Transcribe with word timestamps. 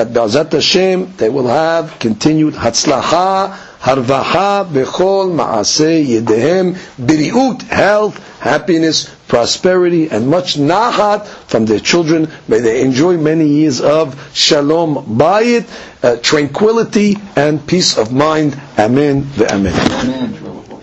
that 0.00 0.14
Bezat 0.14 0.52
Hashem, 0.52 1.16
they 1.18 1.28
will 1.28 1.46
have 1.48 1.98
continued 1.98 2.54
Hatzlacha, 2.54 3.54
Harvaha, 3.80 4.64
Bechol, 4.64 5.30
Maaseh, 5.36 6.06
Yedehem, 6.06 6.74
Biriut, 6.98 7.60
health, 7.64 8.16
happiness, 8.40 9.14
prosperity, 9.28 10.08
and 10.08 10.26
much 10.28 10.54
nachat 10.56 11.26
from 11.26 11.66
their 11.66 11.80
children. 11.80 12.30
May 12.48 12.60
they 12.60 12.80
enjoy 12.80 13.18
many 13.18 13.46
years 13.46 13.82
of 13.82 14.16
shalom 14.34 15.18
bayit, 15.18 15.68
uh, 16.02 16.16
tranquility, 16.22 17.16
and 17.36 17.64
peace 17.66 17.98
of 17.98 18.10
mind. 18.10 18.58
Amen. 18.78 19.28
The 19.36 19.52
Amen. 19.52 19.74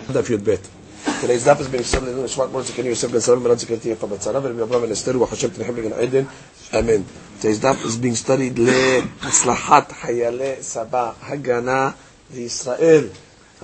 Today's 0.06 0.77
תנאי 1.20 1.38
זפס 1.38 1.66
בן 1.66 1.78
יוסף 1.78 2.02
לדון 2.02 2.24
נשמע 2.24 2.46
כמו 2.46 2.62
זקני 2.62 2.88
יוסף 2.88 3.08
בן 3.08 3.20
סלם 3.20 3.44
ולד 3.44 3.58
זקנתי 3.58 3.88
יפה 3.88 4.06
בצלה 4.06 4.40
ולמי 4.42 4.62
אברהם 4.62 4.84
אל 4.84 4.92
אסתר 4.92 5.22
וחשב 5.22 5.48
תנחם 5.48 5.74
בגן 5.74 5.92
עדן 5.92 6.22
אמן. 6.78 7.02
תנאי 7.40 7.54
זפס 7.54 7.94
בן 8.00 8.14
סטרי 8.14 8.50
להצלחת 9.22 9.92
חיילי 10.00 10.52
סבא 10.60 11.10
הגנה 11.22 11.90
לישראל 12.34 13.04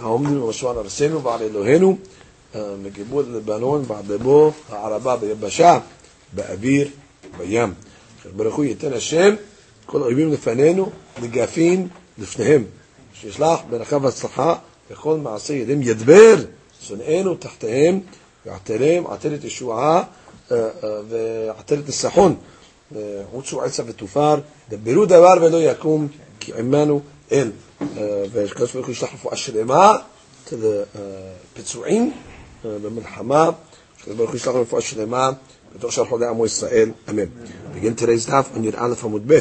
העומדים 0.03 0.41
במשמר 0.41 0.81
ארצנו 0.81 1.23
ועל 1.23 1.43
אלוהינו 1.43 1.97
אה, 2.55 2.61
מגיבוד 2.83 3.29
לבנון 3.29 3.85
ועדבו 3.87 4.53
הערבה 4.71 5.17
ביבשה 5.17 5.79
באוויר 6.33 6.89
בים. 7.39 7.75
ברוך 8.37 8.55
הוא 8.57 8.65
ייתן 8.65 8.93
השם 8.93 9.35
כל 9.87 10.03
האויבים 10.03 10.33
לפנינו 10.33 10.91
נגפים 11.23 11.89
לפניהם 12.19 12.65
שישלח 13.21 13.61
ברכה 13.71 13.97
והצלחה 14.03 14.55
וכל 14.91 15.17
מעשה 15.17 15.55
ידיהם 15.55 15.83
ידבר 15.83 16.37
שונאינו 16.85 17.35
תחתיהם 17.35 18.01
ועטרם 18.47 19.07
עטרת 19.07 19.45
ישועה 19.45 20.03
ועטרת 21.09 21.87
ניסחון 21.87 22.37
עוצו 23.33 23.63
עצה 23.63 23.83
ותופר 23.87 24.41
דברו 24.69 25.07
דבר 25.07 25.35
ולא 25.43 25.57
יקום 25.63 26.09
כי 26.41 26.53
עמנו 26.59 27.01
אל. 27.33 27.51
וקדוש 28.33 28.73
ברוך 28.73 28.87
הוא 28.87 28.93
ישלח 28.93 29.15
רפואה 29.15 29.37
שלמה 29.37 29.93
לפצועים 30.53 32.13
במלחמה. 32.65 33.51
שקדוש 33.99 34.17
ברוך 34.17 34.31
הוא 34.31 34.37
ישלח 34.37 34.55
רפואה 34.55 34.83
שלמה 34.83 35.31
בתוך 35.77 35.93
שאר 35.93 36.05
חולי 36.05 36.27
עמו 36.27 36.47
ישראל. 36.47 36.91
אמן. 37.11 37.25
begin 37.75 38.01
today's 38.01 38.29
daf 38.31 38.57
on 38.57 38.65
י"א 38.65 38.95
עמוד 39.05 39.23
ב' 39.33 39.39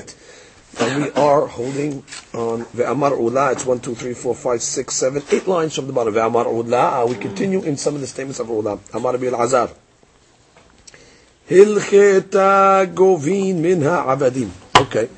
And 0.80 1.04
we 1.04 1.12
are 1.12 1.46
holding 1.46 2.04
on 2.34 2.66
Ve'amar 2.66 3.12
Ula. 3.20 3.52
It's 3.52 3.66
one, 3.66 3.80
two, 3.80 3.94
three, 3.94 4.14
four, 4.14 4.34
five, 4.34 4.62
six, 4.62 4.96
seven, 4.96 5.22
eight 5.32 5.48
lines 5.48 5.76
from 5.76 5.86
the 5.88 5.94
bottom. 5.94 6.14
Ve'amar 6.14 6.46
Ula. 6.46 7.04
Uh, 7.04 7.06
we 7.08 7.16
continue 7.16 7.62
in 7.62 7.78
some 7.78 7.94
of 7.96 8.02
the 8.02 8.08
statements 8.08 8.40
of 8.40 8.50
Ula. 8.50 8.80
Amar 8.94 9.18
Bil 9.18 9.36
Azar. 9.36 9.70
Hilcheta 11.48 12.92
govin 12.94 13.58
minha 13.58 14.04
avadim. 14.08 14.50
Okay. 14.76 15.10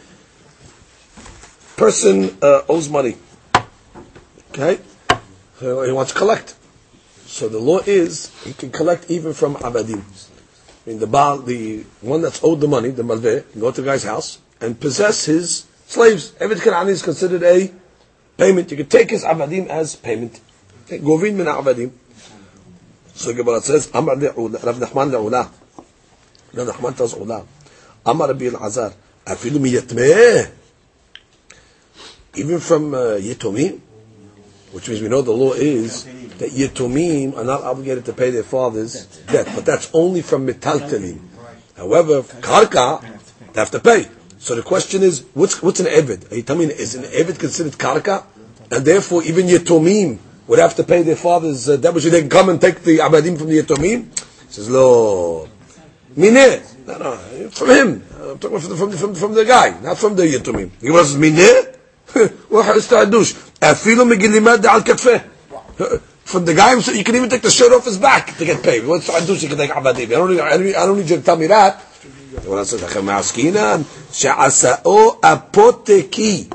Person 1.77 2.37
uh, 2.41 2.63
owes 2.67 2.89
money. 2.89 3.15
Okay. 4.49 4.79
So 5.59 5.83
he 5.83 5.91
wants 5.93 6.11
to 6.11 6.17
collect. 6.17 6.55
So 7.27 7.47
the 7.47 7.59
law 7.59 7.79
is 7.79 8.31
he 8.43 8.53
can 8.53 8.71
collect 8.71 9.09
even 9.09 9.33
from 9.33 9.55
avadim. 9.55 10.03
I 10.85 10.89
mean 10.89 10.99
the 10.99 11.07
Baal, 11.07 11.39
the 11.39 11.83
one 12.01 12.21
that's 12.21 12.43
owed 12.43 12.59
the 12.59 12.67
money, 12.67 12.89
the 12.89 13.03
malveh, 13.03 13.59
go 13.59 13.71
to 13.71 13.81
the 13.81 13.87
guy's 13.87 14.03
house 14.03 14.39
and 14.61 14.79
possess 14.79 15.25
his 15.25 15.65
slaves. 15.87 16.31
Eved 16.39 16.61
Kanani 16.61 16.89
is 16.89 17.01
considered 17.01 17.43
a 17.43 17.71
payment. 18.37 18.71
You 18.71 18.77
can 18.77 18.87
take 18.87 19.09
his 19.09 19.23
avadim 19.23 19.67
as 19.67 19.95
payment. 19.95 20.39
Govin 20.87 21.35
min 21.35 21.47
avadim. 21.47 21.91
So 23.13 23.33
Gemara 23.33 23.61
says, 23.61 23.89
Amar 23.93 24.15
Rav 24.17 24.35
Nachman 24.35 25.11
le'ula. 25.11 25.49
Rav 26.53 26.67
Nachman 26.67 26.97
tells 26.97 27.15
ula. 27.15 27.45
Amar 28.05 28.27
Rabbi 28.27 28.47
al-Azar. 28.47 28.93
Afilu 29.25 29.57
miyatmeh. 29.57 30.51
Even 32.35 32.59
from 32.59 32.93
uh, 32.93 32.97
Yitomim, 33.17 33.79
which 34.73 34.89
means 34.89 35.01
we 35.01 35.07
know 35.07 35.21
the 35.21 35.31
law 35.31 35.53
is 35.53 36.03
that 36.37 36.51
Yitomim 36.51 37.37
are 37.37 37.45
not 37.45 37.61
obligated 37.63 38.03
to 38.05 38.13
pay 38.13 38.29
their 38.29 38.43
father's 38.43 39.05
debt, 39.27 39.47
but 39.55 39.65
that's 39.65 39.89
only 39.93 40.21
from 40.21 40.45
Metaltalim. 40.45 41.19
However, 41.77 42.23
Karka, 42.23 43.01
they 43.53 43.61
have 43.61 43.71
to 43.71 43.79
pay. 43.79 44.09
So 44.45 44.53
the 44.53 44.61
question 44.61 45.01
is, 45.01 45.25
what's, 45.33 45.63
what's 45.63 45.79
an 45.79 45.87
Eved? 45.87 46.31
Are 46.31 46.35
you 46.35 46.43
telling 46.43 46.67
me, 46.67 46.73
is 46.75 46.93
an 46.93 47.05
Eved 47.05 47.39
considered 47.39 47.73
Karka? 47.79 48.25
And 48.69 48.85
therefore, 48.85 49.23
even 49.23 49.47
Yetomim 49.47 50.19
would 50.45 50.59
have 50.59 50.75
to 50.75 50.83
pay 50.83 51.01
their 51.01 51.15
father's 51.15 51.67
uh, 51.67 51.77
debt, 51.77 51.95
which 51.95 52.03
they 52.03 52.21
can 52.21 52.29
come 52.29 52.49
and 52.49 52.61
take 52.61 52.83
the 52.83 52.99
Abadim 52.99 53.39
from 53.39 53.47
the 53.47 53.63
Yetomim? 53.63 54.05
He 54.05 54.53
says, 54.53 54.69
Lo, 54.69 55.49
Mineh. 56.15 56.61
No, 56.85 56.97
no, 56.99 57.17
from 57.49 57.69
him. 57.71 58.03
I'm 58.21 58.37
talking 58.37 58.59
from, 58.59 58.77
from, 58.77 58.91
from, 58.91 59.15
from 59.15 59.33
the 59.33 59.45
guy, 59.45 59.79
not 59.81 59.97
from 59.97 60.15
the 60.15 60.21
Yetomim. 60.21 60.69
He 60.79 60.91
was 60.91 61.15
Mineh? 61.15 61.75
from 66.23 66.45
the 66.45 66.53
guy 66.53 66.79
so 66.81 66.91
you 66.91 67.03
can 67.03 67.15
even 67.15 67.29
take 67.29 67.41
the 67.41 67.49
shirt 67.49 67.71
off 67.71 67.85
his 67.85 67.97
back 67.97 68.37
to 68.37 68.45
get 68.45 68.61
paid. 68.61 68.85
What's 68.85 69.09
Adush? 69.09 69.41
You 69.41 69.49
can 69.49 69.57
take 69.57 69.71
Abadim. 69.71 70.05
I 70.05 70.09
don't, 70.09 70.39
I 70.39 70.57
don't, 70.57 70.67
I 70.67 70.85
don't 70.85 70.97
need 70.97 71.09
you 71.09 71.17
to 71.17 71.23
tell 71.23 71.35
me 71.35 71.47
that. 71.47 71.81
שעשאו 74.14 75.20
אפותקי. 75.20 76.48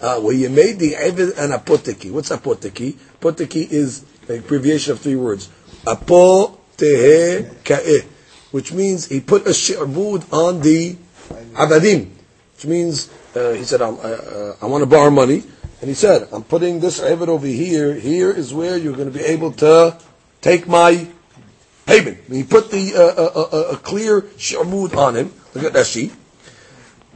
Uh, 0.00 0.20
where 0.20 0.32
you 0.34 0.48
made 0.48 0.78
the 0.78 0.92
Eved 0.92 1.36
an 1.38 1.50
apoteki. 1.50 2.12
What's 2.12 2.30
apoteki? 2.30 2.94
Apoteki 3.20 3.68
is 3.68 4.04
an 4.28 4.38
abbreviation 4.38 4.92
of 4.92 5.00
three 5.00 5.16
words. 5.16 5.48
Apotehe 5.84 7.64
ka'eh. 7.64 8.06
Which 8.52 8.72
means 8.72 9.06
he 9.06 9.20
put 9.20 9.46
a 9.46 9.50
shi'bud 9.50 10.32
on 10.32 10.60
the 10.60 10.96
avadim. 11.54 12.10
Which 12.54 12.66
means, 12.66 13.10
uh, 13.34 13.54
he 13.54 13.64
said, 13.64 13.82
uh, 13.82 13.90
uh, 13.90 14.56
I 14.62 14.66
want 14.66 14.82
to 14.82 14.86
borrow 14.86 15.10
money. 15.10 15.42
And 15.80 15.88
he 15.88 15.94
said, 15.94 16.28
I'm 16.32 16.44
putting 16.44 16.78
this 16.78 17.00
Eved 17.00 17.26
over 17.26 17.46
here. 17.46 17.92
Here 17.94 18.30
is 18.30 18.54
where 18.54 18.76
you're 18.76 18.94
going 18.94 19.10
to 19.10 19.18
be 19.18 19.24
able 19.24 19.50
to 19.54 19.98
take 20.40 20.68
my 20.68 21.08
payment. 21.86 22.18
He 22.30 22.44
put 22.44 22.70
the 22.70 22.94
uh, 22.94 23.74
a 23.74 23.76
clear 23.78 24.22
shamud 24.22 24.96
on 24.96 25.16
him. 25.16 25.32
Look 25.54 25.64
at 25.64 25.72
Rashi. 25.72 26.12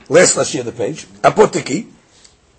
Last 0.08 0.36
Rashi 0.36 0.60
of 0.60 0.66
the 0.66 0.72
page. 0.72 1.06
Apoteki. 1.22 1.86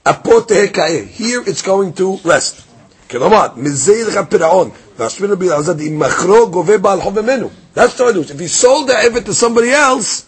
Apotekae. 0.05 1.07
Here 1.07 1.41
it's 1.45 1.61
going 1.61 1.93
to 1.93 2.17
rest. 2.23 2.63
כלומר, 3.09 3.47
מזה 3.55 3.93
ילך 3.93 4.17
הפירעון, 4.17 4.69
והשמינו 4.97 5.37
בלעזד, 5.37 5.81
אם 5.81 5.99
מכרו 5.99 6.49
גובה 6.49 6.77
בעל 6.77 7.01
חוב 7.01 7.19
ממנו. 7.19 7.49
That's 7.75 7.93
the 7.95 8.05
idea. 8.05 8.21
If 8.21 8.39
he 8.39 8.47
sold 8.47 8.87
the 8.87 8.93
Evid 8.93 9.25
to 9.25 9.33
somebody 9.33 9.69
else, 9.69 10.25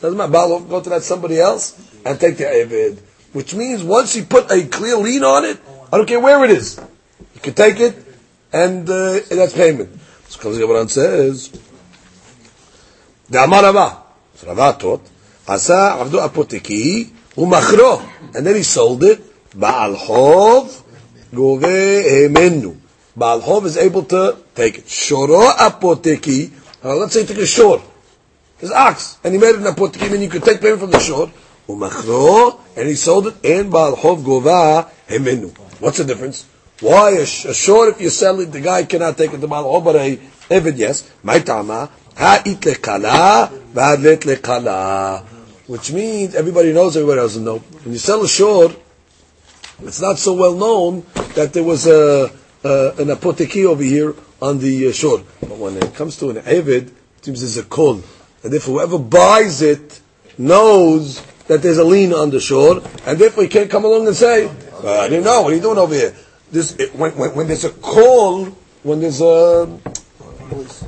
doesn't 0.00 0.16
matter, 0.16 0.30
Baal 0.30 0.60
go 0.60 0.80
to 0.80 0.90
that 0.90 1.02
somebody 1.02 1.40
else 1.40 1.74
and 2.04 2.20
take 2.20 2.36
the 2.36 2.44
Evid. 2.44 2.98
Which 3.32 3.54
means 3.54 3.82
once 3.82 4.14
he 4.14 4.22
put 4.22 4.50
a 4.50 4.66
clear 4.66 4.96
lien 4.96 5.24
on 5.24 5.44
it, 5.44 5.58
I 5.92 5.96
don't 5.96 6.06
care 6.06 6.20
where 6.20 6.44
it 6.44 6.50
is, 6.50 6.80
you 7.34 7.40
can 7.40 7.54
take 7.54 7.80
it 7.80 7.96
and 8.52 8.88
uh, 8.88 9.20
that's 9.30 9.52
payment. 9.52 9.90
So 10.28 10.40
comes 10.40 10.56
the 10.56 10.66
Gemara 10.66 10.88
says, 10.88 11.50
the 13.28 13.42
Amar 13.42 13.62
Rava, 13.62 14.02
so 14.34 14.46
Rava 14.46 14.78
taught, 14.78 15.02
Asa 15.47 15.97
Avdu 15.99 16.25
Apoteki, 16.25 17.09
Umachro, 17.35 18.01
and 18.35 18.45
then 18.45 18.55
he 18.55 18.63
sold 18.63 19.03
it, 19.03 19.21
Baal 19.59 19.95
Chov, 19.95 20.81
Gove. 21.33 22.77
Baal 23.15 23.41
Chov 23.41 23.65
is 23.65 23.77
able 23.77 24.03
to 24.05 24.37
take 24.55 24.77
it. 24.79 24.85
Shoro 24.85 25.49
Apoteki, 25.51 26.51
let's 26.83 27.13
say 27.13 27.21
he 27.21 27.27
took 27.27 27.37
a 27.37 27.45
shore, 27.45 27.81
his 28.57 28.71
ox, 28.71 29.17
and 29.23 29.33
he 29.33 29.39
made 29.39 29.49
it 29.49 29.57
an 29.57 29.63
Apoteki, 29.63 30.11
and 30.13 30.23
you 30.23 30.29
could 30.29 30.43
take 30.43 30.61
payment 30.61 30.81
from 30.81 30.91
the 30.91 30.99
shore, 30.99 31.29
Umachro, 31.67 32.59
and 32.77 32.87
he 32.87 32.95
sold 32.95 33.27
it, 33.27 33.35
and 33.43 33.69
Baal 33.71 33.95
Chov 33.95 34.23
Gova 34.23 34.89
Emenu. 35.07 35.55
What's 35.81 35.97
the 35.97 36.05
difference? 36.05 36.45
Why 36.79 37.11
a, 37.11 37.25
sh- 37.25 37.45
a 37.45 37.53
short 37.53 37.89
if 37.95 38.01
you 38.01 38.09
sell 38.09 38.39
it, 38.39 38.51
the 38.51 38.61
guy 38.61 38.83
cannot 38.85 39.17
take 39.17 39.33
it 39.33 39.39
to 39.39 39.47
Baal 39.47 39.81
but 39.81 39.95
a 39.95 40.19
Evid, 40.49 40.77
yes. 40.77 41.09
My 41.23 41.39
tama, 41.39 41.89
ha'it 42.15 42.59
lekala, 42.61 43.49
v'adlet 43.73 44.23
lekala. 44.23 45.32
Which 45.67 45.91
means 45.91 46.35
everybody 46.35 46.73
knows, 46.73 46.97
everybody 46.97 47.21
doesn't 47.21 47.43
know. 47.43 47.59
When 47.59 47.93
you 47.93 47.99
sell 47.99 48.23
a 48.23 48.27
short, 48.27 48.77
it's 49.81 50.01
not 50.01 50.17
so 50.17 50.33
well 50.33 50.55
known 50.55 51.05
that 51.35 51.53
there 51.53 51.63
was 51.63 51.87
a, 51.87 52.31
a 52.63 52.89
an 52.97 53.07
apoteki 53.07 53.65
over 53.65 53.83
here 53.83 54.13
on 54.41 54.59
the 54.59 54.89
uh, 54.89 54.91
shore. 54.91 55.23
But 55.41 55.57
when 55.57 55.77
it 55.77 55.95
comes 55.95 56.17
to 56.17 56.29
an 56.29 56.37
Evid, 56.37 56.87
it 56.87 57.25
seems 57.25 57.39
there's 57.39 57.57
a 57.57 57.63
call. 57.63 58.01
And 58.43 58.53
if 58.53 58.65
whoever 58.65 58.99
buys 58.99 59.61
it 59.61 60.01
knows 60.37 61.21
that 61.47 61.61
there's 61.61 61.77
a 61.77 61.83
lien 61.83 62.13
on 62.13 62.29
the 62.29 62.39
shore, 62.39 62.81
and 63.05 63.17
therefore 63.17 63.43
he 63.43 63.49
can't 63.49 63.69
come 63.69 63.85
along 63.85 64.07
and 64.07 64.15
say, 64.15 64.47
well, 64.83 65.01
I 65.01 65.07
didn't 65.07 65.23
know, 65.23 65.43
what 65.43 65.53
are 65.53 65.55
you 65.55 65.61
doing 65.61 65.77
over 65.77 65.93
here? 65.93 66.13
this 66.53 66.75
it, 66.75 66.95
when, 66.95 67.11
when, 67.17 67.35
when 67.35 67.47
there's 67.47 67.65
a 67.65 67.71
call, 67.71 68.45
when 68.83 69.01
there's 69.01 69.21
a 69.21 69.67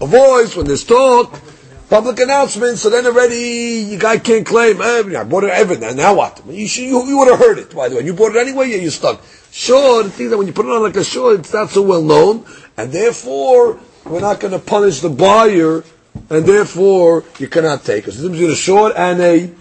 a 0.01 0.06
voice, 0.06 0.56
when 0.56 0.68
there's 0.68 0.83
talk, 0.83 1.42
public 1.89 2.19
announcement, 2.19 2.77
so 2.77 2.89
then 2.89 3.05
already 3.05 3.85
you 3.89 3.99
guy 3.99 4.17
can't 4.17 4.45
claim, 4.45 4.81
eh, 4.81 5.19
I 5.19 5.23
bought 5.23 5.43
it 5.43 5.51
ever, 5.51 5.77
now 5.93 6.15
what? 6.15 6.41
You, 6.47 6.67
should, 6.67 6.85
you, 6.85 7.05
you 7.05 7.17
would 7.17 7.27
have 7.29 7.39
heard 7.39 7.59
it, 7.59 7.75
by 7.75 7.89
the 7.89 7.97
way. 7.97 8.03
You 8.03 8.13
bought 8.13 8.35
it 8.35 8.39
anyway, 8.39 8.79
you're 8.79 8.91
stuck. 8.91 9.21
Sure, 9.51 10.03
the 10.03 10.09
thing 10.09 10.29
that 10.29 10.37
when 10.37 10.47
you 10.47 10.53
put 10.53 10.65
it 10.65 10.71
on 10.71 10.83
like 10.83 10.95
a 10.95 11.03
shore, 11.03 11.33
it's 11.35 11.53
not 11.53 11.69
so 11.69 11.81
well 11.81 12.01
known, 12.01 12.45
and 12.77 12.91
therefore, 12.91 13.79
we're 14.05 14.19
not 14.19 14.39
going 14.39 14.53
to 14.53 14.59
punish 14.59 14.99
the 14.99 15.09
buyer, 15.09 15.83
and 16.29 16.45
therefore, 16.45 17.23
you 17.39 17.47
cannot 17.47 17.83
take 17.83 18.07
it. 18.07 18.13
So 18.13 18.27
there's 18.27 18.51
a 18.51 18.55
short 18.55 18.93
and 18.95 19.21
a, 19.21 19.51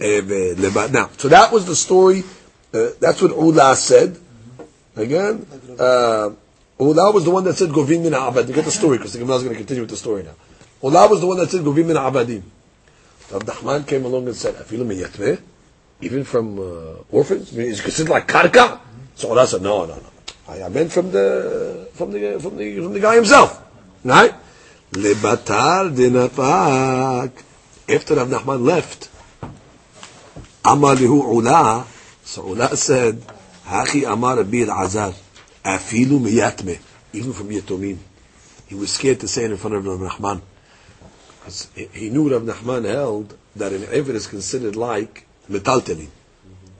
now, 0.00 1.10
so 1.16 1.28
that 1.28 1.52
was 1.52 1.66
the 1.66 1.76
story, 1.76 2.24
uh, 2.74 2.88
that's 3.00 3.20
what 3.22 3.30
Ula 3.32 3.76
said. 3.76 4.18
Again, 4.96 5.46
uh, 5.78 6.30
Ula 6.78 7.12
was 7.12 7.24
the 7.24 7.30
one 7.30 7.44
that 7.44 7.54
said 7.54 7.70
Govin 7.70 8.02
min 8.02 8.14
Abad. 8.14 8.48
You 8.48 8.54
get 8.54 8.64
the 8.64 8.70
story, 8.70 8.98
because 8.98 9.12
the 9.12 9.20
Gemara 9.20 9.36
is 9.36 9.42
going 9.42 9.54
to 9.54 9.58
continue 9.58 9.82
with 9.82 9.90
the 9.90 9.96
story 9.96 10.22
now. 10.22 10.34
Ula 10.82 11.08
was 11.08 11.20
the 11.20 11.26
one 11.26 11.38
that 11.38 11.50
said 11.50 11.62
Govim 11.62 11.86
min 11.86 11.96
Abadim. 11.96 12.42
Nachman 13.30 13.86
came 13.86 14.04
along 14.04 14.26
and 14.26 14.36
said, 14.36 14.54
Afilu 14.56 14.84
miyatmeh? 14.84 15.40
Even 16.00 16.24
from 16.24 16.58
uh, 16.58 16.94
orphans? 17.10 17.52
I 17.54 17.58
mean, 17.58 17.68
is 17.68 17.80
considered 17.80 18.10
like 18.10 18.26
karka? 18.26 18.80
So 19.14 19.28
Ula 19.28 19.46
said, 19.46 19.62
no, 19.62 19.86
no, 19.86 19.94
no. 19.94 20.06
I, 20.48 20.68
meant 20.68 20.90
from 20.90 21.12
the, 21.12 21.88
from 21.94 22.10
the, 22.10 22.38
from 22.40 22.56
the, 22.56 22.74
from 22.82 22.92
the 22.92 23.00
guy 23.00 23.14
himself. 23.14 23.62
Right? 24.04 24.34
Lebatar 24.90 25.94
dinafak. 25.94 27.30
After 27.88 28.14
Rav 28.16 28.28
Nachman 28.28 28.64
left, 28.64 29.08
Amalihu 30.64 31.34
Ula, 31.36 31.86
so 32.24 32.46
Ula 32.48 32.76
said, 32.76 33.22
Hachi 33.64 34.10
Amar 34.10 34.38
Rabbi 34.38 34.64
Azar, 34.68 35.12
Afilu 35.64 36.18
miyatme, 36.18 36.80
even 37.12 37.32
from 37.32 37.48
Yatomim. 37.50 37.98
He 38.66 38.74
was 38.74 38.92
scared 38.92 39.20
to 39.20 39.28
say 39.28 39.44
it 39.44 39.52
in 39.52 39.56
front 39.56 39.76
of 39.76 39.86
Rav 39.86 40.00
Nachman. 40.00 40.42
Because 41.42 41.68
he 41.74 42.08
knew 42.08 42.30
Rav 42.30 42.42
Nachman 42.42 42.84
held 42.84 43.36
that 43.56 43.72
an 43.72 43.82
Eved 43.82 44.10
is 44.10 44.28
considered 44.28 44.76
like 44.76 45.26
metaltelin. 45.50 46.08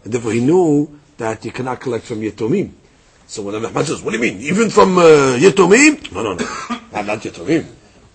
And 0.05 0.13
therefore 0.13 0.33
he 0.33 0.41
knew 0.41 1.01
that 1.19 1.45
you 1.45 1.51
cannot 1.51 1.81
collect 1.81 2.05
from 2.05 2.21
Yatomim. 2.21 2.71
So 3.27 3.43
when 3.43 3.61
Rav 3.61 3.73
Nachman 3.73 3.85
says, 3.85 4.03
what 4.03 4.13
do 4.13 4.19
you 4.19 4.23
mean? 4.23 4.41
Even 4.43 4.71
from 4.71 4.99
uh, 4.99 5.37
Yatomim? 5.37 6.13
No, 6.13 6.23
no, 6.23 6.35
no. 6.35 6.45
not, 6.93 7.07
not 7.07 7.19
Yatomim. 7.19 7.67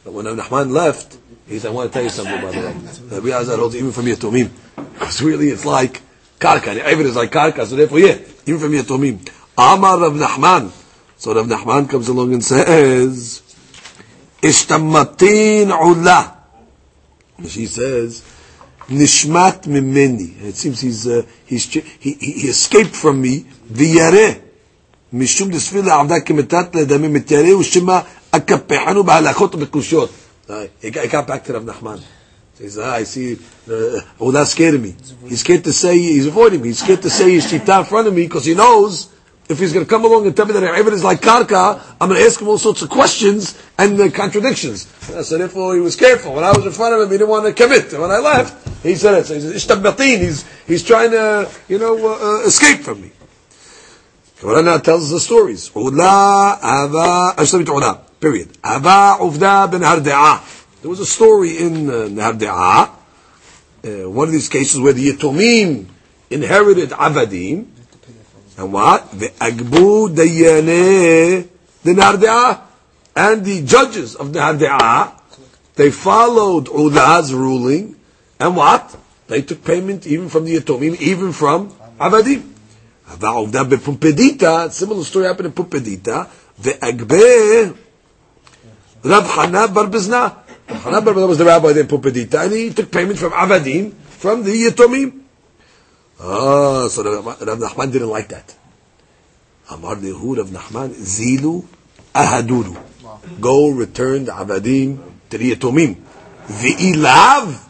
But 0.06 0.14
when 0.14 0.26
Rav 0.26 0.38
Nachman 0.38 0.72
left, 0.72 1.18
he 1.48 1.60
said, 1.60 1.72
I 1.72 1.74
want 1.74 1.92
to 1.92 1.94
tell 1.94 2.04
you 2.04 2.10
something 2.10 2.42
by 2.42 2.52
the 2.52 2.60
way. 2.60 3.18
Rabbi 3.18 3.38
Azar 3.38 3.58
holds 3.58 3.76
even 3.76 3.92
from 3.92 4.06
Yatomim. 4.06 4.50
Because 4.94 5.22
really 5.30 5.50
it's 5.50 5.66
like 5.66 6.02
karka. 6.40 6.76
The 6.76 6.82
Eved 6.82 7.06
is 7.06 7.16
like 7.18 7.32
karka, 7.32 7.66
so 7.66 7.76
therefore 7.76 8.00
yeah, 8.00 8.18
even 8.46 8.60
from 8.60 8.72
Yatomim. 8.72 9.30
Amar 9.58 10.00
Rav 10.00 10.14
Nachman. 10.14 10.72
So 11.18 11.34
Rav 11.34 11.48
Nachman 11.48 11.90
comes 11.90 12.08
along 12.08 12.34
and 12.34 12.44
says, 12.44 13.42
Ishtamatin 14.42 15.70
Ula. 15.70 16.37
She 17.49 17.67
says, 17.67 18.23
Nishmat 18.89 19.63
Mimeni. 19.63 20.43
It 20.43 20.55
seems 20.55 20.81
he's, 20.81 21.07
uh, 21.07 21.23
he's, 21.47 21.67
he, 21.73 22.13
he 22.15 22.49
escaped 22.49 22.95
from 22.95 23.21
me. 23.21 23.47
V'yareh. 23.71 24.41
משום 25.13 25.51
דספילה 25.51 26.01
עבדה 26.01 26.21
כמתת 26.21 26.75
לדמים 26.75 27.13
מתיירא 27.13 27.55
ושמה 27.55 28.01
אקפחנו 28.31 29.05
בהלכות 29.05 29.55
ובקושיות. 29.55 30.11
He 30.49 30.91
got 30.91 31.27
back 31.27 31.45
to 31.45 31.53
Rav 31.53 31.65
Nachman. 31.65 32.01
So 32.55 32.65
he 32.65 32.69
said, 32.69 32.85
ah, 32.85 32.95
I 32.95 33.05
see, 33.05 33.35
uh, 33.35 34.01
oh, 34.21 34.31
that's 34.31 34.51
scared 34.51 34.75
of 34.75 34.83
me. 34.83 34.95
He's 35.29 35.41
scared 35.41 35.65
to 35.65 35.73
say, 35.73 35.99
he's 35.99 36.27
avoiding 36.27 36.61
me. 36.61 36.69
He's 36.69 36.83
scared 36.83 37.01
to 37.03 37.11
say 37.11 37.33
his 37.33 37.47
shita 37.51 37.81
in 37.81 37.85
front 37.87 38.09
of 38.09 38.15
me 38.15 38.25
because 38.25 38.45
he 38.45 38.55
knows 38.55 39.09
if 39.50 39.60
he's 39.60 39.72
going 39.72 39.86
to 39.86 39.90
come 39.90 40.04
along 40.04 40.26
and 40.26 40.36
tell 40.36 40.46
me 40.46 40.54
that 40.54 40.64
everything 40.64 40.94
is 40.94 41.04
like 41.04 41.22
karka, 41.22 41.82
I'm 42.02 42.10
going 42.10 42.20
to 42.20 42.26
ask 42.26 42.42
him 42.42 42.48
all 42.48 42.58
sorts 42.58 42.82
of 42.82 42.90
questions 42.90 43.62
and 43.78 44.00
uh, 44.00 44.10
contradictions. 44.10 44.88
So 45.26 45.38
therefore 45.38 45.76
he 45.76 45.82
was 45.82 45.96
careful. 45.96 46.34
When 46.34 46.44
I 46.44 46.52
was 46.52 46.66
in 46.66 46.72
front 46.74 46.96
of 46.96 47.02
him, 47.02 47.08
he 47.10 47.18
didn't 47.18 47.30
want 47.30 47.46
to 47.46 47.54
commit. 47.54 47.94
And 47.94 48.02
when 48.02 48.12
I 48.12 48.18
left, 48.18 48.68
he 48.84 48.96
said 48.96 49.20
it. 49.20 49.26
So 49.26 49.36
he 49.36 49.60
said, 49.60 50.20
he's, 50.20 50.46
he's 50.68 50.84
trying 50.84 51.12
to, 51.12 51.50
you 51.70 51.80
know, 51.80 51.98
uh, 51.98 52.42
uh, 52.42 52.46
escape 52.46 52.82
from 52.82 53.02
me. 53.02 53.12
Gemara 54.40 54.62
now 54.64 54.78
tells 54.78 55.06
us 55.06 55.12
the 55.12 55.20
stories. 55.20 55.72
Ula, 55.76 56.60
Ava, 56.62 57.34
Ula, 57.42 58.02
period. 58.20 58.50
Ava, 58.64 59.18
Uvda, 59.20 59.72
Ben. 59.72 59.82
There 60.82 60.90
was 60.92 61.00
a 61.00 61.06
story 61.06 61.58
in 61.58 61.90
uh, 61.90 61.94
Harde'ah, 62.32 62.90
uh, 63.84 64.10
one 64.10 64.28
of 64.28 64.32
these 64.32 64.50
cases 64.50 64.80
where 64.80 64.94
the 64.94 65.10
Yatomim 65.10 65.88
inherited 66.30 66.90
Avadim, 66.90 67.66
and 68.58 68.74
what? 68.74 69.12
The 69.12 69.30
Agbu 69.30 70.16
Dayane 70.16 71.48
the 71.84 71.94
Narde'ah. 71.94 72.62
And 73.16 73.44
the 73.44 73.64
judges 73.64 74.16
of 74.16 74.34
the 74.34 74.40
Narde'ah, 74.40 75.14
they 75.76 75.90
followed 75.90 76.68
Ula's 76.68 77.34
ruling, 77.34 77.96
and 78.40 78.56
what? 78.56 78.96
They 79.28 79.42
took 79.42 79.64
payment 79.64 80.06
even 80.06 80.30
from 80.30 80.46
the 80.46 80.58
Yatomim, 80.58 81.00
even 81.02 81.34
from 81.34 81.72
Avadim. 82.00 82.44
Similar 84.72 85.04
story 85.04 85.26
happened 85.26 85.48
in 85.48 85.54
Pumbedita. 85.54 86.30
The 86.60 86.72
Agbe 86.72 87.78
Rab 89.04 89.24
Hana 89.24 89.68
Bar 89.68 89.86
Bizna. 89.86 90.36
Hana 90.68 91.02
Bar 91.02 91.14
Bizna 91.14 91.28
was 91.28 91.38
the 91.38 91.46
rabbi 91.46 91.74
there 91.74 91.84
in 91.84 91.88
Pumbedita, 91.88 92.44
and 92.44 92.54
he 92.54 92.72
took 92.72 92.92
payment 92.92 93.18
from 93.18 93.32
Avadim, 93.32 93.94
from 93.94 94.44
the 94.44 94.52
Yatomim. 94.52 95.22
Ah, 96.20 96.88
so 96.90 97.04
Rav 97.04 97.60
Nachman 97.60 97.92
didn't 97.92 98.10
like 98.10 98.30
that. 98.30 98.56
Amar 99.70 99.96
Lehu 99.96 100.38
Rav 100.38 100.48
Nachman, 100.48 100.90
Zilu 100.90 101.66
Ahaduru. 102.14 102.78
Go 103.40 103.70
return 103.70 104.26
the 104.26 104.32
Abadim 104.32 105.00
to 105.30 105.38
the 105.38 105.54
Yatomim. 105.54 105.96
V'ilav. 106.48 107.64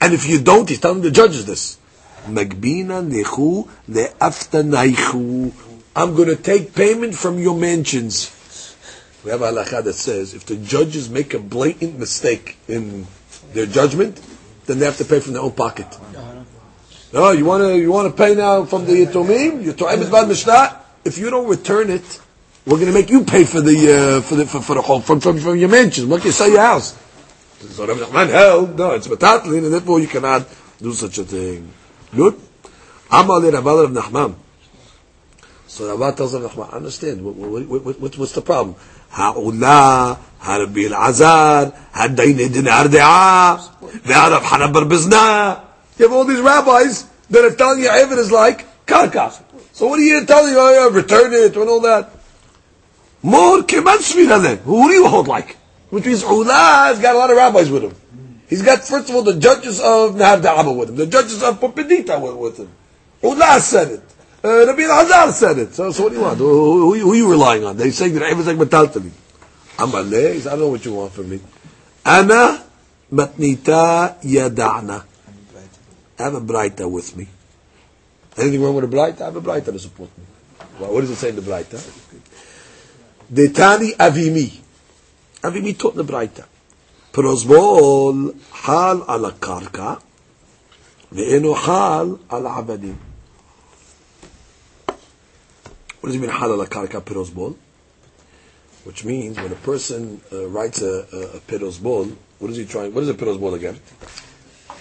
And 0.00 0.14
if 0.14 0.28
you 0.28 0.40
don't, 0.40 0.68
he's 0.68 0.80
telling 0.80 1.02
the 1.02 1.10
judges 1.10 1.46
this. 1.46 1.78
Magbina 2.26 3.06
Nechu 3.08 3.68
Le'aftanaichu. 3.88 5.52
I'm 5.94 6.14
going 6.14 6.28
to 6.28 6.36
take 6.36 6.74
payment 6.74 7.14
from 7.14 7.38
your 7.38 7.56
mansions. 7.56 8.36
We 9.24 9.30
have 9.30 9.42
a 9.42 9.52
halakha 9.52 9.84
that 9.84 9.94
says 9.94 10.34
if 10.34 10.46
the 10.46 10.56
judges 10.56 11.10
make 11.10 11.34
a 11.34 11.38
blatant 11.38 11.98
mistake 11.98 12.56
in 12.68 13.06
their 13.52 13.66
judgment, 13.66 14.20
then 14.66 14.78
they 14.78 14.86
have 14.86 14.96
to 14.98 15.04
pay 15.04 15.20
from 15.20 15.34
their 15.34 15.42
own 15.42 15.52
pocket. 15.52 15.86
No, 17.12 17.32
you 17.32 17.44
want 17.44 17.62
to 17.64 17.76
you 17.76 17.90
want 17.90 18.08
to 18.08 18.16
pay 18.16 18.36
now 18.36 18.64
from 18.64 18.86
the 18.86 19.04
Yitomim? 19.04 19.64
Yitoim 19.64 19.98
is 19.98 20.08
bad 20.08 20.28
Mishnah. 20.28 20.80
If 21.04 21.18
you 21.18 21.28
don't 21.30 21.48
return 21.48 21.90
it, 21.90 22.20
we're 22.66 22.76
going 22.76 22.86
to 22.86 22.92
make 22.92 23.10
you 23.10 23.24
pay 23.24 23.44
for 23.44 23.60
the 23.60 24.18
uh, 24.18 24.20
for 24.20 24.36
the 24.36 24.46
for, 24.46 24.60
for 24.62 24.74
the 24.74 24.82
whole 24.82 25.00
from 25.00 25.18
from, 25.18 25.38
from 25.38 25.56
your 25.56 25.68
mansion. 25.68 26.08
What 26.08 26.20
can 26.20 26.28
you 26.28 26.32
sell 26.32 26.48
your 26.48 26.60
house? 26.60 26.96
So 27.58 27.84
Rabbi 27.84 28.00
Nachman 28.00 28.30
held 28.30 28.78
no, 28.78 28.92
it's 28.92 29.08
batatlin, 29.08 29.64
and 29.64 29.72
therefore 29.72 29.98
you 29.98 30.06
cannot 30.06 30.46
do 30.80 30.92
such 30.92 31.18
a 31.18 31.24
thing. 31.24 31.68
Good. 32.14 32.40
Amal 33.10 33.42
Rabbi 33.42 33.70
of 33.70 33.90
Nachman. 33.90 34.36
So 35.66 35.88
Rabbi 35.90 36.16
tells 36.16 36.34
Rabbi 36.34 36.46
Nachman, 36.46 36.72
understand 36.72 37.24
what, 37.24 37.34
what, 37.34 38.00
what, 38.00 38.18
what's 38.18 38.32
the 38.32 38.40
problem? 38.40 38.76
Ha'ula, 39.10 40.18
Ha'Rabbi 40.38 40.92
Azar, 40.92 41.72
Ha'Dain 41.92 42.36
Din 42.36 42.64
Arda'a, 42.64 43.58
Ve'Arab 43.80 44.42
Hanabar 44.42 44.88
Bizna 44.88 45.69
you 46.00 46.08
have 46.08 46.16
all 46.16 46.24
these 46.24 46.40
rabbis 46.40 47.04
that 47.28 47.44
are 47.44 47.54
telling 47.54 47.80
you 47.80 47.88
Evid 47.88 48.16
is 48.16 48.32
like 48.32 48.66
karka. 48.86 49.30
So 49.72 49.86
what 49.86 49.98
are 49.98 50.02
you 50.02 50.24
telling? 50.24 50.54
Oh, 50.56 50.90
return 50.90 51.32
it 51.34 51.54
and 51.56 51.68
all 51.68 51.80
that. 51.80 52.10
More. 53.22 53.58
Who 53.60 54.88
do 54.88 54.94
you 54.94 55.06
hold 55.06 55.28
like? 55.28 55.56
Which 55.90 56.06
means 56.06 56.22
Ula 56.22 56.86
has 56.88 57.00
got 57.00 57.14
a 57.14 57.18
lot 57.18 57.30
of 57.30 57.36
rabbis 57.36 57.70
with 57.70 57.84
him. 57.84 57.94
He's 58.48 58.62
got, 58.62 58.82
first 58.82 59.10
of 59.10 59.14
all, 59.14 59.22
the 59.22 59.38
judges 59.38 59.78
of 59.78 60.14
Nahar 60.14 60.40
Da'aba 60.40 60.76
with 60.76 60.88
him. 60.88 60.96
The 60.96 61.06
judges 61.06 61.42
of 61.42 61.60
Pumbedita 61.60 62.40
with, 62.40 62.58
him. 62.58 62.70
Ula 63.22 63.60
said 63.60 63.90
it. 63.92 64.02
Uh, 64.42 64.66
Rabbi 64.66 64.82
Hazar 64.82 65.32
said 65.32 65.58
it. 65.58 65.74
So, 65.74 65.92
so 65.92 66.04
what 66.04 66.08
do 66.10 66.16
you 66.16 66.22
want? 66.22 66.38
Who, 66.38 66.94
who, 66.94 66.98
who 66.98 67.12
are 67.12 67.16
you 67.16 67.30
relying 67.30 67.64
on? 67.64 67.76
They're 67.76 67.92
saying 67.92 68.14
that 68.14 68.22
Evid 68.22 68.40
is 68.40 68.46
like 68.46 68.56
metaltali. 68.56 69.10
Amaleh, 69.76 70.46
I 70.46 70.50
don't 70.50 70.60
know 70.60 70.68
what 70.68 70.84
you 70.84 70.94
want 70.94 71.12
from 71.12 71.28
me. 71.28 71.40
Ana 72.06 72.64
matnita 73.12 74.20
yada'na. 74.22 75.04
I 76.20 76.24
have 76.24 76.34
a 76.34 76.40
Braita 76.40 76.90
with 76.90 77.16
me. 77.16 77.26
Anything 78.36 78.62
wrong 78.62 78.74
with 78.74 78.84
a 78.84 78.88
Braita? 78.88 79.22
I 79.22 79.24
have 79.26 79.36
a 79.36 79.40
Braita 79.40 79.66
to 79.66 79.78
support 79.78 80.10
me. 80.18 80.24
Well, 80.78 80.92
what 80.92 81.00
does 81.00 81.10
it 81.10 81.16
say 81.16 81.30
in 81.30 81.36
the 81.36 81.42
Braita? 81.42 81.78
Detani 83.32 83.96
Avimi. 83.96 84.58
Avimi 85.42 85.78
taught 85.78 85.94
the 85.94 86.04
Braita. 86.04 86.44
Prosbol 87.12 88.36
hal 88.52 89.02
ala 89.08 89.32
karka 89.32 90.00
ve'eno 91.12 91.56
hal 91.56 92.18
abadim. 92.28 92.96
What 96.00 96.06
does 96.06 96.14
it 96.14 96.20
mean 96.20 96.30
hal 96.30 96.50
karka 96.66 97.00
pirosbol? 97.00 97.56
Which 98.84 99.04
means 99.04 99.36
when 99.36 99.52
a 99.52 99.56
person 99.56 100.20
uh, 100.32 100.46
writes 100.46 100.82
a, 100.82 101.06
a, 101.12 101.36
a 101.36 102.04
what 102.38 102.50
is 102.50 102.56
he 102.56 102.64
trying? 102.64 102.94
What 102.94 103.02
is 103.02 103.10
a 103.10 103.14
pirosbol 103.14 103.54
again? 103.54 103.78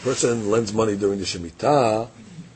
Person 0.03 0.49
lends 0.49 0.73
money 0.73 0.95
during 0.95 1.19
the 1.19 1.25
Shemitah, 1.25 2.09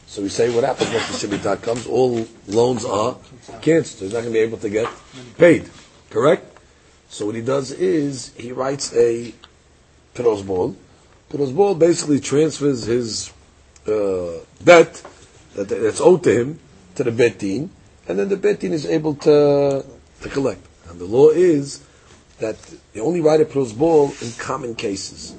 So 0.08 0.22
we 0.22 0.30
say 0.30 0.54
what 0.54 0.64
happens 0.64 0.92
once 0.92 1.22
the 1.22 1.28
Shemitah 1.28 1.62
comes? 1.62 1.88
All 1.88 2.26
loans 2.48 2.86
are 2.86 3.18
canceled. 3.62 4.04
He's 4.04 4.14
not 4.14 4.22
going 4.22 4.32
to 4.34 4.40
be 4.40 4.40
able 4.40 4.60
to 4.60 4.70
get 4.70 4.88
paid. 5.38 5.70
Correct? 6.10 6.46
So 7.10 7.26
what 7.26 7.36
he 7.36 7.42
does 7.42 7.72
is 7.72 8.34
he 8.38 8.52
writes 8.52 8.94
a. 8.96 9.34
pirosbol 10.14 10.76
basically 11.80 12.20
transfers 12.20 12.86
his 12.86 13.34
uh, 13.88 14.40
debt 14.64 15.02
that, 15.56 15.68
that's 15.68 16.00
owed 16.00 16.24
to 16.24 16.32
him 16.32 16.60
to 16.96 17.04
the 17.04 17.12
betin, 17.12 17.70
and 18.08 18.20
then 18.20 18.30
the 18.30 18.38
betin 18.38 18.72
is 18.72 18.86
able 18.86 19.16
to 19.16 19.84
to 20.22 20.30
collect. 20.30 20.62
And 20.90 21.00
the 21.00 21.06
law 21.06 21.30
is 21.30 21.84
that 22.40 22.58
you 22.94 23.04
only 23.04 23.22
write 23.22 23.42
a 23.42 23.46
pirosbol 23.46 24.22
in 24.22 24.32
common 24.40 24.76
cases. 24.76 25.34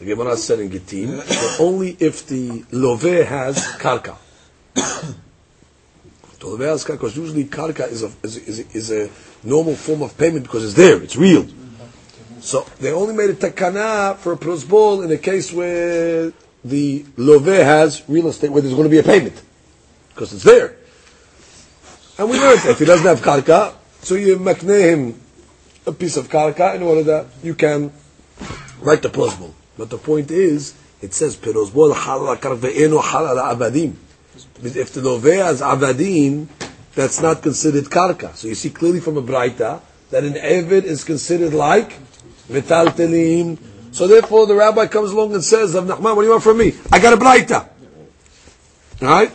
The 0.00 0.06
Gemara 0.06 0.34
said 0.38 0.60
in 0.60 0.70
Gittin, 0.70 1.18
but 1.18 1.56
only 1.60 1.94
if 2.00 2.26
the 2.26 2.64
love 2.72 3.02
has 3.02 3.58
karka. 3.78 4.16
the 4.74 6.46
love 6.46 6.60
has 6.60 6.84
karka, 6.86 6.92
because 6.92 7.18
usually 7.18 7.44
karka 7.44 7.86
is 7.86 8.02
a, 8.02 8.10
is, 8.22 8.36
is, 8.38 8.58
is 8.74 8.90
a 8.90 9.10
normal 9.46 9.74
form 9.74 10.00
of 10.00 10.16
payment 10.16 10.44
because 10.44 10.64
it's 10.64 10.72
there, 10.72 11.02
it's 11.02 11.16
real. 11.16 11.46
So 12.40 12.66
they 12.80 12.94
only 12.94 13.14
made 13.14 13.28
a 13.28 13.34
takana 13.34 14.16
for 14.16 14.32
a 14.32 14.38
prosbol 14.38 15.04
in 15.04 15.12
a 15.12 15.18
case 15.18 15.52
where 15.52 16.32
the 16.64 17.04
love 17.18 17.44
has 17.44 18.02
real 18.08 18.28
estate, 18.28 18.50
where 18.50 18.62
there's 18.62 18.72
going 18.72 18.88
to 18.88 18.90
be 18.90 19.00
a 19.00 19.02
payment, 19.02 19.38
because 20.14 20.32
it's 20.32 20.44
there. 20.44 20.76
And 22.16 22.30
we 22.30 22.40
learned 22.40 22.60
that 22.60 22.70
if 22.70 22.78
he 22.78 22.86
doesn't 22.86 23.04
have 23.04 23.20
karka, 23.20 23.74
so 24.00 24.14
you 24.14 24.38
makne 24.38 24.80
him 24.80 25.20
a 25.86 25.92
piece 25.92 26.16
of 26.16 26.30
karka 26.30 26.74
in 26.74 26.82
order 26.82 27.02
that 27.02 27.26
you 27.42 27.54
can 27.54 27.92
write 28.80 29.02
the 29.02 29.10
prosbol. 29.10 29.52
But 29.80 29.88
the 29.88 29.96
point 29.96 30.30
is, 30.30 30.74
it 31.00 31.14
says, 31.14 31.38
Pirozbol 31.38 31.94
halal 31.94 32.36
karve'enu 32.36 33.00
halal 33.00 33.56
abadim. 33.56 33.94
If 34.62 34.92
the 34.92 35.00
lovea 35.00 35.50
is 35.50 35.62
abadim, 35.62 36.48
that's 36.94 37.22
not 37.22 37.42
considered 37.42 37.84
karka. 37.84 38.34
So 38.36 38.48
you 38.48 38.54
see 38.54 38.68
clearly 38.68 39.00
from 39.00 39.16
a 39.16 39.22
braita 39.22 39.80
that 40.10 40.22
an 40.22 40.34
evid 40.34 40.84
is 40.84 41.02
considered 41.02 41.54
like 41.54 41.94
metaltelim. 42.50 43.56
So 43.92 44.06
therefore 44.06 44.46
the 44.46 44.54
rabbi 44.54 44.86
comes 44.86 45.12
along 45.12 45.32
and 45.32 45.42
says, 45.42 45.74
Nachman, 45.74 46.14
what 46.14 46.16
do 46.16 46.24
you 46.24 46.30
want 46.32 46.42
from 46.42 46.58
me? 46.58 46.74
I 46.92 46.98
got 46.98 47.14
a 47.14 47.16
braita. 47.16 47.66
Right? 49.00 49.32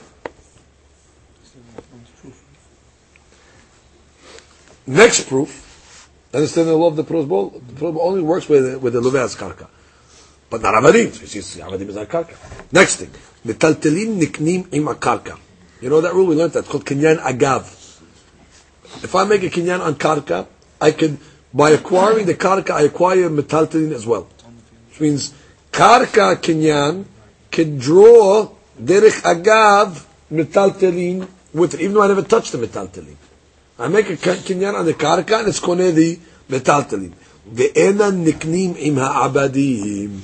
Next 4.86 5.28
proof, 5.28 6.08
understand 6.32 6.68
the 6.68 6.76
law 6.76 6.90
of 6.90 6.98
the 6.98 7.04
prosbol? 7.04 7.64
Only 7.82 8.22
works 8.22 8.48
with, 8.48 8.80
with 8.80 8.94
the 8.94 9.02
loveas 9.02 9.36
karka. 9.36 9.70
Next 12.72 12.96
thing, 12.96 13.12
metaltelin 13.46 14.20
niknim 14.20 14.74
im 14.74 14.86
karka. 14.96 15.38
You 15.82 15.90
know 15.90 16.02
that 16.02 16.14
rule 16.14 16.28
we 16.28 16.36
learned 16.36 16.54
that 16.54 16.66
called 16.66 16.86
kinyan 16.86 17.18
agav. 17.18 17.64
If 19.04 19.14
I 19.16 19.26
make 19.26 19.44
a 19.44 19.50
kinyan 19.50 19.82
on 19.82 19.96
karka, 19.96 20.48
I 20.80 20.92
can 20.92 21.20
by 21.54 21.72
acquiring 21.72 22.26
the 22.26 22.36
karka, 22.36 22.72
I 22.72 22.82
acquire 22.84 23.30
metaltelin 23.30 23.92
as 23.92 24.06
well. 24.06 24.28
Which 24.90 25.02
means 25.02 25.34
karka 25.72 26.36
kinyan 26.36 27.06
can 27.52 27.78
draw 27.78 28.52
derech 28.82 29.22
agav 29.22 30.06
metaltelin 30.32 31.28
with 31.54 31.74
it, 31.74 31.82
even 31.82 31.94
though 31.94 32.04
I 32.04 32.08
never 32.08 32.24
touched 32.24 32.52
the 32.52 32.58
metaltelin. 32.58 33.16
I 33.78 33.88
make 33.90 34.10
a 34.10 34.16
kinyan 34.16 34.74
on 34.74 34.86
the 34.86 34.94
karka 34.94 35.40
and 35.40 35.48
it's 35.50 35.60
kone 35.60 35.94
the 35.94 36.20
metaltelin. 36.50 37.14
ואינן 37.55 38.25
נקנים 38.25 38.73
עם 38.77 38.99
העבדים. 38.99 40.21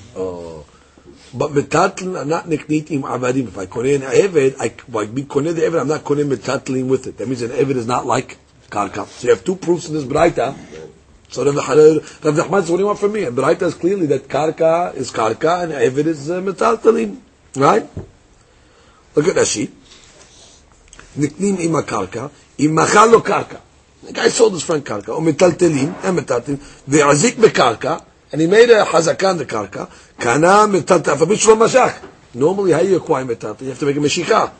But 1.37 1.51
metatlim 1.51 2.17
are 2.17 2.25
not 2.25 2.47
niknit 2.47 2.91
im 2.91 3.03
abadim. 3.03 3.49
If 3.49 3.59
I 3.59 3.67
kone 3.67 3.97
an 3.97 4.03
eved, 4.03 4.57
I, 4.59 4.73
by 4.89 5.05
being 5.05 5.27
kone 5.27 5.55
the 5.55 5.63
eved, 5.63 5.79
I'm 5.79 5.89
not 5.89 6.03
kone 6.03 6.25
metatlim 6.25 6.89
with 6.89 7.07
it. 7.09 7.19
That 7.19 7.29
means 7.29 7.43
an 7.43 7.51
eved 7.51 7.77
is 7.77 7.87
not 7.87 8.07
like 8.07 8.39
karka. 8.71 9.07
So 9.07 9.29
you 9.29 9.35
have 9.35 9.45
two 9.45 9.57
proofs 9.57 9.89
in 9.89 9.95
this 9.95 10.05
braita. 10.05 10.57
So 11.29 11.45
Rav 11.45 11.55
Nachman 11.55 12.61
says, 12.61 12.71
what 12.71 12.77
do 12.77 12.79
you 12.79 12.87
want 12.87 12.99
from 12.99 13.13
me? 13.13 13.25
And 13.25 13.37
braita 13.37 13.63
is 13.63 13.75
clearly 13.75 14.07
that 14.07 14.29
karka 14.29 14.95
is 14.95 15.11
karka 15.11 15.65
and 15.65 15.73
eved 15.73 16.07
is 16.07 16.31
uh, 16.31 16.41
metatlim. 16.41 17.19
Right? 17.57 17.87
Look 19.15 19.29
at 19.29 19.37
Rashi. 19.37 19.71
Niknim 21.19 21.59
im 21.61 21.73
karka, 21.83 22.31
im 22.59 22.71
machal 22.71 23.13
lo 23.13 23.21
karka. 23.21 23.61
The 24.03 24.13
guy 24.13 24.29
sold 24.29 24.53
his 24.53 24.63
friend 24.63 24.85
karka, 24.85 25.09
or 25.09 25.21
metaltelim, 25.21 25.95
and 26.05 26.19
metaltelim, 26.19 26.59
ve'azik 26.89 27.33
bekarka, 27.33 28.05
and 28.31 28.41
he 28.41 28.47
made 28.47 28.71
a 28.71 28.85
hazakan 28.85 29.39
the 29.39 29.47
karka, 29.47 29.91
kana 30.19 30.69
metaltel, 30.69 31.17
for 31.17 31.27
mashach. 31.57 32.03
Normally, 32.35 32.73
how 32.73 32.81
you 32.81 32.97
acquire 32.97 33.25
metaltel? 33.25 33.63
You 33.63 33.69
have 33.71 33.79
to 33.79 33.87
make 33.87 33.97
a 33.97 34.01
meshikah. 34.01 34.53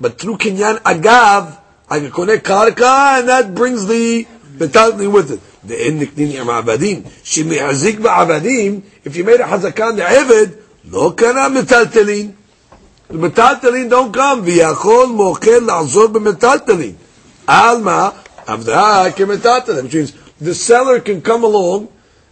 But 0.00 0.18
through 0.18 0.38
kinyan 0.38 0.78
agav, 0.78 1.58
I 1.90 2.00
can 2.00 2.10
connect 2.10 2.46
karka, 2.46 3.20
and 3.20 3.28
that 3.28 3.54
brings 3.54 3.86
the 3.86 4.26
metaltelim 4.56 5.12
with 5.12 5.32
it. 5.32 5.40
The 5.66 5.86
en 5.86 6.00
niknini 6.00 6.36
am 6.36 6.46
abadim. 6.46 7.10
She 7.24 7.42
me'azik 7.42 7.96
ba'abadim, 7.96 8.82
if 9.04 9.16
you 9.16 9.24
made 9.24 9.40
a 9.40 9.44
hazakan 9.44 9.96
the 9.96 10.02
eved, 10.02 10.62
לא 10.90 11.12
קנה 11.16 11.48
מטלטלין. 11.48 12.30
מטלטלין 13.10 13.90
don't 13.90 14.12
come, 14.12 14.42
ויכול 14.44 15.06
מוכר 15.06 15.58
לעזור 15.58 16.06
במטלטלין. 16.06 16.92
על 17.46 17.78
מה? 17.78 18.10
Kemetatadin, 18.59 19.79
ah, 19.79 19.83
which 19.83 19.93
means 19.93 20.11
the 20.39 20.53
seller 20.53 20.99
can 20.99 21.21
come 21.21 21.43
along 21.43 21.89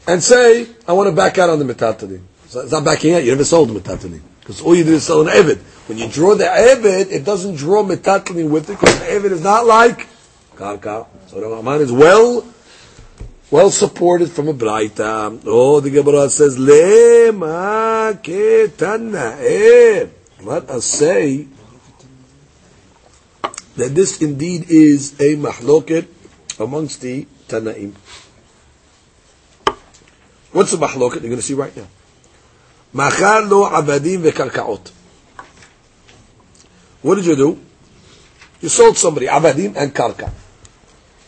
and 0.08 0.24
say, 0.24 0.68
I 0.88 0.94
want 0.94 1.10
to 1.10 1.16
back 1.16 1.38
out 1.38 1.50
on 1.50 1.60
the 1.60 1.74
metatadin. 1.74 2.22
So 2.48 2.62
it's 2.62 2.72
not 2.72 2.84
backing 2.84 3.14
out, 3.14 3.24
you 3.24 3.32
never 3.32 3.46
sold 3.46 3.70
the 3.70 3.80
metatadin. 3.80 4.22
Because 4.40 4.62
all 4.62 4.76
you 4.76 4.84
did 4.84 4.94
is 4.94 5.04
sell 5.04 5.22
an 5.22 5.28
evid. 5.28 5.60
When 5.88 5.98
you 5.98 6.08
draw 6.08 6.36
the 6.36 6.46
evid, 6.46 7.12
it 7.12 7.24
doesn't 7.24 7.56
draw 7.56 7.84
metatadin 7.84 8.50
with 8.50 8.70
it, 8.70 8.80
because 8.80 8.98
the 9.00 9.06
evid 9.06 9.32
is 9.32 9.44
not 9.44 9.66
like 9.66 10.08
karka. 10.56 11.06
So 11.28 11.40
the 11.40 11.48
Rahman 11.48 11.82
is 11.82 11.92
well, 11.92 12.46
well 13.52 13.70
supported 13.70 14.32
from 14.32 14.48
a 14.48 14.54
braita. 14.54 15.42
Oh, 15.46 15.80
the 15.80 15.92
Gemara 15.92 16.30
says, 16.30 16.58
Lema 16.58 18.14
ketana 18.22 20.10
Let 20.42 20.70
us 20.70 20.86
say 20.86 21.48
that 23.80 23.96
this 23.96 24.22
indeed 24.22 24.70
is 24.70 25.20
a 25.20 25.36
mahloket 25.36 26.08
amongst 26.60 27.02
the 27.02 27.26
Tanaim. 27.48 27.94
What's 30.52 30.72
the 30.72 30.78
mahloket? 30.78 31.22
You're 31.22 31.34
going 31.34 31.38
to 31.38 31.42
see 31.42 31.54
right 31.54 31.76
now. 31.76 31.88
Machar 32.94 33.44
lo 33.46 33.70
abadim 33.70 34.22
vekarkaot. 34.24 34.92
What 37.02 37.16
did 37.16 37.26
you 37.26 37.36
do? 37.36 37.60
You 38.62 38.70
sold 38.70 38.98
somebody 38.98 39.28
abadim 39.28 39.76
and 39.76 39.94
karka. 39.94 40.32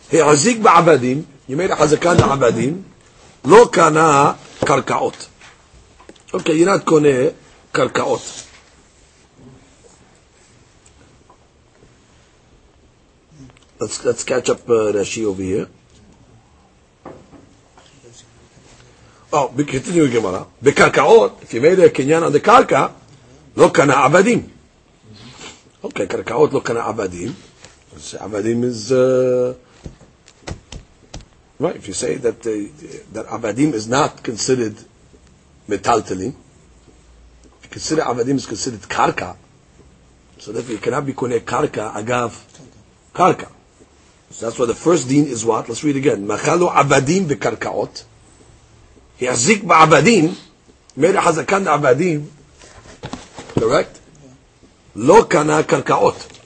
He'azik 0.09 0.57
ba'abadim. 0.57 1.23
You 1.47 1.55
made 1.55 1.71
a 1.71 1.75
hazakan 1.75 2.17
abadim. 2.17 2.83
Lo 3.43 3.67
kana 3.67 4.37
karkaot. 4.59 5.29
Okay, 6.33 6.55
you're 6.55 6.65
not 6.65 6.85
kone 6.85 7.33
karkaot. 7.71 8.50
Let's 13.81 14.05
let's 14.05 14.23
catch 14.23 14.47
up 14.51 14.69
uh, 14.69 14.93
Rashi 14.93 15.25
over 15.25 15.41
here. 15.41 15.67
Oh, 19.33 19.47
continue 19.47 20.07
Gemara. 20.07 20.45
Bekarkaot, 20.63 21.41
if 21.41 21.51
you 21.55 21.61
made 21.61 21.79
a 21.79 21.89
kinyan 21.89 22.21
on 22.21 22.31
the 22.31 22.39
karka, 22.39 22.93
lo 23.55 23.71
kana 23.71 23.93
abadim. 23.93 24.47
Okay, 25.83 26.05
karkaot 26.05 26.51
lo 26.51 26.61
kana 26.61 26.81
abadim. 26.81 27.31
Abadim 28.19 28.65
is 28.65 28.91
uh, 28.91 29.55
right. 31.57 31.75
If 31.75 31.87
you 31.87 31.95
say 31.95 32.17
that 32.17 32.43
the, 32.43 32.67
that 33.13 33.25
abadim 33.25 33.73
is 33.73 33.87
not 33.87 34.21
considered 34.21 34.75
metaltelim, 35.67 36.35
if 36.35 37.63
you 37.63 37.69
consider 37.71 38.03
abadim 38.03 38.35
is 38.35 38.45
considered 38.45 38.81
karka, 38.81 39.37
so 40.37 40.51
therefore 40.51 40.73
you 40.73 40.77
cannot 40.77 41.03
be 41.03 41.13
kone 41.13 41.39
karka 41.39 41.95
agav 41.95 42.45
karka. 43.11 43.51
So 44.31 44.45
that's 44.45 44.57
why 44.57 44.65
the 44.65 44.75
first 44.75 45.09
deen 45.09 45.25
is 45.25 45.45
what? 45.45 45.67
Let's 45.67 45.83
read 45.83 45.95
again. 45.97 46.25
Machalo 46.25 46.71
abadim 46.71 47.25
v'karkaot. 47.25 48.03
Yazik 49.19 49.61
ba'abadim. 49.61 50.35
Made 50.95 51.15
a 51.15 51.19
hazakan 51.19 51.65
abadim. 51.65 52.27
Correct? 53.59 53.99
Lo 54.95 55.23
kana 55.25 55.63
karkaot. 55.63 56.39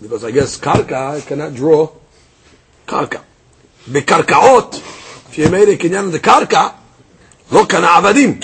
Because 0.00 0.24
I 0.24 0.30
guess 0.30 0.58
karka 0.58 1.26
cannot 1.26 1.54
draw 1.54 1.90
karka. 2.86 3.22
Bekarkaot. 3.88 4.78
If 5.30 5.38
you 5.38 5.50
made 5.50 5.68
a 5.68 5.76
kinyan 5.76 6.12
the 6.12 6.18
karka, 6.20 6.74
lo 7.50 7.64
kana 7.66 7.86
abadim. 7.86 8.42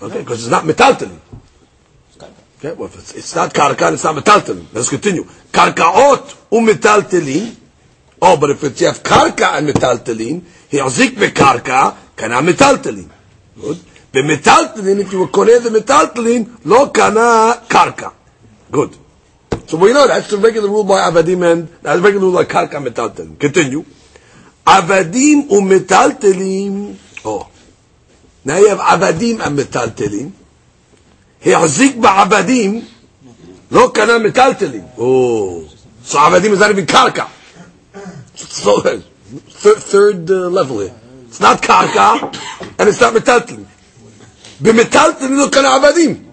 Okay, 0.00 0.18
because 0.18 0.42
it's 0.42 0.50
not 0.50 0.64
metaltelim. 0.64 1.18
Okay, 2.64 2.74
well, 2.74 2.88
it's, 2.94 3.12
it's 3.14 3.34
not 3.34 3.52
karka, 3.52 3.92
it's 3.92 4.04
not 4.04 4.14
metaltelim. 4.14 4.66
Let's 4.72 4.88
continue. 4.88 5.24
Karkaot 5.24 6.48
umetaltelin. 6.52 7.56
Oh, 8.20 8.36
but 8.36 8.50
if 8.50 8.62
it's, 8.62 8.80
you 8.80 8.86
have 8.86 9.02
karka 9.02 9.58
and 9.58 9.68
metaltelin, 9.68 10.44
he'azik 10.70 11.16
bekarka, 11.16 11.96
kana 12.14 12.36
metaltelin. 12.40 13.10
Good. 13.60 13.78
Bemetaltelin, 14.12 15.00
if 15.00 15.12
you 15.12 15.18
were 15.18 15.26
koneh 15.26 15.60
the 15.60 15.70
metaltelin, 15.70 16.64
lo 16.64 16.90
kana 16.90 17.60
karka. 17.66 18.12
Good. 18.70 18.96
So 19.66 19.76
we 19.78 19.92
know 19.92 20.06
that's 20.06 20.28
the 20.30 20.36
regular 20.36 20.68
rule 20.68 20.84
by 20.84 21.00
Avadim 21.10 21.50
and 21.50 21.68
that's 21.82 21.96
the 21.98 22.02
regular 22.02 22.26
rule 22.26 22.34
by 22.34 22.44
Karka 22.44 22.74
Metaltelim. 22.86 23.38
Continue. 23.38 23.84
Avadim 24.66 25.48
umetaltelim. 25.48 26.96
Oh. 27.24 27.48
Now 28.44 28.58
you 28.58 28.68
have 28.68 28.78
Avadim 28.78 29.44
and 29.44 29.58
Metaltelim. 29.58 30.32
החזיק 31.45 31.95
בעבדים, 31.95 32.81
לא 33.71 33.91
קנה 33.93 34.17
מטלטלים. 34.17 34.83
Oh. 34.97 35.77
So 36.07 36.19
Avadim 36.19 36.51
is 36.51 36.59
not 36.59 36.69
even 36.69 36.85
Karka. 36.85 37.27
So, 38.35 38.79
third, 38.79 39.77
third 39.77 40.31
uh, 40.31 40.47
level 40.47 40.79
here. 40.79 40.95
It's 41.25 41.41
not 41.41 41.61
Karka, 41.61 42.33
and 42.79 42.87
it's 42.87 43.01
not 43.01 43.13
Metaltelim. 43.13 43.65
B'metaltelim 44.61 45.31
לא 45.31 45.49
קנה 45.51 45.75
עבדים. 45.75 46.23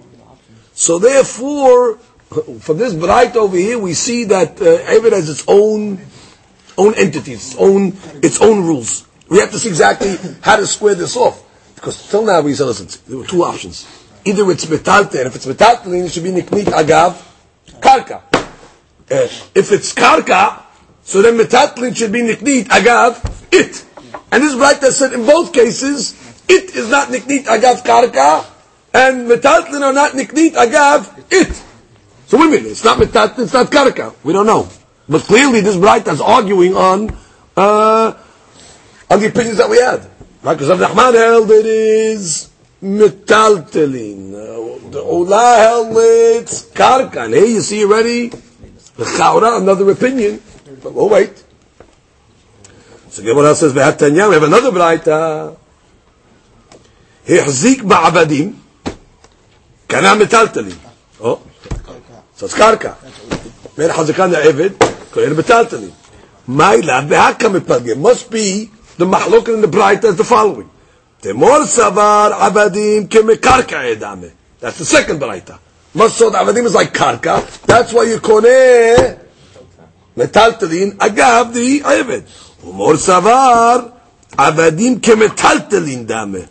So 0.76 1.00
therefore, 1.00 1.98
from 2.60 2.78
this 2.78 2.94
bright 2.94 3.34
over 3.36 3.56
here, 3.56 3.78
we 3.78 3.94
see 3.94 4.24
that 4.24 4.60
uh, 4.60 4.78
Evid 4.94 5.12
has 5.12 5.28
its 5.28 5.44
own 5.48 6.00
own 6.78 6.94
entities, 6.94 7.48
its 7.48 7.56
own 7.56 7.96
its 8.22 8.40
own 8.40 8.64
rules. 8.64 9.06
We 9.28 9.40
have 9.40 9.50
to 9.50 9.58
see 9.58 9.68
exactly 9.68 10.16
how 10.40 10.56
to 10.56 10.66
square 10.68 10.94
this 10.94 11.16
off. 11.16 11.42
Because 11.74 12.08
till 12.08 12.24
now 12.24 12.40
we 12.42 12.54
said, 12.54 12.66
listen, 12.66 12.88
there 13.08 13.18
were 13.18 13.26
two 13.26 13.42
options. 13.42 13.86
Either 14.29 14.51
it's 14.51 14.65
metalte, 14.65 15.17
and 15.17 15.25
if 15.25 15.35
it's 15.35 15.47
metaltelin, 15.47 16.05
it 16.05 16.11
should 16.11 16.23
be 16.23 16.29
niknit 16.29 16.65
agav 16.65 17.17
karka. 17.81 18.21
If 19.09 19.71
it's 19.71 19.91
karka, 19.91 20.61
so 21.01 21.23
then 21.23 21.35
metaltelin 21.35 21.97
should 21.97 22.11
be 22.11 22.21
niknit 22.21 22.65
agav 22.65 23.17
it. 23.51 23.83
And 24.31 24.43
this 24.43 24.55
that 24.55 24.93
said 24.93 25.13
in 25.13 25.25
both 25.25 25.51
cases, 25.51 26.13
it 26.47 26.75
is 26.75 26.91
not 26.91 27.07
niknit 27.07 27.45
agav 27.45 27.83
karka, 27.83 28.45
and 28.93 29.27
metaltlin 29.27 29.81
are 29.81 29.93
not 29.93 30.11
niknit 30.11 30.51
agav 30.51 31.25
it. 31.31 31.63
So 32.27 32.37
wait 32.37 32.49
a 32.49 32.49
minute, 32.51 32.67
it's 32.67 32.83
not 32.83 32.99
metaltlin, 32.99 33.45
it's 33.45 33.53
not 33.53 33.71
karka. 33.71 34.13
We 34.23 34.33
don't 34.33 34.45
know. 34.45 34.69
But 35.07 35.23
clearly 35.23 35.61
this 35.61 35.75
bright 35.75 36.07
is 36.07 36.21
arguing 36.21 36.75
on, 36.75 37.17
uh, 37.57 38.13
on 39.09 39.19
the 39.19 39.25
opinions 39.25 39.57
that 39.57 39.71
we 39.71 39.79
had. 39.79 40.07
Because 40.43 40.69
Rav 40.69 40.77
Nachman 40.77 41.15
held 41.15 41.49
it 41.49 41.65
is 41.65 42.48
metaltlin. 42.82 44.34
Uh, 44.34 44.90
the 44.90 45.00
Ola 45.00 45.56
held 45.58 45.96
it's 45.96 46.66
karka. 46.70 47.24
And 47.24 47.34
here 47.34 47.46
you 47.46 47.60
see 47.60 47.84
already, 47.84 48.28
the 48.28 49.04
Chaura, 49.04 49.60
another 49.60 49.90
opinion. 49.90 50.42
But 50.82 50.92
we'll 50.92 51.08
wait. 51.08 51.42
So 53.08 53.22
Gemara 53.22 53.54
says, 53.54 53.74
we 53.74 53.80
have 53.80 54.42
another 54.42 54.72
bright. 54.72 55.08
החזיק 57.28 57.82
בעבדים 57.82 58.52
קנה 59.86 60.14
מטלטלים. 60.14 60.76
או, 61.20 61.38
אז 62.42 62.54
קרקע. 62.54 62.92
בין 63.76 63.92
חזקן 63.92 64.30
לעבד, 64.30 64.70
קונה 65.10 65.34
מטלטלים. 65.34 65.90
מה 66.48 66.72
אליו 66.72 67.02
בהקה 67.08 67.48
מפלגים? 67.48 68.06
must 68.06 68.30
be 68.30 68.68
the 68.98 69.04
מחלוקת 69.04 69.48
in 69.48 69.66
the 69.66 69.74
bright 69.74 70.04
as 70.04 70.16
the 70.16 70.24
following. 70.24 70.68
Temor 71.21 71.65
savar 71.65 72.31
avadim 72.31 73.07
kemekarka 73.07 73.95
edame. 73.95 74.31
That's 74.59 74.77
the 74.77 74.85
second 74.85 75.19
baraita. 75.19 75.59
Masod 75.93 76.31
avadim 76.31 76.65
is 76.65 76.73
like 76.73 76.93
karka. 76.93 77.61
That's 77.63 77.91
why 77.91 78.03
you 78.03 78.19
kone 78.19 79.19
metaltelin 80.15 80.91
agav 80.93 81.53
the 81.53 81.81
ayaved. 81.81 82.23
Umor 82.63 82.95
savar 82.95 83.91
avadim 84.31 85.01
ke 85.01 85.13
kemetaltelin 85.13 86.07
dame. 86.07 86.47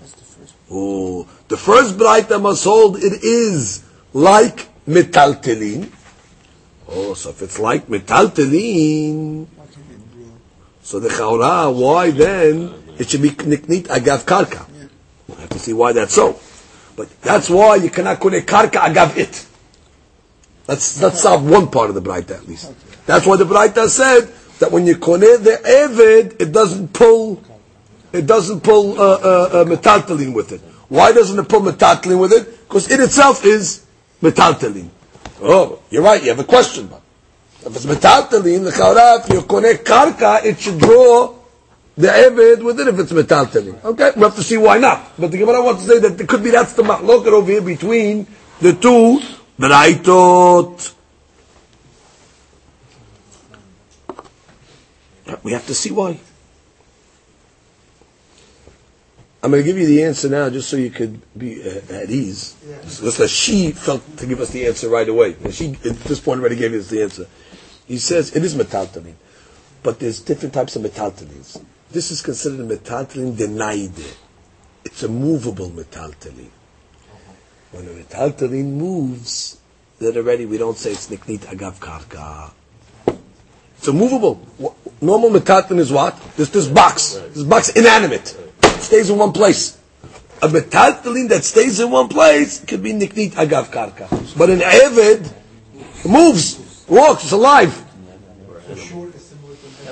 Oh, 0.70 1.26
the 1.48 1.56
first 1.56 1.96
baraita 1.96 2.38
masod 2.38 2.96
it 2.96 3.24
is 3.24 3.82
like 4.12 4.68
metaltelin. 4.86 5.90
Oh, 6.90 7.14
so 7.14 7.30
if 7.30 7.40
it's 7.40 7.58
like 7.58 7.86
metaltelin, 7.86 9.46
so 10.82 11.00
the 11.00 11.08
chaura, 11.08 11.74
why 11.74 12.10
then? 12.10 12.87
It 12.98 13.10
should 13.10 13.22
be 13.22 13.30
niknit 13.30 13.84
agav 13.84 14.24
karka? 14.24 14.66
I 15.36 15.40
have 15.40 15.50
to 15.50 15.58
see 15.58 15.72
why 15.72 15.92
that's 15.92 16.14
so. 16.14 16.38
But 16.96 17.08
that's 17.20 17.48
why 17.48 17.76
you 17.76 17.90
cannot 17.90 18.20
kune 18.20 18.40
karka 18.42 18.80
agav 18.80 19.16
it. 19.16 19.46
Let's 20.66 21.00
let's 21.00 21.20
solve 21.20 21.48
one 21.48 21.70
part 21.70 21.88
of 21.88 21.94
the 21.94 22.02
bright 22.02 22.30
at 22.30 22.46
least. 22.46 22.72
That's 23.06 23.24
why 23.24 23.36
the 23.36 23.44
Braita 23.44 23.88
said 23.88 24.28
that 24.58 24.70
when 24.70 24.86
you 24.86 24.96
kone 24.96 25.42
the 25.42 25.58
Eved, 25.64 26.42
it 26.42 26.52
doesn't 26.52 26.92
pull 26.92 27.42
it 28.12 28.26
doesn't 28.26 28.60
pull 28.60 29.00
uh, 29.00 29.04
uh, 29.04 29.48
uh, 29.52 29.64
metaltalin 29.64 30.34
with 30.34 30.52
it. 30.52 30.60
Why 30.88 31.12
doesn't 31.12 31.38
it 31.38 31.48
pull 31.48 31.60
metaltalin 31.60 32.20
with 32.20 32.32
it? 32.32 32.68
Because 32.68 32.90
it 32.90 33.00
itself 33.00 33.46
is 33.46 33.86
metaltalin. 34.22 34.90
Oh, 35.40 35.80
you're 35.88 36.02
right. 36.02 36.22
You 36.22 36.28
have 36.30 36.38
a 36.38 36.44
question, 36.44 36.88
but 36.88 37.00
if 37.64 37.74
it's 37.76 37.86
metaltalin, 37.86 38.64
the 38.64 39.22
if 39.24 39.32
you 39.32 39.42
connect 39.42 39.86
karka, 39.86 40.44
it 40.44 40.58
should 40.60 40.78
draw 40.78 41.37
the 41.98 42.06
eved 42.06 42.62
with 42.62 42.78
it 42.78 42.86
if 42.86 42.98
it's 43.00 43.12
metaltalin. 43.12 43.82
Okay, 43.84 44.12
we 44.14 44.22
have 44.22 44.36
to 44.36 44.42
see 44.42 44.56
why 44.56 44.78
not. 44.78 45.18
But 45.18 45.32
the 45.32 45.38
Gemara 45.38 45.60
wants 45.60 45.82
to 45.82 45.88
say 45.88 45.98
that 45.98 46.20
it 46.20 46.28
could 46.28 46.44
be 46.44 46.50
that's 46.50 46.72
the 46.74 46.84
mahloket 46.84 47.32
over 47.32 47.50
here 47.50 47.60
between 47.60 48.24
the 48.60 48.72
two 48.72 49.20
braitot. 49.58 50.94
We 55.42 55.52
have 55.52 55.66
to 55.66 55.74
see 55.74 55.90
why. 55.90 56.20
I'm 59.42 59.50
going 59.50 59.62
to 59.62 59.66
give 59.66 59.78
you 59.78 59.86
the 59.86 60.04
answer 60.04 60.28
now, 60.28 60.50
just 60.50 60.68
so 60.68 60.76
you 60.76 60.90
could 60.90 61.20
be 61.36 61.62
uh, 61.62 61.94
at 61.94 62.10
ease. 62.10 62.56
Yeah. 62.66 62.76
Just 62.82 63.34
she 63.34 63.72
felt 63.72 64.02
to 64.18 64.26
give 64.26 64.40
us 64.40 64.50
the 64.50 64.66
answer 64.66 64.88
right 64.88 65.08
away. 65.08 65.36
And 65.42 65.54
she, 65.54 65.72
at 65.84 65.96
this 66.00 66.20
point, 66.20 66.40
already 66.40 66.56
gave 66.56 66.72
us 66.74 66.88
the 66.88 67.02
answer. 67.02 67.26
He 67.86 67.98
says 67.98 68.34
it 68.36 68.44
is 68.44 68.54
metaltalin, 68.54 69.14
but 69.82 69.98
there's 69.98 70.20
different 70.20 70.54
types 70.54 70.76
of 70.76 70.82
metaltalins. 70.82 71.62
This 71.90 72.10
is 72.10 72.20
considered 72.20 72.60
a 72.60 72.76
metaltalin 72.76 73.36
denied. 73.36 73.94
It's 74.84 75.02
a 75.02 75.08
movable 75.08 75.70
metaltalin. 75.70 76.50
When 77.72 77.86
a 77.86 77.90
metaltalin 77.90 78.72
moves, 78.72 79.58
then 79.98 80.16
already 80.16 80.44
we 80.44 80.58
don't 80.58 80.76
say 80.76 80.92
it's 80.92 81.08
niknit 81.08 81.40
agav 81.40 81.78
karka. 81.78 82.50
It's 83.78 83.88
a 83.88 83.92
movable. 83.92 84.46
Normal 85.00 85.30
metaltalin 85.30 85.78
is 85.78 85.90
what? 85.90 86.20
There's 86.36 86.50
this 86.50 86.66
box. 86.66 87.14
This 87.32 87.44
box 87.44 87.70
inanimate 87.70 88.36
stays 88.80 89.08
in 89.08 89.16
one 89.16 89.32
place. 89.32 89.78
A 90.42 90.48
metaltalin 90.48 91.30
that 91.30 91.42
stays 91.42 91.80
in 91.80 91.90
one 91.90 92.08
place 92.08 92.64
could 92.64 92.82
be 92.82 92.92
niknit 92.92 93.32
agav 93.32 93.70
karka. 93.70 94.08
But 94.36 94.50
an 94.50 94.60
eved 94.60 95.32
moves, 96.04 96.84
walks, 96.86 97.24
it's 97.24 97.32
alive. 97.32 97.84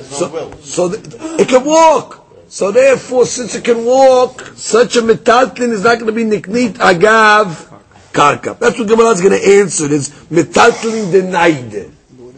So, 0.06 0.52
so 0.62 0.92
it 0.92 1.48
can 1.48 1.64
walk. 1.66 2.28
So 2.48 2.72
therefore, 2.72 3.26
since 3.26 3.56
it 3.56 3.64
can 3.64 3.86
walk, 3.86 4.42
such 4.56 4.98
a 4.98 5.02
metaltalin 5.02 5.72
is 5.72 5.84
not 5.84 6.00
going 6.00 6.08
to 6.08 6.12
be 6.12 6.26
niknit 6.26 6.74
agav 6.74 7.68
karka. 8.12 8.60
That's 8.60 8.78
what 8.78 8.88
Gemara 8.88 9.12
is 9.12 9.22
going 9.22 9.40
to 9.40 9.60
answer. 9.60 9.92
Is 9.92 10.10
metaltalin 10.30 11.12
denied? 11.12 11.92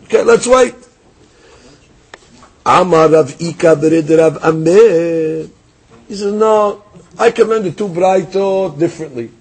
Okay, 0.04 0.24
let's 0.24 0.46
wait. 0.46 0.76
Amar 2.66 3.10
Rav 3.10 3.42
Ika 3.42 3.76
Rav 3.76 4.44
Amir. 4.44 5.50
He 6.08 6.16
says, 6.16 6.34
no, 6.34 6.84
I 7.18 7.32
can 7.32 7.48
learn 7.48 7.64
the 7.64 7.72
two 7.72 7.88
brightot 7.88 8.78
differently. 8.78 9.32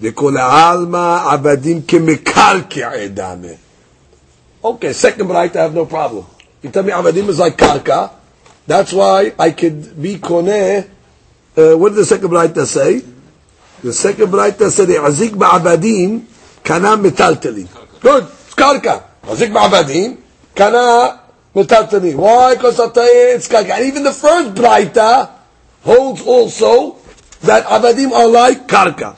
וכל 0.00 0.36
העלמא 0.36 1.32
עבדים 1.32 1.82
כמקרקע 1.82 3.06
דמה. 3.06 3.48
Okay, 4.62 4.92
second 4.92 5.28
bright, 5.28 5.56
I 5.56 5.62
have 5.62 5.74
no 5.74 5.86
problem. 5.86 6.26
You 6.61 6.69
tell 6.69 6.83
me 6.83 6.91
avadim 6.91 7.27
is 7.29 7.39
like 7.39 7.57
karka, 7.57 8.11
that's 8.67 8.93
why 8.93 9.33
I 9.39 9.51
could 9.51 10.01
be 10.01 10.17
koneh. 10.17 10.87
Uh, 11.57 11.73
what 11.75 11.89
did 11.89 11.97
the 11.97 12.05
second 12.05 12.29
bright 12.29 12.55
say? 12.55 13.01
The 13.83 13.91
second 13.93 14.29
bright 14.29 14.59
said, 14.59 14.89
"Azik 14.89 15.31
ba'abadim 15.31 16.23
kana 16.63 16.97
metaltelin." 16.97 17.67
Good, 17.99 18.23
it's 18.23 18.53
karka. 18.53 19.03
Azik 19.23 19.51
ba'abadim 19.51 20.17
kana 20.53 21.19
metaltelin. 21.55 22.15
Why? 22.15 22.53
Because 22.55 22.79
it's 22.79 23.47
karka. 23.47 23.71
And 23.71 23.85
even 23.87 24.03
the 24.03 24.13
first 24.13 24.53
brighta 24.53 25.31
holds 25.81 26.21
also 26.21 26.97
that 27.41 27.65
abadim 27.65 28.11
are 28.11 28.27
like 28.27 28.67
karka. 28.67 29.15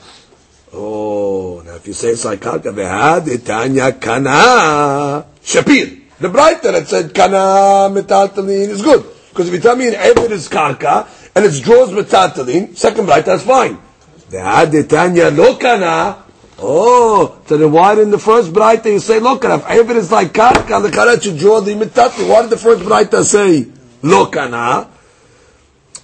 Oh, 0.72 1.62
now 1.64 1.74
if 1.74 1.86
you 1.86 1.92
say 1.92 2.08
it's 2.08 2.24
like 2.24 2.40
karka, 2.40 2.72
vehad 2.72 3.26
itanya 3.26 4.00
kana 4.00 5.26
shapir. 5.44 6.03
The 6.19 6.29
brighter 6.29 6.71
that 6.71 6.87
said 6.87 7.13
kana 7.13 7.89
metaltalin 7.93 8.69
is 8.69 8.81
good. 8.81 9.05
Because 9.29 9.47
if 9.47 9.53
you 9.53 9.59
tell 9.59 9.75
me 9.75 9.87
an 9.87 9.95
Ebed 9.95 10.31
is 10.31 10.49
karka, 10.49 11.07
and 11.35 11.45
it's 11.45 11.59
draws 11.59 11.89
metaltalin, 11.89 12.75
second 12.75 13.05
bright, 13.05 13.25
that's 13.25 13.43
fine. 13.43 13.77
Vehad 14.29 14.71
itanya 14.71 15.35
lo 15.35 15.55
kana, 15.55 16.23
Oh, 16.61 17.39
so 17.45 17.55
then 17.55 17.71
why 17.71 17.95
didn't 17.95 18.11
the 18.11 18.19
first 18.19 18.51
brighter 18.51 18.91
you 18.91 18.99
say 18.99 19.19
lo 19.19 19.37
kana? 19.37 19.55
If 19.55 19.69
Ebed 19.69 19.95
is 19.95 20.11
like 20.11 20.33
karka, 20.33 20.81
the 20.81 20.89
karka 20.89 21.21
should 21.21 21.37
draw 21.37 21.61
the 21.61 21.71
metaltalin. 21.71 22.27
Why 22.29 22.41
did 22.41 22.49
the 22.49 22.57
first 22.57 22.83
brighter 22.83 23.23
say 23.23 23.67
lo 24.03 24.25
kana? 24.27 24.87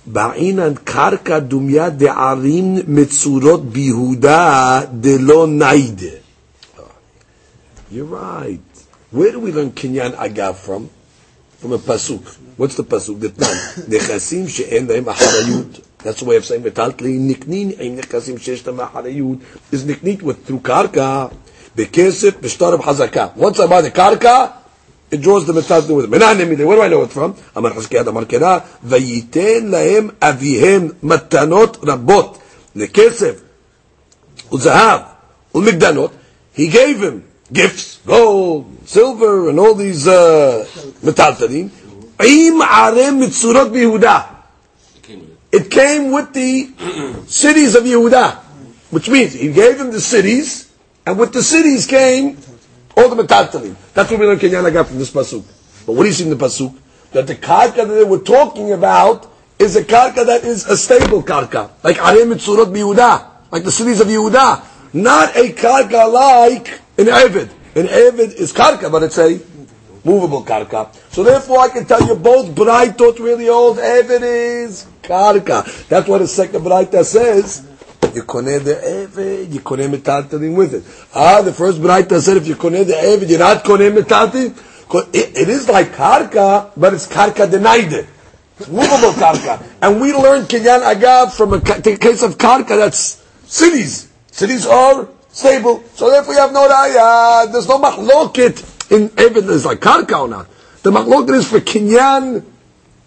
בעינן 0.07 0.73
קרקע 0.83 1.39
דומיה 1.39 1.89
דערים 1.89 2.75
מצורות 2.87 3.65
ביהודה 3.65 4.81
דלא 4.93 5.47
ניידה. 5.47 6.15
You're 7.91 8.05
right. 8.05 8.68
Where 9.10 9.32
do 9.32 9.40
we 9.40 9.50
learn 9.50 9.72
kinyan 9.72 10.14
agav 10.14 10.54
from? 10.56 10.88
From 11.58 11.72
a 11.72 11.78
pasuk. 11.78 12.24
What's 12.56 12.76
the 12.76 12.84
pasuk? 12.84 13.18
The 13.18 13.30
tan. 13.30 13.56
Nechasim 13.90 14.48
she'en 14.48 14.86
lahem 14.86 15.04
acharayut. 15.04 15.84
That's 15.98 16.20
the 16.20 16.26
way 16.26 16.36
of 16.36 16.44
saying 16.44 16.62
metaltli. 16.62 17.18
Niknin 17.18 17.78
im 17.80 17.96
nechasim 17.98 18.40
she'esh 18.40 18.62
tam 18.62 18.76
acharayut. 18.76 19.42
Is 19.72 19.84
niknit 19.84 20.22
with 20.22 20.46
through 20.46 20.60
karka. 20.60 21.34
Bekesef 21.74 22.38
b'shtarab 22.38 22.78
hazaka. 22.78 23.34
Once 23.34 23.58
I 23.58 23.66
buy 23.66 23.80
the 23.82 23.90
karka, 23.90 24.52
it 25.10 25.20
draws 25.20 25.44
the 25.44 25.54
metaltli 25.54 25.96
with 25.96 26.04
it. 26.04 26.10
Menahnem 26.10 26.64
Where 26.64 26.76
do 26.76 26.82
I 26.82 26.88
know 26.88 27.02
it 27.02 27.10
from? 27.10 27.36
Amar 27.56 27.72
Chizkiyad 27.72 28.06
Amar 28.06 28.26
Kena. 28.26 28.62
Vayiten 28.84 29.70
lahem 29.70 30.10
avihem 30.12 30.94
matanot 31.00 31.78
rabot. 31.78 32.40
Lekesef. 32.76 33.42
Uzahav. 34.50 35.16
Ulmigdanot. 35.52 36.12
He 36.52 36.68
gave 36.68 37.02
him 37.02 37.29
gifts, 37.52 38.00
gold, 38.06 38.88
silver, 38.88 39.48
and 39.50 39.58
all 39.58 39.74
these 39.74 40.06
uh, 40.06 40.64
bihuda. 43.68 44.36
It 45.52 45.70
came 45.70 46.12
with 46.12 46.32
the 46.32 46.70
cities 47.26 47.74
of 47.74 47.82
Yehuda, 47.84 48.36
which 48.90 49.08
means 49.08 49.32
he 49.32 49.52
gave 49.52 49.78
them 49.78 49.90
the 49.90 50.00
cities, 50.00 50.72
and 51.04 51.18
with 51.18 51.32
the 51.32 51.42
cities 51.42 51.86
came 51.86 52.38
all 52.96 53.08
the 53.08 53.20
metaltalim. 53.20 53.74
That's 53.94 54.10
what 54.10 54.20
we 54.20 54.26
learn 54.26 54.38
Kenyan 54.38 54.72
got 54.72 54.86
from 54.86 54.98
this 54.98 55.10
pasuk. 55.10 55.44
But 55.86 55.94
what 55.94 56.04
do 56.04 56.08
you 56.08 56.14
see 56.14 56.24
in 56.24 56.30
the 56.30 56.36
pasuk? 56.36 56.76
That 57.12 57.26
the 57.26 57.34
karka 57.34 57.74
that 57.76 57.86
they 57.86 58.04
were 58.04 58.20
talking 58.20 58.72
about 58.72 59.26
is 59.58 59.74
a 59.74 59.82
karka 59.82 60.26
that 60.26 60.44
is 60.44 60.66
a 60.66 60.76
stable 60.76 61.22
karka, 61.22 61.70
like 61.82 61.98
arem 61.98 62.30
mitzurot 62.30 62.72
bihuda, 62.72 63.26
like 63.50 63.64
the 63.64 63.72
cities 63.72 64.00
of 64.00 64.06
Yehuda, 64.06 64.94
not 64.94 65.34
a 65.36 65.52
karka 65.52 66.12
like 66.12 66.80
an 67.00 67.06
Evid. 67.06 67.50
An 67.74 67.86
Evid 67.86 68.34
is 68.34 68.52
karka, 68.52 68.90
but 68.90 69.02
it's 69.04 69.18
a 69.18 69.40
movable 70.04 70.44
karka. 70.44 70.94
So 71.12 71.22
therefore 71.22 71.60
I 71.60 71.68
can 71.68 71.86
tell 71.86 72.06
you 72.06 72.14
both 72.14 72.54
Bright 72.54 72.96
Braitot 72.96 73.18
really 73.18 73.48
old, 73.48 73.78
Evid 73.78 74.22
is 74.22 74.86
karka. 75.02 75.88
That's 75.88 76.08
what 76.08 76.18
the 76.18 76.26
second 76.26 76.62
Braita 76.62 77.04
says. 77.04 77.66
You 78.14 78.24
koneh 78.24 78.62
the 78.62 78.74
Evid, 78.74 79.52
you 79.52 79.60
koneh 79.60 79.94
metaltalin 79.94 80.56
with 80.56 80.74
it. 80.74 80.84
Ah, 81.14 81.42
the 81.42 81.52
first 81.52 81.78
Braita 81.78 82.20
said 82.20 82.36
if 82.36 82.46
you 82.46 82.56
koneh 82.56 82.86
the 82.86 82.92
Evid, 82.92 83.30
you're 83.30 83.38
not 83.38 83.64
koneh 83.64 83.96
metaltalin. 83.96 84.66
It, 85.14 85.36
it 85.36 85.48
is 85.48 85.68
like 85.68 85.92
karka, 85.92 86.72
but 86.76 86.92
it's 86.92 87.06
karka 87.06 87.50
denied 87.50 87.92
it. 87.92 88.06
It's 88.58 88.68
movable 88.68 89.12
karka. 89.12 89.64
And 89.80 90.00
we 90.00 90.12
learned 90.12 90.48
kinyan 90.48 90.82
agav 90.92 91.32
from 91.32 91.54
a 91.54 91.60
case 91.60 92.22
of 92.22 92.36
karka 92.36 92.76
that's 92.76 93.24
cities. 93.44 94.10
Cities 94.32 94.66
are 94.66 95.08
stable. 95.31 95.83
So 95.95 96.09
therefore 96.09 96.33
you 96.33 96.39
have 96.39 96.53
no 96.53 96.67
raya. 96.67 97.51
There's 97.51 97.67
no 97.67 97.79
machloket 97.79 98.91
in 98.91 99.11
evidence 99.17 99.65
like 99.65 99.79
karka 99.79 100.19
or 100.21 100.27
not. 100.27 100.47
The 100.83 100.91
machloket 100.91 101.35
is 101.35 101.49
for 101.49 101.59
kinyan 101.59 102.43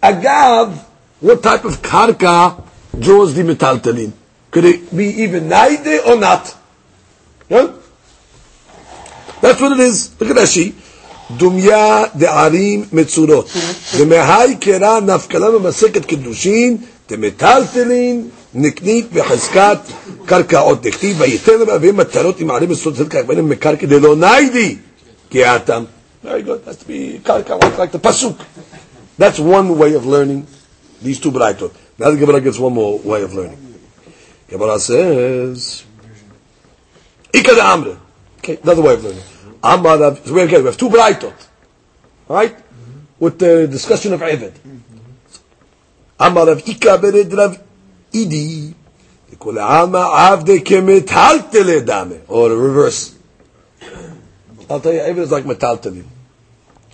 agav. 0.03 0.77
What 1.21 1.43
type 1.43 1.65
of 1.65 1.83
karka 1.83 2.63
draws 2.99 3.35
the 3.35 3.43
metaltalin? 3.43 4.13
Could 4.51 4.65
it 4.65 4.97
be 4.97 5.07
even 5.23 5.49
naide 5.49 6.07
or 6.07 6.17
not? 6.19 6.57
Yeah? 7.49 7.73
That's 9.41 9.61
what 9.61 9.73
it 9.73 9.81
is. 9.81 10.21
Look 10.21 10.31
at 10.31 10.37
Rashi. 10.37 10.75
דומיה 11.37 12.05
דערים 12.17 12.85
מצורות. 12.93 13.51
ומהי 13.97 14.57
קרא 14.57 15.01
נפקלה 15.01 15.51
במסכת 15.51 16.05
קידושין, 16.05 16.77
דמטלטלין 17.09 18.29
נקנית 18.55 19.13
בחזקת 19.13 19.79
קרקעות 20.27 20.83
דכתיב 20.83 21.21
וייתן 21.21 21.53
רבים 21.67 21.97
מטרות 21.97 22.41
עם 22.41 22.51
ערים 22.51 22.71
מסוד 22.71 22.97
צדקה 22.97 23.23
בהם 23.23 23.49
מקרקע 23.49 23.87
דלא 23.87 24.17
ניידי 24.17 24.77
כי 25.31 25.45
האטם 25.45 25.85
very 26.25 26.43
good 26.43 26.65
has 26.67 26.77
to 26.77 26.85
be 26.87 27.21
karka 27.25 27.55
like 27.79 27.93
the 27.93 27.99
pasuk 27.99 28.37
that's 29.19 29.39
one 29.39 29.79
way 29.79 29.95
of 29.95 30.05
learning 30.07 30.47
these 31.03 31.21
two 31.21 31.31
braitot 31.31 31.73
now 31.99 32.11
the 32.11 32.17
Gemara 32.17 32.41
gets 32.41 32.59
one 32.59 32.75
more 32.75 32.99
way 32.99 33.23
of 33.23 33.33
learning 33.35 33.59
Gemara 34.49 34.79
says 34.79 35.85
Ika 37.33 37.55
de 37.55 37.61
Amre 37.61 37.97
okay 38.39 38.59
another 38.63 38.83
way 38.83 38.95
of 38.95 39.05
learning 39.05 39.23
Amar 39.63 39.99
so 40.25 40.35
we 40.35 40.41
have, 40.41 40.51
we 40.51 40.67
have 40.67 40.77
two 40.77 40.89
braitot 40.89 41.39
right 42.29 42.57
with 43.19 43.39
the 43.39 43.69
discussion 43.69 44.13
of 44.13 44.21
Evid 44.21 44.55
Amar 46.19 46.47
Rav 46.47 46.69
Ika 46.69 46.99
bered 46.99 47.33
Rav 47.33 47.61
Idi 48.14 48.76
or 49.40 49.54
the 52.50 52.56
reverse. 52.56 53.18
I'll 54.70 54.80
tell 54.80 54.94
you, 54.94 55.00
everything's 55.00 55.32
like 55.32 55.44
metaltalim. 55.44 56.06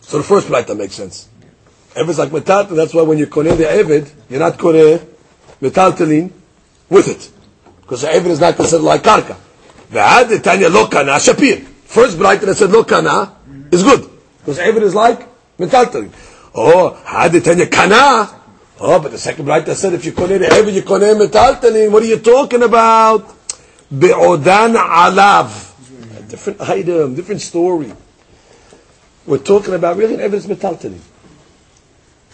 So 0.02 0.18
the 0.18 0.24
first 0.24 0.48
that 0.48 0.76
makes 0.76 0.96
sense. 0.96 1.30
Everything's 1.96 2.18
like 2.18 2.44
metaltalim, 2.44 2.76
that's 2.76 2.94
why 2.94 3.04
when 3.04 3.18
you 3.18 3.28
koneh 3.28 3.58
the 3.58 3.66
Evid, 3.66 4.12
you're 4.30 4.40
not 4.40 4.58
koneh 4.58 5.06
metaltalim 5.62 6.32
with 6.90 7.08
it. 7.10 7.30
Because 7.82 8.02
the 8.02 8.08
Evid 8.08 8.28
is 8.28 8.40
not 8.40 8.56
considered 8.56 8.84
like 8.84 9.04
karka. 9.04 9.38
V'ad 9.92 10.42
tanya 10.42 10.70
lo 10.70 10.88
kana 10.88 11.14
shapir. 11.14 11.62
First 11.64 12.18
bright 12.18 12.42
that 12.42 12.56
said 12.56 12.72
lo 12.72 12.84
kana 12.84 13.36
is 13.72 13.84
good. 13.84 14.10
Because 14.40 14.60
Evid 14.60 14.82
is 14.84 14.96
like 14.96 15.28
metaltalim. 15.58 16.12
Oh, 16.56 16.94
had 17.06 17.44
tanya 17.44 17.68
kana 17.68 18.39
Oh, 18.82 19.00
but 19.00 19.12
the 19.12 19.18
second 19.18 19.46
writer 19.46 19.76
said 19.76 19.94
if 19.94 20.06
you 20.06 20.14
koneh 20.14 20.40
the 20.40 20.72
you 20.72 20.82
koneh 20.84 21.28
metaltalin. 21.28 21.92
What 21.92 22.04
are 22.04 22.06
you 22.06 22.20
talking 22.20 22.64
about? 22.64 23.36
Be'odan 23.92 24.76
alav. 24.76 26.18
A 26.18 26.22
different 26.24 26.62
item, 26.62 27.16
different 27.16 27.42
story. 27.42 27.92
We're 29.26 29.40
talking 29.40 29.74
about 29.74 29.98
really 29.98 30.14
an 30.16 30.22
evidence 30.22 30.46
metaltalin. 30.46 31.00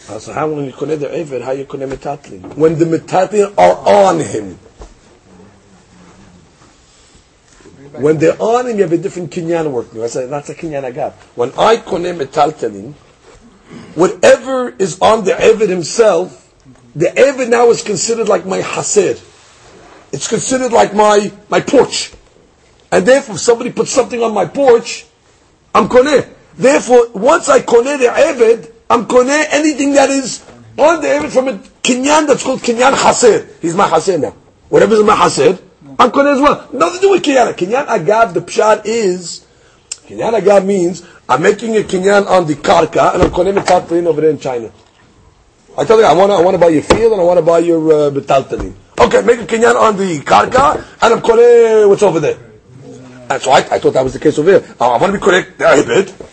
Uh, 0.07 0.19
so 0.19 0.33
how 0.33 0.47
when 0.47 0.65
you 0.65 0.71
koneh 0.71 0.99
the 0.99 1.07
Eved, 1.07 1.41
how 1.41 1.51
you 1.51 1.65
koneh 1.65 1.91
metaltalin? 1.91 2.55
When 2.55 2.77
the 2.77 2.85
metaltalin 2.85 3.57
are 3.57 4.07
on 4.07 4.19
him. 4.19 4.59
When 7.93 8.19
they're 8.19 8.39
on 8.39 8.67
him, 8.67 8.77
you 8.77 8.83
have 8.83 8.91
a 8.91 8.97
different 8.97 9.31
kinyan 9.31 9.71
working. 9.71 10.03
I 10.03 10.07
said, 10.07 10.29
that's 10.29 10.49
a 10.49 10.55
kinyan 10.55 10.83
agab. 10.83 11.13
When 11.33 11.49
I 11.57 11.77
koneh 11.77 12.15
metaltalin, 12.15 12.93
whatever 13.95 14.69
is 14.69 14.99
on 15.01 15.25
the 15.25 15.31
Evid 15.31 15.69
himself, 15.69 16.53
the 16.95 17.07
Evid 17.07 17.49
now 17.49 17.69
is 17.69 17.83
considered 17.83 18.27
like 18.27 18.45
my 18.45 18.61
Hasid. 18.61 19.21
It's 20.11 20.27
considered 20.27 20.71
like 20.71 20.93
my, 20.93 21.31
my 21.49 21.59
porch. 21.59 22.13
And 22.91 23.05
therefore, 23.05 23.35
if 23.35 23.41
somebody 23.41 23.71
puts 23.71 23.91
something 23.91 24.21
on 24.21 24.33
my 24.33 24.45
porch, 24.45 25.05
I'm 25.73 25.89
Koneh. 25.89 26.29
Therefore, 26.57 27.09
once 27.13 27.49
I 27.49 27.59
Koneh 27.59 27.99
the 27.99 28.05
Evid, 28.05 28.71
I'm 28.89 29.05
Koneh 29.07 29.45
anything 29.51 29.93
that 29.93 30.09
is 30.09 30.45
on 30.77 31.01
the 31.01 31.07
Evid 31.07 31.31
from 31.31 31.49
a 31.49 31.53
Kinyan 31.83 32.27
that's 32.27 32.43
called 32.43 32.61
Kinyan 32.61 32.93
Hasid. 32.93 33.59
He's 33.61 33.75
my 33.75 33.89
Hasid 33.89 34.21
now. 34.21 34.35
In 34.71 35.05
my 35.05 35.15
Hasid, 35.15 35.61
I'm 35.99 36.11
Koneh 36.11 36.35
as 36.35 36.41
well. 36.41 36.69
Nothing 36.71 36.95
to 36.95 37.01
do 37.01 37.11
with 37.11 37.23
Kinyan. 37.23 37.53
Kinyan 37.53 37.87
Agav, 37.87 38.33
the 38.33 38.41
Pshat 38.41 38.83
is, 38.85 39.45
Kinyan 40.07 40.39
Agav 40.39 40.65
means, 40.65 41.01
I'm 41.27 41.41
making 41.41 41.75
a 41.75 41.79
kinyan 41.79 42.27
on 42.27 42.45
the 42.45 42.53
karka 42.53 43.13
and 43.15 43.23
I'm 43.23 43.31
calling 43.31 43.55
konim 43.55 43.63
metaltalin 43.63 44.05
over 44.05 44.21
there 44.21 44.29
in 44.29 44.37
China. 44.37 44.71
I 45.77 45.83
tell 45.83 45.97
you, 45.97 46.05
I 46.05 46.13
want 46.13 46.31
to 46.31 46.35
I 46.35 46.41
want 46.41 46.53
to 46.53 46.59
buy 46.59 46.69
your 46.69 46.83
field 46.83 47.13
and 47.13 47.21
I 47.21 47.23
want 47.23 47.39
to 47.39 47.45
buy 47.45 47.59
your 47.59 47.81
uh, 47.91 48.11
metaltalin. 48.11 48.73
Okay, 48.99 49.21
make 49.23 49.39
a 49.39 49.45
kinyan 49.45 49.75
on 49.75 49.97
the 49.97 50.19
karka 50.19 50.75
and 51.01 51.13
I'm 51.13 51.21
konim 51.21 51.89
what's 51.89 52.03
over 52.03 52.19
there. 52.19 52.37
And 53.29 53.41
so 53.41 53.49
I, 53.49 53.57
I 53.57 53.79
thought 53.79 53.93
that 53.93 54.03
was 54.03 54.13
the 54.13 54.19
case 54.19 54.37
over 54.37 54.51
here. 54.51 54.75
I, 54.79 54.97
want 54.97 55.13
to 55.13 55.13
be 55.13 55.17
correct. 55.17 55.57
The 55.57 55.65
Ibid. 55.65 56.31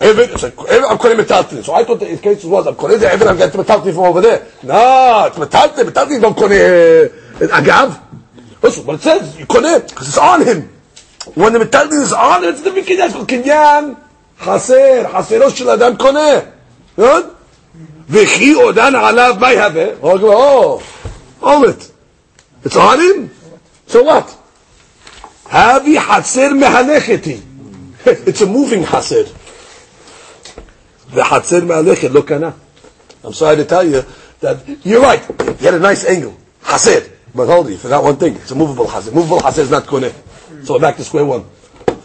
It's 0.00 0.44
I'm 0.44 0.50
konim 0.98 1.22
metaltalin. 1.22 1.62
So 1.62 1.74
I 1.74 1.84
thought 1.84 2.00
the 2.00 2.16
case 2.16 2.42
was 2.44 2.66
I'm 2.66 2.74
calling 2.74 2.98
the 2.98 3.12
I'm 3.12 3.36
getting 3.36 3.60
metaltalin 3.60 3.92
from 3.92 4.04
over 4.04 4.22
there. 4.22 4.46
No, 4.62 5.26
it's 5.26 5.36
metaltalin. 5.36 5.90
Metaltalin 5.90 6.22
don't 6.22 6.36
konim 6.38 7.10
uh, 7.34 7.60
agav. 7.60 8.00
Listen, 8.62 8.86
but 8.86 8.94
it 8.94 9.02
says 9.02 9.38
you 9.38 9.44
konim 9.44 9.86
because 9.86 10.08
it's 10.08 10.16
on 10.16 10.42
him. 10.42 10.70
When 11.34 11.52
the 11.52 11.58
metaltalin 11.58 12.00
is 12.00 12.14
on, 12.14 12.44
it's 12.44 12.62
the 12.62 12.70
kinyan. 12.70 13.04
It's 13.04 13.12
called 13.12 13.28
kinyan. 13.28 13.98
חסר, 14.42 15.04
חסרו 15.12 15.50
של 15.50 15.70
אדם 15.70 15.92
קונה. 15.96 16.30
וכי 18.10 18.52
עודן 18.52 18.94
עליו, 18.94 19.34
מה 19.40 19.52
יהווה? 19.52 19.84
Oh. 21.42 21.72
It's 22.64 22.76
on 22.76 22.98
him? 23.00 23.30
So 23.88 24.04
what? 24.04 24.30
Havi 25.50 25.98
חסר 26.00 26.48
מהלכת 26.54 27.24
היא. 27.24 27.40
It's 28.04 28.40
a 28.40 28.46
moving 28.46 28.86
חסר. 28.86 29.22
וחסר 31.14 31.64
מהלכת 31.64 32.10
לא 32.10 32.20
קנה. 32.20 32.50
I'm 33.24 33.32
sorry 33.32 33.56
to 33.56 33.64
tell 33.64 33.84
you 33.84 34.02
that 34.40 34.56
you're 34.84 35.00
right. 35.00 35.22
You 35.60 35.66
had 35.66 35.74
a 35.74 35.78
nice 35.78 36.04
angle. 36.04 36.34
חסר. 36.66 37.00
But 37.34 37.46
hold 37.46 37.68
you 37.68 37.76
forgot 37.76 38.02
one 38.04 38.16
thing. 38.16 38.36
It's 38.36 38.50
a 38.50 38.54
movable 38.54 38.86
חסר. 38.86 39.12
Movable 39.12 39.40
חסר 39.40 39.62
is 39.62 39.70
not 39.70 39.86
קונה. 39.86 40.08
So 40.64 40.78
back 40.78 40.96
to 40.96 41.04
square 41.04 41.24
one. 41.24 41.44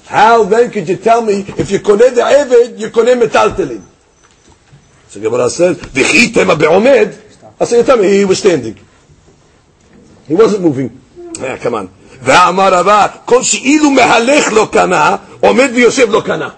How 0.06 0.44
then 0.44 0.70
could 0.70 0.88
you 0.88 0.96
tell 0.96 1.22
me 1.22 1.44
if 1.56 1.70
you 1.70 1.80
koneh 1.80 2.14
the 2.14 2.20
Eved, 2.20 2.78
you 2.78 2.90
koneh 2.90 3.20
metaltelin? 3.20 3.82
So 5.08 5.20
Gemara 5.20 5.48
says, 5.48 5.78
"V'chi 5.78 6.32
tema 6.34 6.56
be'omed." 6.56 7.18
I 7.60 7.64
say, 7.64 7.82
tell 7.82 7.96
me, 7.96 8.08
he 8.08 8.24
was 8.24 8.38
standing. 8.38 8.78
He 10.26 10.34
wasn't 10.34 10.62
moving. 10.62 11.00
Yeah, 11.38 11.56
come 11.58 11.74
on. 11.74 11.88
ואמר 12.22 12.74
רבה, 12.74 13.06
כל 13.24 13.42
שאילו 13.42 13.90
מהלך 13.90 14.52
לא 14.52 14.68
קנה, 14.72 15.16
עומד 15.40 15.70
ויושב 15.74 16.10
לא 16.10 16.20
קנה. 16.20 16.48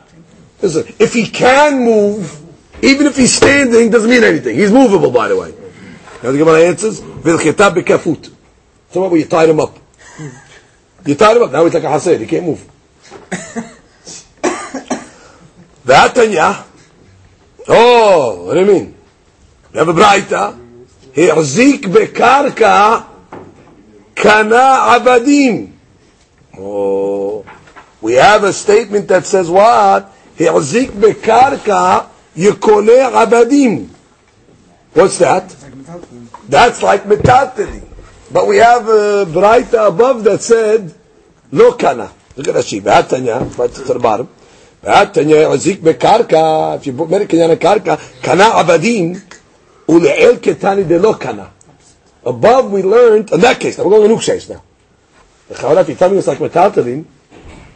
Listen, 0.62 0.84
if 0.98 1.12
he 1.12 1.26
can 1.26 1.84
move, 1.84 2.36
even 2.82 3.06
if 3.06 3.16
he's 3.16 3.34
standing, 3.34 3.90
doesn't 3.90 4.10
mean 4.10 4.24
anything. 4.24 4.56
He's 4.56 4.72
movable, 4.72 5.10
by 5.10 5.28
the 5.28 5.36
way. 5.36 5.48
You 5.48 5.54
know 6.22 6.32
the 6.32 6.38
Gemara 6.38 6.60
answers? 6.62 7.00
Vilcheta 7.00 7.70
bekafut. 7.74 8.30
So 8.90 9.08
what, 9.08 9.18
you 9.18 9.26
tied 9.26 9.48
him 9.48 9.60
up. 9.60 9.78
You 11.04 11.14
tied 11.14 11.36
him 11.36 11.42
up, 11.42 11.52
now 11.52 11.64
he's 11.64 11.74
like 11.74 11.84
a 11.84 11.88
hasid, 11.88 12.20
he 12.20 12.26
can't 12.26 12.46
move. 12.46 12.64
והתניא, 15.84 16.44
oh, 17.68 18.44
what 18.44 18.54
do 18.54 18.60
you 18.60 18.66
mean? 18.66 18.94
You 19.72 19.78
have 19.80 19.88
a 19.88 19.92
ברייתא, 19.92 20.50
החזיק 21.16 21.86
בקרקע, 21.86 22.96
קנה 24.14 24.94
עבדים. 24.94 25.66
Oh, 26.54 27.44
we 28.00 28.12
have 28.12 28.44
a 28.44 28.52
statement 28.52 29.08
that 29.08 29.26
says 29.26 29.50
what? 29.50 30.04
החזיק 30.40 30.90
בקרקע, 31.00 31.98
יקונה 32.36 33.06
עבדים. 33.22 33.88
What's 34.94 35.18
that? 35.18 35.54
That's 36.48 36.82
like 36.82 37.04
metateli. 37.04 37.82
But 38.32 38.46
we 38.46 38.56
have 38.58 38.88
a 38.88 39.26
braita 39.26 39.88
above 39.88 40.24
that 40.24 40.40
said, 40.40 40.94
lo 41.52 41.72
kana. 41.74 42.10
Look 42.35 42.47
at 42.47 42.55
Rashi. 42.55 42.81
V'hatanya, 42.81 43.55
but 43.57 43.73
to 43.73 43.83
the 43.83 43.99
bottom. 43.99 44.29
V'hatanya, 44.83 45.49
yazik 45.49 45.77
bekarka. 45.77 46.77
If 46.77 46.87
you 46.87 46.93
put 46.93 47.09
many 47.09 47.25
kinyan 47.25 47.55
karka, 47.57 47.99
kana 48.21 48.43
abadim, 48.43 49.21
ule'el 49.87 50.37
ketani 50.39 50.87
de 50.87 50.99
lo 50.99 51.13
kana. 51.15 51.51
Above 52.25 52.71
we 52.71 52.83
learned, 52.83 53.31
in 53.31 53.39
that 53.41 53.59
case, 53.59 53.77
now 53.77 53.85
we're 53.85 53.91
going 53.91 54.09
to 54.09 54.15
Nukshes 54.15 54.49
now. 54.49 54.61
The 55.47 55.55
Chavaraf, 55.55 55.87
you 55.87 55.95
tell 55.95 56.09
me 56.09 56.17
it's 56.17 56.27
like 56.27 56.37
metaltalin, 56.39 57.05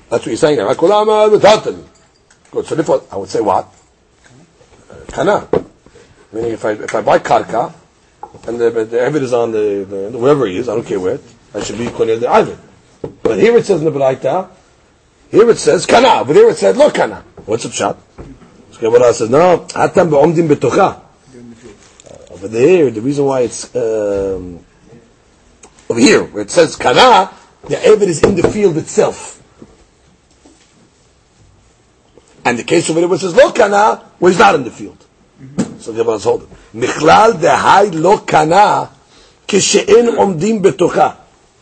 that's 0.09 0.25
what 0.25 0.27
you're 0.27 0.37
saying 0.37 0.57
now. 0.57 0.71
Akulama 0.71 1.35
metaltalin. 1.35 1.85
Good, 2.51 2.65
so 2.67 2.75
therefore, 2.75 3.03
I 3.11 3.15
would 3.15 3.29
say 3.29 3.41
what? 3.41 3.73
Kana. 5.07 5.47
Meaning 6.31 6.51
if 6.51 6.65
I, 6.65 6.71
if 6.71 6.93
I 6.93 7.01
buy 7.01 7.19
karka, 7.19 7.73
and 8.47 8.59
the, 8.59 8.69
the 8.69 8.97
Evid 8.97 9.21
is 9.21 9.33
on 9.33 9.51
the, 9.51 10.09
the, 10.11 10.17
wherever 10.17 10.45
he 10.45 10.57
is, 10.57 10.67
I 10.67 10.75
don't 10.75 10.85
care 10.85 10.99
where, 10.99 11.19
I 11.53 11.63
should 11.63 11.77
be 11.77 11.85
Koneh 11.85 12.19
the 12.19 12.27
Ivan. 12.29 12.59
But 13.22 13.38
here 13.38 13.56
it 13.56 13.66
says 13.66 13.80
in 13.80 13.84
the 13.84 13.98
Baraita, 13.98 14.48
here 15.30 15.48
it 15.50 15.58
says 15.58 15.86
Kana, 15.86 16.24
but 16.24 16.34
here 16.34 16.48
it 16.48 16.56
said 16.56 16.76
Lo 16.76 16.90
Kana. 16.90 17.24
What's 17.44 17.64
the 17.64 17.70
shot? 17.70 17.98
So 18.72 18.80
Gemara 18.80 19.12
says, 19.12 19.30
no, 19.30 19.66
Hatam 19.68 20.10
be'omdim 20.10 20.48
betocha. 20.48 21.00
Uh, 21.00 22.34
over 22.34 22.48
there, 22.48 22.90
the 22.90 23.00
reason 23.00 23.24
why 23.24 23.40
it's, 23.42 23.74
um, 23.74 24.64
over 25.88 26.00
here, 26.00 26.24
where 26.24 26.42
it 26.42 26.50
says 26.50 26.76
Kana, 26.76 27.30
the 27.62 27.76
Evid 27.76 28.02
is 28.02 28.22
in 28.22 28.34
the 28.34 28.48
field 28.48 28.76
itself. 28.76 29.42
And 32.44 32.58
the 32.58 32.64
case 32.64 32.88
over 32.88 33.00
there 33.00 33.08
where 33.08 33.16
it 33.16 33.20
says 33.20 33.34
Lo 33.34 33.52
Kana, 33.52 34.04
where 34.18 34.32
he's 34.32 34.38
not 34.38 34.54
in 34.54 34.64
the 34.64 34.70
field. 34.70 35.04
So 35.78 35.92
Gemara 35.92 36.14
is 36.14 36.24
holding. 36.24 36.48
מכלל 36.74 37.32
דהי 37.40 37.90
לא 37.90 38.20
קנה 38.26 38.84
כשאין 39.48 40.16
עומדים 40.16 40.62
בתוכה. 40.62 41.10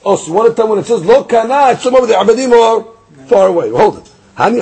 Oh, 0.04 0.16
so 0.16 0.28
you 0.28 0.34
want 0.34 0.50
to 0.50 0.56
tell 0.56 0.66
me 0.66 0.72
when 0.72 0.80
it 0.80 0.86
says 0.86 1.06
lo 1.06 1.24
kana, 1.24 1.72
it's 1.72 1.84
somewhere 1.84 2.02
with 2.02 2.10
the 2.10 2.16
abadim 2.16 2.52
or 2.52 2.96
far 3.28 3.48
away. 3.48 3.70
Hold 3.70 4.00
it. 4.00 4.12
If 4.44 4.56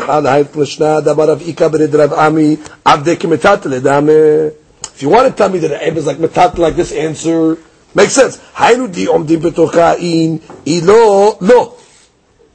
you 5.01 5.09
want 5.09 5.27
to 5.27 5.33
tell 5.37 5.49
me 5.49 5.59
that 5.59 5.67
the 5.69 5.97
is 5.97 6.05
like 6.05 6.17
metat 6.17 6.57
like 6.57 6.75
this 6.75 6.91
answer, 6.91 7.57
makes 7.95 8.13
sense. 8.13 8.41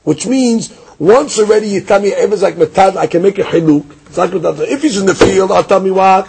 Which 0.03 0.27
means 0.27 0.79
once 0.99 1.39
already 1.39 1.69
you 1.69 1.81
tell 1.81 2.01
me 2.01 2.13
Ev 2.13 2.33
is 2.33 2.43
like 2.43 2.57
metat, 2.57 2.97
I 2.97 3.07
can 3.07 3.23
make 3.23 3.39
a 3.39 3.43
hiluk. 3.45 3.87
It's 4.07 4.19
like 4.19 4.31
metat. 4.31 4.69
If 4.69 4.83
he's 4.83 4.99
in 4.99 5.07
the 5.07 5.15
field, 5.15 5.53
I'll 5.53 5.65
tell 5.65 5.81
me 5.81 5.91
what 5.91 6.29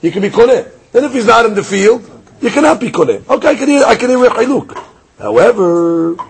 he 0.00 0.10
can 0.12 0.22
be 0.22 0.30
koneh. 0.30 0.70
Then 0.92 1.04
if 1.04 1.12
he's 1.12 1.26
not 1.26 1.46
in 1.46 1.54
the 1.54 1.64
field, 1.64 2.08
you 2.40 2.50
cannot 2.50 2.78
be 2.78 2.90
koneh. 2.90 3.28
Okay, 3.28 3.48
I 3.48 3.54
can 3.56 3.68
hear 3.68 3.84
I 3.84 3.96
can 3.96 4.10
hear 4.10 4.24
a 4.24 4.30
hiluk. 4.30 4.85
However, 5.19 6.15
but 6.15 6.25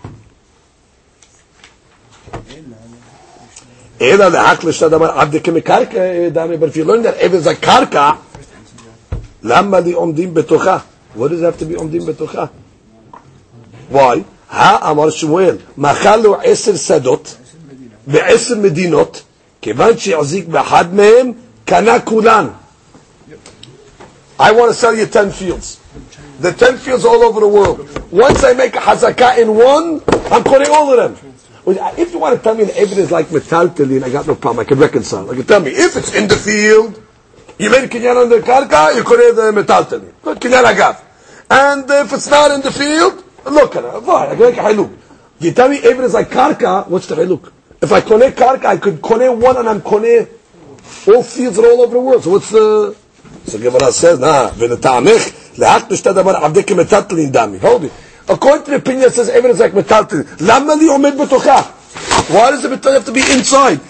if 6.69 6.75
you 6.75 6.85
learn 6.85 7.03
that 7.03 7.21
if 7.21 7.33
it's 7.33 7.45
a 7.45 7.55
karka, 7.55 8.17
למה 9.43 9.79
לי 9.79 9.93
עומדים 9.93 10.33
בתוכה? 10.33 10.77
What 11.15 11.29
does 11.29 11.41
it 11.41 11.45
have 11.45 11.57
to 11.59 11.65
be 11.65 11.75
עומדים 11.75 12.05
בתוכה? 12.05 12.45
Why? 13.91 14.21
האמר 14.49 15.09
שמואל, 15.09 15.57
מכר 15.77 16.17
לו 16.17 16.35
עשר 16.43 16.75
שדות 16.75 17.35
בעשר 18.07 18.57
מדינות, 18.57 19.21
כיוון 19.61 19.97
שהחזיק 19.97 20.47
באחד 20.47 20.93
מהם, 20.93 21.31
קנה 21.65 21.99
כולן. 21.99 22.47
I 24.39 24.51
want 24.53 24.71
to 24.71 24.73
sell 24.73 24.95
you 24.95 25.05
10 25.05 25.29
fields. 25.31 25.77
The 26.40 26.52
10 26.52 26.76
fields 26.78 27.04
all 27.04 27.22
over 27.22 27.40
the 27.40 27.48
world. 27.48 28.12
Once 28.12 28.44
I 28.44 28.52
make 28.52 28.76
a 28.76 28.78
hazakah 28.78 29.38
in 29.38 29.54
one, 29.54 30.02
I'm 30.30 30.44
quoting 30.44 30.68
all 30.70 30.92
of 30.92 31.14
them. 31.14 31.34
If 31.98 32.12
you 32.12 32.18
want 32.18 32.36
to 32.36 32.42
tell 32.42 32.54
me 32.54 32.64
the 32.64 32.76
evidence 32.78 33.10
like 33.10 33.26
metaltalin, 33.26 34.04
I 34.04 34.10
got 34.10 34.26
no 34.26 34.34
problem. 34.34 34.64
I 34.64 34.68
can 34.68 34.78
reconcile. 34.78 35.30
I 35.30 35.34
can 35.34 35.44
tell 35.44 35.60
me 35.60 35.70
if 35.70 35.96
it's 35.96 36.14
in 36.14 36.28
the 36.28 36.36
field, 36.36 37.02
you 37.58 37.70
made 37.70 37.90
kinyan 37.90 38.22
on 38.22 38.28
the 38.28 38.38
karka, 38.38 38.94
you 38.94 39.02
could 39.02 39.18
uh, 39.18 39.42
have 39.42 39.54
the 39.54 39.62
metaltalin. 39.62 40.12
Good 40.22 40.40
kinyan 40.40 40.64
agav. 40.64 41.02
And 41.50 41.90
if 41.90 42.12
it's 42.12 42.28
not 42.28 42.50
in 42.50 42.60
the 42.60 42.70
field, 42.70 43.24
look 43.46 43.74
at 43.76 43.84
it. 43.84 44.04
Fine, 44.04 44.28
I 44.28 44.34
can 44.36 44.38
make 44.38 44.56
a 44.56 44.60
haluk. 44.60 44.96
You 45.40 45.52
tell 45.52 45.68
me 45.68 45.78
evidence 45.78 46.12
like 46.14 46.28
karka, 46.28 46.86
what's 46.88 47.06
the 47.06 47.16
haluk? 47.16 47.50
If 47.80 47.90
I 47.92 48.00
kone 48.00 48.30
karka, 48.32 48.66
I 48.66 48.76
could 48.76 49.00
kone 49.00 49.40
one 49.40 49.56
and 49.56 49.68
I'm 49.68 49.80
kone 49.80 50.28
all 51.08 51.22
fields 51.22 51.58
all 51.58 51.80
over 51.80 51.94
the 51.94 52.00
world. 52.00 52.22
So 52.22 52.30
what's 52.30 52.50
the 52.50 52.96
so 53.46 53.58
Gemara 53.58 53.92
says, 53.92 54.18
nah, 54.18 54.50
v'netamich, 54.50 55.45
Hold 57.60 57.84
it. 57.84 57.92
According 58.28 58.64
to 58.64 58.70
the 58.72 58.76
opinion 58.76 59.10
says 59.10 59.28
evidence 59.28 59.60
like 59.60 59.72
betocha? 61.16 61.64
Why 62.28 62.50
does 62.50 62.62
the 62.62 62.68
metal 62.68 62.92
have 62.92 63.04
to 63.04 63.12
be 63.12 63.20
inside? 63.20 63.80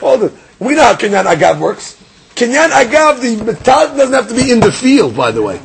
Hold 0.00 0.22
it. 0.24 0.32
We 0.58 0.74
know 0.74 0.82
how 0.84 0.94
Kinyan 0.94 1.24
Agav 1.24 1.58
works. 1.58 1.96
Kinyan 2.34 2.68
Agav, 2.68 3.20
the 3.20 3.44
metal 3.44 3.96
doesn't 3.96 4.12
have 4.12 4.28
to 4.28 4.34
be 4.34 4.50
in 4.50 4.60
the 4.60 4.70
field, 4.70 5.16
by 5.16 5.32
the 5.32 5.42
way. 5.42 5.60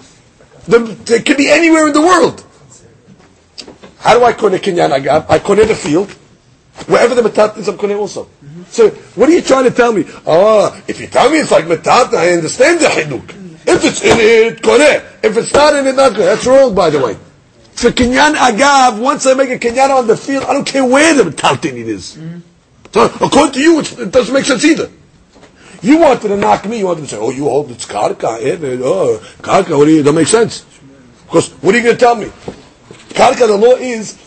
The, 0.67 0.97
it 1.10 1.25
can 1.25 1.38
be 1.38 1.49
anywhere 1.49 1.88
in 1.88 1.93
the 1.93 2.01
world. 2.01 2.43
How 3.99 4.17
do 4.17 4.23
I 4.23 4.34
connect 4.34 4.65
Kenyan 4.65 4.97
Agav? 4.97 5.25
I 5.30 5.39
connect 5.39 5.67
the 5.67 5.75
field. 5.75 6.15
Wherever 6.85 7.15
the 7.15 7.23
metat 7.23 7.57
is, 7.57 7.67
I'm 7.67 7.77
connect 7.77 7.99
also. 7.99 8.29
So 8.69 8.89
what 8.89 9.29
are 9.29 9.31
you 9.31 9.41
trying 9.41 9.63
to 9.63 9.71
tell 9.71 9.91
me? 9.91 10.05
Ah, 10.25 10.79
if 10.87 11.01
you 11.01 11.07
tell 11.07 11.29
me 11.29 11.37
it's 11.37 11.51
like 11.51 11.65
metat, 11.65 12.13
I 12.13 12.33
understand 12.33 12.79
the 12.79 12.87
hiduk. 12.87 13.29
If 13.65 13.83
it's 13.83 14.03
in 14.03 14.17
it, 14.19 14.61
koneh. 14.61 15.03
If 15.23 15.37
it's 15.37 15.53
not 15.53 15.75
in 15.75 15.87
it, 15.87 15.95
not 15.95 16.11
koneh. 16.13 16.25
That's 16.25 16.45
wrong, 16.45 16.75
by 16.75 16.89
the 16.89 16.99
way. 16.99 17.17
For 17.73 17.89
kinyan 17.89 18.33
agav, 18.35 18.99
once 19.01 19.25
I 19.25 19.33
make 19.33 19.49
a 19.49 19.59
kinyan 19.59 19.89
on 19.89 20.07
the 20.07 20.15
field, 20.17 20.45
I 20.45 20.53
don't 20.53 20.65
care 20.65 20.85
where 20.85 21.13
the 21.13 21.29
metaltin 21.29 21.73
it 21.73 21.87
is. 21.87 22.15
Mm-hmm. 22.15 22.39
So 22.93 23.05
according 23.05 23.53
to 23.53 23.59
you, 23.59 23.79
it 23.79 24.11
doesn't 24.11 24.33
make 24.33 24.45
sense 24.45 24.63
either. 24.63 24.89
You 25.81 25.99
wanted 25.99 26.29
to 26.29 26.37
knock 26.37 26.65
me. 26.65 26.79
You 26.79 26.87
wanted 26.87 27.01
to 27.01 27.07
say, 27.07 27.17
"Oh, 27.17 27.29
you 27.29 27.43
hold 27.43 27.69
it's 27.69 27.85
karka, 27.85 28.41
eh, 28.41 28.57
oh, 28.83 29.19
karka." 29.41 29.77
What 29.77 29.85
do 29.85 29.91
you? 29.91 30.03
That 30.03 30.13
makes 30.13 30.31
sense. 30.31 30.65
Because 31.25 31.51
what 31.61 31.75
are 31.75 31.77
you 31.77 31.83
going 31.83 31.95
to 31.95 31.99
tell 31.99 32.15
me? 32.15 32.27
Karka, 33.09 33.47
the 33.47 33.57
law 33.57 33.75
is 33.75 34.17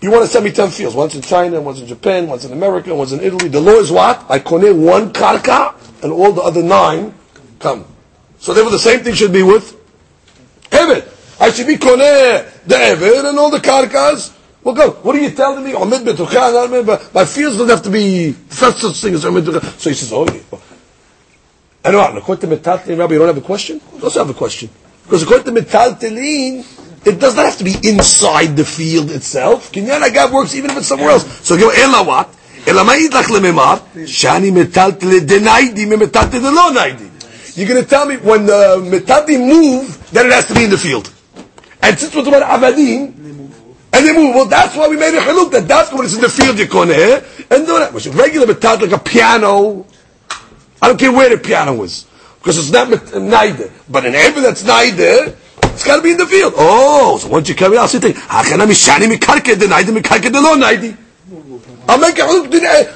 you 0.00 0.10
want 0.10 0.24
to 0.24 0.28
send 0.30 0.44
me 0.44 0.52
10 0.52 0.70
fields. 0.70 0.94
One's 0.96 1.14
in 1.14 1.22
China, 1.22 1.60
one's 1.60 1.80
in 1.80 1.86
Japan, 1.86 2.26
one's 2.26 2.44
in 2.44 2.52
America, 2.52 2.94
one's 2.94 3.12
in 3.12 3.20
Italy. 3.20 3.48
The 3.48 3.60
law 3.60 3.74
is 3.74 3.90
what? 3.90 4.24
I 4.30 4.38
kone 4.38 4.74
one 4.84 5.12
karka, 5.12 5.74
and 6.02 6.12
all 6.12 6.32
the 6.32 6.42
other 6.42 6.62
nine 6.62 7.14
come. 7.58 7.84
So 8.38 8.54
therefore 8.54 8.72
the 8.72 8.78
same 8.78 9.00
thing 9.00 9.14
should 9.14 9.32
be 9.32 9.42
with 9.42 9.76
Evet. 10.70 11.06
I 11.40 11.50
should 11.50 11.66
be 11.66 11.76
kone 11.76 12.44
the 12.66 12.74
Evet, 12.74 13.24
and 13.28 13.38
all 13.38 13.50
the 13.50 13.58
karkas 13.58 14.32
will 14.62 14.74
go. 14.74 14.90
What 14.90 15.16
are 15.16 15.20
you 15.20 15.30
telling 15.30 15.64
me? 15.64 15.72
My 15.72 17.24
fields 17.24 17.56
don't 17.58 17.68
have 17.68 17.82
to 17.82 17.90
be 17.90 18.32
such 18.48 18.76
such 18.76 19.00
things. 19.00 19.22
So 19.22 19.30
he 19.90 19.94
says, 19.94 20.12
oh. 20.12 20.26
And? 21.82 21.96
According 21.96 22.48
to 22.48 22.56
Metaltelin, 22.56 22.98
Rabbi, 22.98 23.12
you 23.14 23.18
don't 23.18 23.28
have 23.28 23.38
a 23.38 23.40
question? 23.40 23.80
You 23.96 24.02
also 24.04 24.20
have 24.20 24.30
a 24.30 24.34
question. 24.34 24.68
Because 25.04 25.22
according 25.22 25.54
to 25.54 25.60
Metaltelin, 25.60 26.64
it 27.04 27.18
does 27.18 27.34
not 27.36 27.46
have 27.46 27.58
to 27.58 27.64
be 27.64 27.74
inside 27.84 28.56
the 28.56 28.64
field 28.64 29.10
itself. 29.10 29.72
Kinyan 29.72 30.02
agav 30.02 30.32
works 30.32 30.54
even 30.54 30.70
if 30.70 30.78
it's 30.78 30.86
somewhere 30.86 31.10
else. 31.10 31.26
So 31.46 31.56
go 31.56 31.70
ela 31.70 32.04
what? 32.04 32.28
Ma'id 32.66 33.10
lach 33.10 33.24
lememar 33.24 33.80
shani 34.06 34.50
metaltel 34.52 35.20
denaidi 35.20 35.88
me 35.88 35.96
metaltel 35.96 36.42
lo 36.42 36.72
naidi. 36.72 37.08
You're 37.56 37.68
going 37.68 37.82
to 37.82 37.88
tell 37.88 38.06
me 38.06 38.16
when 38.16 38.46
the 38.46 38.76
metalti 38.78 39.36
move, 39.38 40.10
then 40.12 40.26
it 40.26 40.32
has 40.32 40.46
to 40.46 40.54
be 40.54 40.64
in 40.64 40.70
the 40.70 40.78
field. 40.78 41.12
And 41.82 41.98
since 41.98 42.14
we're 42.14 42.22
talking 42.22 42.38
about 42.38 42.60
avadim, 42.60 43.12
and 43.92 44.06
they 44.06 44.12
move, 44.12 44.34
well, 44.36 44.46
that's 44.46 44.76
why 44.76 44.86
we 44.88 44.96
made 44.96 45.14
a 45.14 45.20
haluk, 45.20 45.50
that 45.50 45.66
that's 45.66 45.92
when 45.92 46.04
it's 46.04 46.14
in 46.14 46.20
the 46.20 46.28
field 46.28 46.58
you 46.58 46.66
koneh, 46.66 47.24
and 47.50 47.66
do 47.66 47.78
that. 47.78 47.92
Which 47.92 48.06
regular 48.06 48.46
metalti, 48.46 48.82
like 48.82 48.92
a 48.92 48.98
piano, 48.98 49.84
I 50.80 50.88
don't 50.88 50.98
care 50.98 51.10
where 51.12 51.28
the 51.28 51.38
piano 51.38 51.82
is, 51.82 52.06
because 52.38 52.56
it's 52.56 52.70
not 52.70 52.88
neither. 53.14 53.70
But 53.88 54.06
an 54.06 54.14
ever 54.14 54.40
that's 54.40 54.62
neither, 54.64 55.36
It's 55.80 55.86
got 55.86 55.96
to 55.96 56.02
be 56.02 56.10
in 56.10 56.18
the 56.18 56.26
field. 56.26 56.52
Oh, 56.58 57.16
so 57.16 57.28
once 57.28 57.48
you 57.48 57.54
carry 57.54 57.78
out, 57.78 57.88
think, 57.88 58.14
hakana 58.14 58.66
mishani 58.66 59.08
mikarke 59.10 59.58
de 59.58 59.66
naidi 59.66 59.98
mikarke 59.98 60.30
de 60.30 60.38
lo 60.38 60.54
naidi. 60.54 60.94
I'll 61.88 61.98
make 61.98 62.18
a 62.18 62.24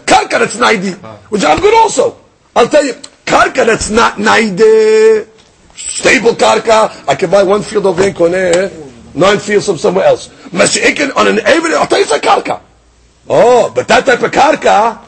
karka 0.04 0.38
that's 0.38 0.56
naidi, 0.56 0.92
which 1.30 1.42
I'm 1.46 1.60
good 1.60 1.72
also. 1.72 2.20
I'll 2.54 2.68
tell 2.68 2.84
you, 2.84 2.92
karka 3.24 3.64
that's 3.64 3.88
not 3.88 4.16
naidi, 4.18 5.26
stable 5.74 6.32
karka, 6.32 7.08
I 7.08 7.14
can 7.14 7.30
buy 7.30 7.42
one 7.42 7.62
field 7.62 7.86
over 7.86 8.02
in 8.06 8.12
Koneh, 8.12 8.54
eh? 8.54 8.90
nine 9.14 9.38
fields 9.38 9.64
from 9.64 9.78
somewhere 9.78 10.04
else. 10.04 10.28
Mashi'ikin 10.50 11.16
on 11.16 11.26
an 11.26 11.38
every, 11.38 11.74
I'll 11.74 11.86
tell 11.86 11.96
you 11.96 12.04
it's 12.04 12.12
a 12.12 12.20
karka. 12.20 12.60
Oh, 13.30 13.72
but 13.74 13.88
that 13.88 14.04
type 14.04 14.20
of 14.20 14.30
karka, 14.30 15.02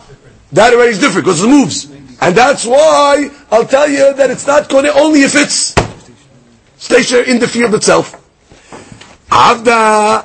that 0.53 0.73
already 0.73 0.93
is 0.93 0.99
different 0.99 1.27
because 1.27 1.45
it 1.45 1.49
moves. 1.49 1.91
And 2.23 2.35
that's 2.35 2.65
why 2.65 3.29
I'll 3.51 3.67
tell 3.67 3.87
you 3.87 4.15
that 4.15 4.31
it's 4.31 4.47
not 4.47 4.71
Koneh 4.71 4.97
only 4.97 5.21
if 5.21 5.35
it's 5.35 5.75
stationary 6.87 7.31
in 7.31 7.39
the 7.41 7.49
field 7.49 7.75
itself. 7.75 8.15
Avda 9.29 10.25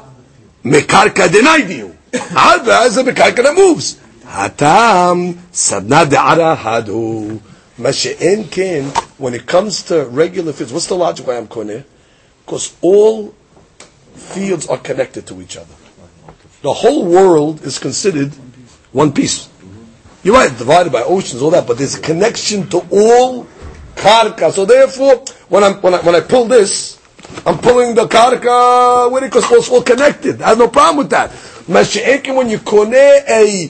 mekarka 0.64 1.32
denied 1.32 1.70
you. 1.70 1.98
Avda 2.12 2.86
is 2.86 2.98
a 2.98 3.04
mekarka 3.04 3.44
that 3.44 3.56
moves. 3.56 4.00
Hatam 4.24 5.34
sadna 5.52 6.06
de'ara 6.06 6.56
hadu. 6.56 7.40
Mashe'en 7.80 8.46
when 9.18 9.34
it 9.34 9.48
comes 9.48 9.84
to 9.84 10.06
regular 10.06 10.54
fields, 10.54 10.72
what's 10.72 10.86
the 10.88 10.96
logic 10.96 11.26
why 11.26 11.38
I'm 11.38 11.48
koneh? 11.48 11.84
Because 12.46 12.76
all 12.82 13.34
fields 14.14 14.68
are 14.68 14.78
connected 14.78 15.26
to 15.28 15.42
each 15.42 15.58
other. 15.58 15.74
The 16.62 16.74
whole 16.74 17.06
world 17.06 17.64
is 17.64 17.80
considered 17.80 18.34
one 18.92 19.14
piece. 19.14 19.50
You're 20.24 20.36
right, 20.36 20.56
divided 20.56 20.92
by 20.94 21.02
oceans, 21.02 21.42
all 21.42 21.50
that, 21.52 21.66
but 21.66 21.80
there's 21.80 21.96
a 21.96 22.02
connection 22.02 22.70
to 22.70 22.86
all 22.92 23.48
karka. 23.96 24.52
So 24.52 24.66
therefore, 24.66 25.26
when, 25.52 25.66
I'm, 25.66 25.74
when, 25.82 25.94
I, 25.94 26.00
when 26.00 26.16
I 26.16 26.22
pull 26.22 26.46
this, 26.46 26.98
I'm 27.46 27.58
pulling 27.58 27.94
the 27.94 28.08
karka 28.08 29.12
with 29.12 29.24
it 29.24 29.28
because 29.28 29.52
it's 29.52 29.70
all 29.70 29.82
connected. 29.82 30.42
I 30.42 30.50
have 30.50 30.58
no 30.58 30.70
problem 30.70 30.96
with 30.98 31.10
that. 31.10 31.30
Mashi'ekin, 31.68 32.38
when 32.38 32.50
you 32.50 32.58
kone 32.60 32.94
a, 32.94 33.70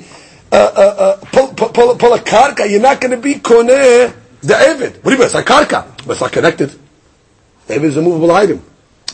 uh, 0.52 0.56
uh, 0.56 0.56
uh, 0.56 1.18
pull, 1.32 1.48
pull, 1.56 1.96
pull, 1.96 2.14
a 2.14 2.20
karka, 2.20 2.70
you're 2.70 2.80
not 2.82 3.02
going 3.02 3.12
to 3.12 3.18
be 3.18 3.34
kone 3.36 4.14
the 4.42 4.54
Eved. 4.54 4.98
What 4.98 5.06
do 5.06 5.12
you 5.12 5.18
mean? 5.18 5.26
It's 5.26 5.34
like 5.34 5.48
karka, 5.48 5.88
but 6.06 6.12
it's 6.12 6.22
not 6.22 6.32
connected. 6.32 6.70
The 7.66 7.74
Eved 7.74 7.84
is 7.84 7.98
a 7.98 8.02
movable 8.04 8.32
item. 8.32 8.62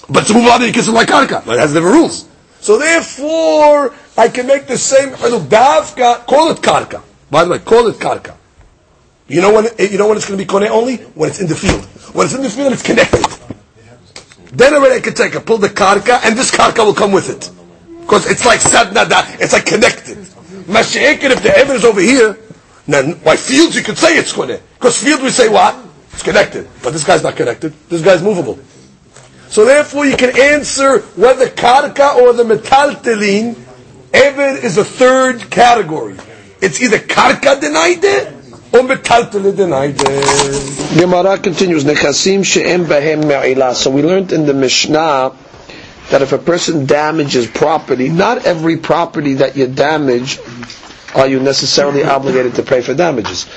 But 0.09 0.23
it's 0.23 0.31
a 0.31 0.33
movable 0.33 0.51
item, 0.51 0.67
you 0.67 0.73
can 0.73 0.93
like 0.93 1.07
karka, 1.07 1.45
but 1.45 1.55
it 1.55 1.59
has 1.61 1.71
different 1.71 1.95
rules. 1.95 2.27
So 2.59 2.77
therefore, 2.77 3.95
I 4.17 4.27
can 4.27 4.45
make 4.45 4.67
the 4.67 4.77
same, 4.77 5.11
davka, 5.11 6.25
call 6.25 6.51
it 6.51 6.57
karka. 6.57 7.01
By 7.31 7.45
the 7.45 7.51
way, 7.51 7.59
call 7.59 7.87
it 7.87 7.95
karka. 7.95 8.36
You 9.27 9.41
know 9.41 9.53
when 9.53 9.67
eh, 9.77 9.89
you 9.91 9.97
know 9.97 10.07
when 10.07 10.17
it's 10.17 10.27
going 10.27 10.39
to 10.39 10.45
be 10.45 10.49
kone 10.49 10.69
only 10.69 10.97
when 11.15 11.29
it's 11.29 11.39
in 11.41 11.47
the 11.47 11.55
field. 11.55 11.83
When 12.15 12.25
it's 12.25 12.35
in 12.35 12.43
the 12.43 12.49
field, 12.49 12.73
it's 12.73 12.83
connected. 12.83 13.25
Then 14.53 14.73
already 14.73 14.95
I 14.95 14.99
can 15.01 15.13
take 15.13 15.35
a 15.35 15.41
pull 15.41 15.57
the 15.57 15.67
karka, 15.67 16.19
and 16.25 16.37
this 16.37 16.51
karka 16.51 16.85
will 16.85 16.93
come 16.93 17.11
with 17.11 17.29
it 17.29 17.51
because 18.01 18.29
it's 18.29 18.45
like 18.45 18.59
sadnada. 18.59 19.39
It's 19.41 19.53
like 19.53 19.65
connected. 19.65 20.17
Mashiachin, 20.67 21.31
if 21.31 21.43
the 21.43 21.55
evidence 21.55 21.79
is 21.79 21.85
over 21.85 22.01
here, 22.01 22.37
then 22.87 23.13
why 23.23 23.35
fields 23.35 23.75
you 23.75 23.83
could 23.83 23.97
say 23.97 24.17
it's 24.17 24.33
kone 24.33 24.59
because 24.75 25.01
field 25.01 25.21
we 25.21 25.29
say 25.29 25.49
what 25.49 25.75
it's 26.13 26.23
connected, 26.23 26.67
but 26.81 26.91
this 26.93 27.03
guy's 27.03 27.21
not 27.21 27.35
connected. 27.35 27.73
This 27.89 28.01
guy's 28.01 28.23
movable. 28.23 28.57
So 29.49 29.65
therefore, 29.65 30.05
you 30.05 30.17
can 30.17 30.37
answer 30.37 30.99
whether 31.15 31.47
karka 31.47 32.15
or 32.15 32.33
the 32.33 32.43
metaltelin. 32.43 33.55
Eved 34.11 34.63
is 34.63 34.77
a 34.77 34.85
third 34.85 35.49
category. 35.51 36.17
It's 36.61 36.81
either 36.81 36.97
karka 36.97 37.59
denied 37.59 37.97
denaide. 37.97 38.36
Gemara 40.99 41.37
continues, 41.39 41.83
Nechasim 41.85 42.43
she'em 42.45 42.85
bahem 42.85 43.23
me'ilah. 43.25 43.73
So 43.73 43.89
we 43.91 44.01
learned 44.03 44.31
in 44.33 44.45
the 44.45 44.53
Mishnah 44.53 45.33
that 46.09 46.21
if 46.21 46.31
a 46.33 46.37
person 46.37 46.85
damages 46.85 47.47
property, 47.47 48.09
not 48.09 48.45
every 48.45 48.77
property 48.77 49.35
that 49.35 49.55
you 49.57 49.67
damage 49.67 50.39
are 51.15 51.27
you 51.27 51.39
necessarily 51.39 52.03
obligated 52.03 52.55
to 52.55 52.63
pay 52.63 52.81
for 52.81 52.93
damages. 52.93 53.47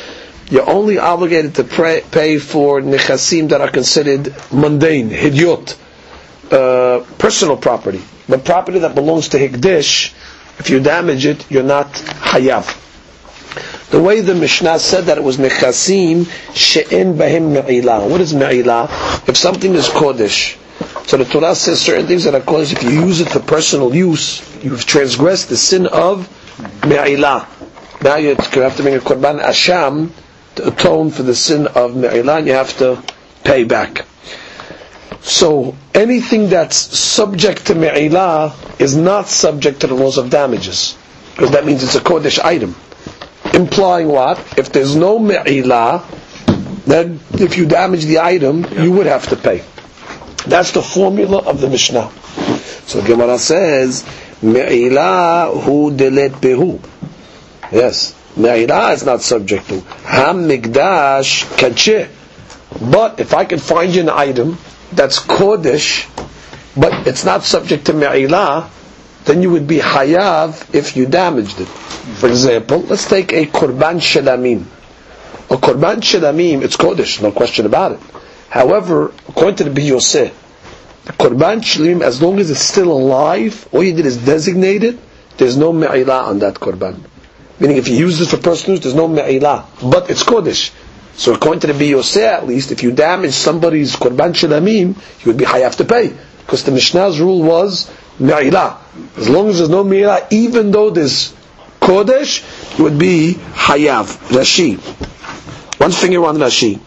You're 0.50 0.68
only 0.68 0.98
obligated 0.98 1.54
to 1.56 1.64
pay, 1.64 2.02
pay 2.10 2.38
for 2.38 2.80
nechasim 2.80 3.48
that 3.50 3.60
are 3.60 3.70
considered 3.70 4.34
mundane, 4.52 5.10
hidyot, 5.10 5.76
uh, 6.50 7.04
personal 7.18 7.56
property. 7.56 8.02
But 8.28 8.44
property 8.44 8.80
that 8.80 8.94
belongs 8.94 9.28
to 9.30 9.38
hikdish, 9.38 10.12
if 10.58 10.70
you 10.70 10.80
damage 10.80 11.24
it, 11.26 11.48
you're 11.50 11.62
not 11.62 11.92
hayav. 11.92 12.89
The 13.90 14.00
way 14.00 14.20
the 14.20 14.36
Mishnah 14.36 14.78
said 14.78 15.06
that 15.06 15.18
it 15.18 15.24
was 15.24 15.36
nechasim 15.38 16.30
she'en 16.54 17.16
bahim 17.18 17.50
me'ilah. 17.52 18.08
What 18.08 18.20
is 18.20 18.32
me'ilah? 18.32 19.28
If 19.28 19.36
something 19.36 19.74
is 19.74 19.88
kodesh, 19.88 20.56
so 21.08 21.16
the 21.16 21.24
Torah 21.24 21.56
says 21.56 21.80
certain 21.80 22.06
things 22.06 22.22
that 22.22 22.36
are 22.36 22.40
kodesh. 22.40 22.72
If 22.72 22.84
you 22.84 22.90
use 22.90 23.20
it 23.20 23.30
for 23.30 23.40
personal 23.40 23.92
use, 23.92 24.42
you've 24.62 24.86
transgressed 24.86 25.48
the 25.48 25.56
sin 25.56 25.88
of 25.88 26.28
me'ilah. 26.86 27.48
Now 28.04 28.14
you 28.16 28.36
have 28.36 28.76
to 28.76 28.82
bring 28.84 28.94
a 28.94 29.00
korban 29.00 29.42
asham 29.42 30.10
to 30.54 30.68
atone 30.68 31.10
for 31.10 31.24
the 31.24 31.34
sin 31.34 31.66
of 31.66 31.96
me'ilah, 31.96 32.38
and 32.38 32.46
you 32.46 32.52
have 32.52 32.78
to 32.78 33.02
pay 33.42 33.64
back. 33.64 34.06
So 35.22 35.74
anything 35.94 36.48
that's 36.48 36.76
subject 36.76 37.66
to 37.66 37.74
me'ilah 37.74 38.54
is 38.80 38.96
not 38.96 39.26
subject 39.26 39.80
to 39.80 39.88
the 39.88 39.94
laws 39.94 40.16
of 40.16 40.30
damages, 40.30 40.96
because 41.32 41.50
that 41.50 41.66
means 41.66 41.82
it's 41.82 41.96
a 41.96 42.00
kodesh 42.00 42.38
item 42.38 42.76
implying 43.54 44.08
what? 44.08 44.38
If 44.58 44.72
there's 44.72 44.96
no 44.96 45.18
me'ilah, 45.18 46.04
then 46.86 47.20
if 47.34 47.56
you 47.56 47.66
damage 47.66 48.04
the 48.04 48.20
item, 48.20 48.64
you 48.78 48.92
would 48.92 49.06
have 49.06 49.28
to 49.28 49.36
pay. 49.36 49.62
That's 50.46 50.72
the 50.72 50.82
formula 50.82 51.38
of 51.38 51.60
the 51.60 51.68
Mishnah. 51.68 52.10
So 52.86 53.02
Gemara 53.04 53.38
says, 53.38 54.04
me'ilah 54.42 55.62
hu 55.62 55.90
delet 55.92 56.40
behu. 56.40 56.80
Yes, 57.70 58.14
me'ilah 58.36 58.94
is 58.94 59.04
not 59.04 59.22
subject 59.22 59.68
to. 59.68 59.80
Ham 60.04 60.48
migdash 60.48 61.44
kacheh. 61.56 62.08
But 62.90 63.20
if 63.20 63.34
I 63.34 63.44
can 63.44 63.58
find 63.58 63.94
you 63.94 64.02
an 64.02 64.08
item 64.10 64.58
that's 64.92 65.20
kodesh, 65.20 66.06
but 66.76 67.06
it's 67.06 67.24
not 67.24 67.44
subject 67.44 67.86
to 67.86 67.92
me'ilah, 67.92 68.68
then 69.24 69.42
you 69.42 69.50
would 69.50 69.66
be 69.66 69.78
hayav 69.78 70.74
if 70.74 70.96
you 70.96 71.06
damaged 71.06 71.60
it. 71.60 71.68
For 71.68 72.28
example, 72.28 72.78
let's 72.80 73.08
take 73.08 73.32
a 73.32 73.46
korban 73.46 73.96
shalamim. 74.00 74.64
A 75.50 75.56
korban 75.56 75.96
shalamim, 75.96 76.62
it's 76.62 76.76
kodesh, 76.76 77.22
no 77.22 77.30
question 77.32 77.66
about 77.66 77.92
it. 77.92 78.00
However, 78.48 79.12
according 79.28 79.56
to 79.56 79.64
the 79.64 79.70
Biyoseh, 79.70 80.32
the 81.04 81.12
korban 81.12 81.60
shalamim, 81.60 82.02
as 82.02 82.22
long 82.22 82.38
as 82.38 82.50
it's 82.50 82.60
still 82.60 82.90
alive, 82.90 83.68
all 83.72 83.82
you 83.82 83.94
did 83.94 84.06
is 84.06 84.16
designate 84.16 84.84
it, 84.84 84.98
there's 85.36 85.56
no 85.56 85.72
me'ilah 85.72 86.24
on 86.24 86.38
that 86.40 86.54
korban. 86.54 87.00
Meaning 87.58 87.76
if 87.76 87.88
you 87.88 87.96
use 87.96 88.18
this 88.18 88.30
for 88.30 88.38
personal 88.38 88.76
use, 88.76 88.82
there's 88.84 88.94
no 88.94 89.06
me'ilah. 89.08 89.66
But 89.90 90.10
it's 90.10 90.24
kodesh. 90.24 90.72
So 91.14 91.34
according 91.34 91.60
to 91.60 91.66
the 91.66 91.72
Biyoseh 91.74 92.22
at 92.26 92.46
least, 92.46 92.72
if 92.72 92.82
you 92.82 92.92
damage 92.92 93.32
somebody's 93.32 93.94
korban 93.96 94.32
shalamim, 94.32 94.96
you 95.20 95.26
would 95.26 95.36
be 95.36 95.44
hayav 95.44 95.76
to 95.76 95.84
pay. 95.84 96.12
Because 96.40 96.64
the 96.64 96.72
Mishnah's 96.72 97.20
rule 97.20 97.42
was 97.42 97.90
me'ilah. 98.20 98.76
As 99.16 99.28
long 99.28 99.48
as 99.48 99.58
there's 99.58 99.70
no 99.70 99.82
me'ilah, 99.82 100.26
even 100.30 100.70
though 100.70 100.90
there's 100.90 101.32
kodesh, 101.80 102.44
it 102.78 102.82
would 102.82 102.98
be 102.98 103.34
hayav. 103.34 104.06
Rashi. 104.28 104.78
One 105.80 105.92
finger 105.92 106.24
on 106.26 106.36
Rashi. 106.36 106.78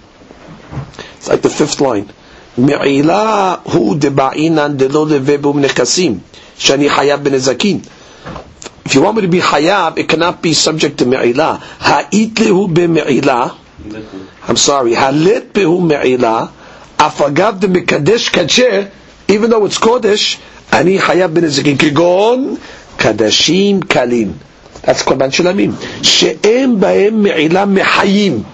It's 1.17 1.27
like 1.27 1.41
the 1.41 1.49
fifth 1.49 1.81
line. 1.81 2.09
Me'ilah 2.57 3.61
hu 3.67 3.97
deba'inan 3.97 4.77
delo 4.77 5.05
levebu 5.05 5.53
nekasim. 5.53 6.19
Shani 6.57 6.87
hayav 6.87 7.23
benezakin. 7.23 7.83
If 8.85 8.95
you 8.95 9.01
want 9.01 9.15
me 9.15 9.21
to 9.23 9.27
be 9.27 9.39
hayav, 9.39 9.97
it 9.97 10.07
cannot 10.07 10.41
be 10.41 10.53
subject 10.53 10.99
to 10.99 11.05
me'ilah. 11.05 11.59
Ha'it 11.59 12.35
lehu 12.35 12.71
be'me'ilah. 12.73 13.57
I'm 14.47 14.57
sorry. 14.57 14.93
Halit 14.93 15.51
behu 15.51 15.81
me'ilah. 15.81 16.51
Afagav 16.97 17.59
de 17.59 17.67
mekadesh 17.67 18.29
kacher. 18.29 18.91
Even 19.27 19.49
though 19.49 19.65
it's 19.65 19.79
kodesh, 19.79 20.37
ani 20.71 20.97
hayav 20.97 21.33
benezakin. 21.33 21.77
Kigon 21.77 22.59
kadashim 22.97 23.81
kalim. 23.81 24.33
That's 24.83 25.03
korban 25.03 25.31
shalamim. 25.31 25.73
She'em 26.03 26.79
ba'em 26.79 27.13
me'ilah 27.23 27.65
mehayim. 27.77 28.45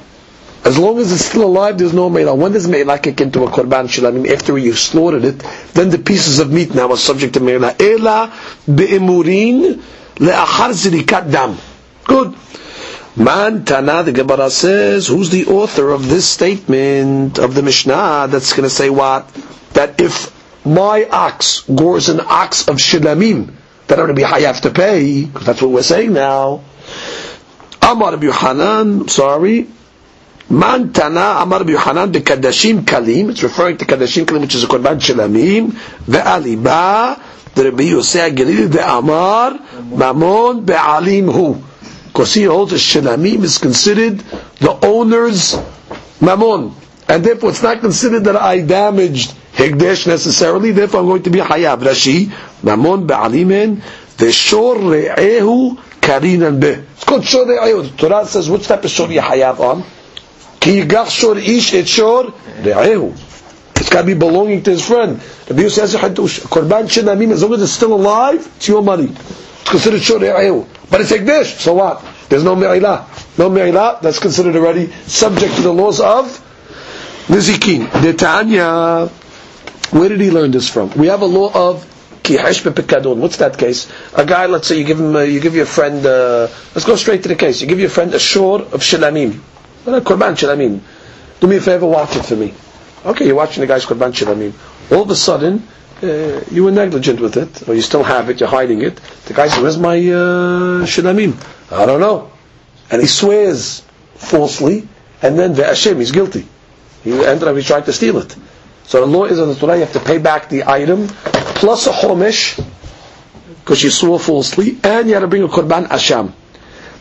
As 0.64 0.78
long 0.78 1.00
as 1.00 1.12
it's 1.12 1.26
still 1.26 1.46
alive, 1.46 1.78
there's 1.80 1.94
no 1.94 2.10
me'ilah. 2.10 2.38
When 2.38 2.52
does 2.52 2.68
me'ilah 2.68 3.02
kick 3.02 3.20
into 3.22 3.44
a 3.44 3.48
korban 3.50 3.88
shalamim? 3.88 4.30
After 4.30 4.56
you 4.58 4.74
slaughtered 4.74 5.26
it, 5.26 5.40
then 5.74 5.90
the 5.90 5.98
pieces 5.98 6.40
of 6.40 6.52
meat 6.52 6.76
now 6.76 6.92
are 6.92 6.98
subject 6.98 7.34
to 7.36 7.40
me'ilah. 7.40 7.80
Ela 7.82 8.32
be'emurin 8.68 9.82
le'achar 10.18 10.70
zirikat 10.74 11.32
dam. 11.32 11.58
Good. 12.04 12.36
Man 13.16 13.66
Tana, 13.66 14.04
the 14.04 14.12
Gemara 14.12 14.50
says, 14.52 15.08
who's 15.08 15.30
the 15.32 15.48
author 15.48 15.90
of 15.90 16.08
this 16.08 16.28
statement 16.30 17.40
of 17.40 17.56
the 17.56 17.64
Mishnah 17.64 18.28
that's 18.30 18.54
going 18.54 18.64
to 18.64 18.70
say 18.70 18.90
what? 18.90 19.28
That 19.74 20.00
if 20.00 20.32
my 20.70 21.06
ox 21.10 21.62
gores 21.62 22.10
an 22.10 22.20
ox 22.22 22.68
of 22.68 22.78
shilamim, 22.78 23.52
that 23.88 24.00
I'm 24.00 24.06
going 24.06 24.10
to 24.10 24.14
be 24.14 24.24
hayav 24.24 24.62
to 24.62 24.72
pay, 24.72 25.26
because 25.26 25.46
that's 25.46 25.62
what 25.62 25.72
we're 25.72 25.82
saying 25.84 26.14
now. 26.14 26.62
Amar 27.82 28.12
Rabbi 28.12 28.32
Hanan, 28.32 29.08
sorry, 29.08 29.68
Man 30.52 30.92
Tana 30.94 31.42
Amar 31.44 31.64
Yohanan 31.70 32.12
Kadashim 32.12 32.82
Kalim. 32.82 33.30
It's 33.30 33.44
referring 33.44 33.78
to 33.78 33.86
Kadashim 33.86 34.26
Kalim, 34.26 34.42
which 34.42 34.56
is 34.56 34.64
a 34.64 34.68
Korban 34.68 35.00
Shalamim. 35.00 35.72
Ve'aliba. 36.08 37.22
The 37.54 37.66
Rabbi 37.66 37.84
Yosef 37.84 38.34
Galili 38.34 38.72
the 38.72 38.82
Amar 38.82 39.52
Mamon 39.52 40.66
Be'alim 40.66 41.32
Hu. 41.32 41.62
Because 42.08 42.34
he 42.34 42.44
holds 42.44 42.72
that 42.72 42.78
Shalamim 42.78 43.44
is 43.44 43.60
considered 43.60 44.20
the 44.60 44.80
owner's 44.84 45.54
Mamon. 46.20 46.74
And 47.08 47.24
therefore 47.24 47.52
it's 47.52 47.62
not 47.62 47.80
considered 47.82 48.24
that 48.24 48.36
I 48.36 48.62
damaged 48.62 49.36
Hegdesh 49.60 50.08
necessarily, 50.08 50.72
therefore 50.72 51.02
I'm 51.02 51.08
going 51.08 51.24
to 51.24 51.30
be 51.30 51.40
Hayab. 51.40 51.82
Rashi, 51.82 52.28
Mamon 52.64 53.06
Veshor 53.06 54.76
Re'ehu 54.78 55.78
Karinan 56.00 56.62
Be. 56.62 56.68
It's 56.68 57.04
called 57.04 57.26
Shor 57.26 57.46
Re'ehu. 57.46 57.92
The 57.92 57.98
Torah 57.98 58.26
says, 58.26 58.50
which 58.50 58.68
type 58.68 58.86
of 58.86 58.90
Shor 58.90 59.12
you 59.12 59.20
Hayab 59.20 59.60
on? 59.60 59.84
Ki 60.62 60.82
Yigach 60.82 61.10
Shor 61.10 61.38
Ish 61.38 61.74
Et 61.74 61.86
Shor 61.86 62.24
Re'ehu. 62.62 63.12
It's 63.76 63.90
got 63.90 64.02
to 64.02 64.08
be 64.08 64.14
belonging 64.14 64.64
to 64.64 64.72
his 64.72 64.86
friend. 64.86 65.22
Rabbi 65.50 65.62
Yosef 65.64 65.90
says, 65.90 66.02
Korban 66.02 66.88
Shalamim, 66.88 67.32
as 67.32 67.44
long 67.44 67.54
as 67.56 67.62
it's 67.62 67.74
still 67.74 67.94
alive, 67.94 68.50
it's 68.56 68.68
your 68.70 68.82
money. 68.82 69.10
It's 69.10 69.70
considered 69.70 70.02
Shor. 70.02 70.20
But 70.20 71.02
it's 71.02 71.12
Hegdesh, 71.12 71.60
so 71.60 71.74
what? 71.74 72.06
There's 72.30 72.46
no 72.46 72.56
Me'ilah. 72.56 73.38
No 73.38 73.50
Me'ilah, 73.50 74.02
that's 74.02 74.20
considered 74.20 74.56
already 74.56 74.90
subject 75.08 75.56
to 75.56 75.62
the 75.64 75.74
laws 75.74 76.00
of 76.00 76.46
Nizikin. 77.28 77.88
Detanya. 77.88 79.12
Where 79.92 80.10
did 80.10 80.22
he 80.22 80.30
learn 80.32 80.52
this 80.52 80.70
from? 80.70 80.92
We 80.92 81.08
have 81.08 81.22
a 81.22 81.26
law 81.26 81.52
of. 81.54 81.86
What's 82.30 83.38
that 83.38 83.56
case? 83.58 83.92
A 84.14 84.24
guy, 84.24 84.46
let's 84.46 84.68
say, 84.68 84.78
you 84.78 84.84
give 84.84 85.00
him, 85.00 85.16
uh, 85.16 85.22
you 85.22 85.40
give 85.40 85.56
your 85.56 85.66
friend. 85.66 86.06
Uh, 86.06 86.48
let's 86.76 86.86
go 86.86 86.96
straight 86.96 87.24
to 87.24 87.30
the 87.30 87.36
case. 87.36 87.60
You 87.60 87.66
give 87.68 87.80
your 87.80 87.90
friend 87.90 88.14
a 88.14 88.20
shore 88.20 88.62
of 88.62 88.82
shilamim, 88.82 89.40
a 89.88 90.02
korban 90.02 90.36
shilamim. 90.38 90.80
Do 91.40 91.48
me 91.48 91.56
a 91.56 91.62
favor, 91.62 91.88
watch 91.88 92.16
it 92.18 92.24
for 92.26 92.36
me. 92.36 92.54
Okay, 93.04 93.26
you're 93.26 93.36
watching 93.36 93.62
the 93.62 93.68
guy's 93.68 93.84
korban 93.86 94.12
shilamim. 94.14 94.54
All 94.92 95.02
of 95.02 95.10
a 95.10 95.16
sudden, 95.16 95.68
uh, 96.04 96.42
you 96.52 96.66
were 96.66 96.72
negligent 96.72 97.20
with 97.20 97.36
it, 97.36 97.68
or 97.68 97.74
you 97.74 97.82
still 97.82 98.04
have 98.04 98.30
it, 98.30 98.40
you're 98.40 98.50
hiding 98.50 98.84
it. 98.84 98.98
The 99.26 99.34
guy 99.34 99.48
says, 99.48 99.64
"Where's 99.64 99.80
my 99.80 99.98
uh, 99.98 100.86
shilamim?" 100.86 101.34
I 101.72 101.88
don't 101.88 102.00
know, 102.02 102.30
and 102.92 103.02
he 103.02 103.08
swears 103.08 103.82
falsely, 104.16 104.88
and 105.24 105.40
then 105.40 105.54
the 105.56 105.64
Hashem, 105.66 105.98
he's 105.98 106.12
guilty. 106.12 106.46
He 107.04 107.12
ended 107.26 107.48
up, 107.48 107.56
he's 107.56 107.66
trying 107.66 107.86
to 107.86 107.94
steal 107.94 108.18
it. 108.20 108.36
So 108.90 109.02
the 109.02 109.06
law 109.06 109.26
is 109.26 109.38
in 109.38 109.48
the 109.48 109.54
Torah, 109.54 109.76
you 109.76 109.82
have 109.82 109.94
to 109.94 110.00
pay 110.00 110.18
back 110.18 110.50
the 110.50 110.64
item, 110.68 111.10
plus 111.62 111.86
a 111.86 111.92
chomesh, 111.92 112.58
because 113.60 113.84
you 113.84 113.92
swore 113.92 114.20
falsely, 114.20 114.80
and 114.84 115.08
you 115.08 115.14
have 115.14 115.22
to 115.22 115.28
bring 115.28 115.44
a 115.44 115.48
korban 115.48 115.86
asham. 115.90 116.34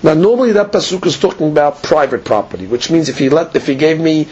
Now 0.03 0.12
normally 0.12 0.53
that 0.53 0.70
pasuk 0.70 1.07
is 1.07 1.18
talking 1.18 1.49
about 1.51 1.82
private 1.82 2.26
property, 2.26 2.66
which 2.66 2.91
means 2.91 3.09
if 3.09 3.16
he 3.18 3.30
let, 3.30 3.57
if 3.57 3.66
he 3.66 3.74
gave 3.74 3.99
me 3.99 4.28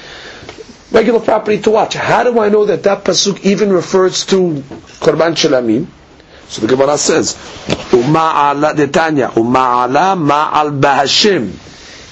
regular 0.92 1.18
property 1.18 1.58
to 1.62 1.70
watch, 1.70 1.94
how 1.94 2.24
do 2.24 2.38
I 2.40 2.50
know 2.50 2.66
that 2.66 2.82
that 2.82 3.04
pasuk 3.04 3.40
even 3.40 3.72
refers 3.72 4.26
to 4.26 4.62
korban 5.00 5.32
shalamim? 5.32 5.86
So 6.48 6.60
the 6.60 6.68
Gemara 6.68 6.98
says, 6.98 7.36
"Uma'ala 7.90 8.74
detanya, 8.74 9.30
uma'ala 9.32 10.12
ma'al 10.14 10.78
bahashim." 10.78 11.54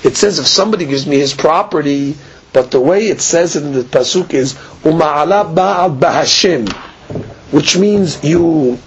It 0.07 0.17
says 0.17 0.39
if 0.39 0.47
somebody 0.47 0.87
gives 0.87 1.07
me 1.07 1.19
his 1.19 1.35
property 1.35 2.17
but 2.55 2.71
the 2.71 2.81
way 2.81 3.09
it 3.09 3.21
says 3.21 3.57
it 3.57 3.65
in 3.65 3.73
the 3.73 3.83
pasuk 3.83 4.33
is 4.33 4.55
uma'ala 4.85 5.53
ba'al 5.55 5.99
bahashim, 5.99 6.73
which 7.53 7.77
means 7.77 8.23
you 8.23 8.79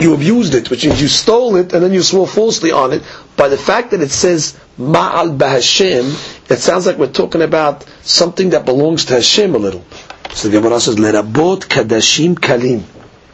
you 0.00 0.14
abused 0.14 0.54
it, 0.54 0.70
which 0.70 0.86
means 0.86 1.00
you 1.02 1.06
stole 1.08 1.56
it 1.56 1.72
and 1.74 1.82
then 1.84 1.92
you 1.92 2.02
swore 2.02 2.26
falsely 2.26 2.72
on 2.72 2.92
it. 2.94 3.02
By 3.36 3.48
the 3.48 3.58
fact 3.58 3.90
that 3.90 4.00
it 4.00 4.10
says 4.10 4.58
ma'al 4.78 5.36
bahashim, 5.36 6.50
it 6.50 6.58
sounds 6.60 6.86
like 6.86 6.96
we're 6.96 7.12
talking 7.12 7.42
about 7.42 7.84
something 8.02 8.50
that 8.50 8.64
belongs 8.64 9.04
to 9.06 9.14
Hashem 9.14 9.54
a 9.54 9.58
little. 9.58 9.84
So 10.32 10.48
the 10.48 10.58
Gemara 10.58 10.80
says 10.80 10.96
lerabot 10.96 11.60
kadashim 11.60 12.36
kalim. 12.36 12.84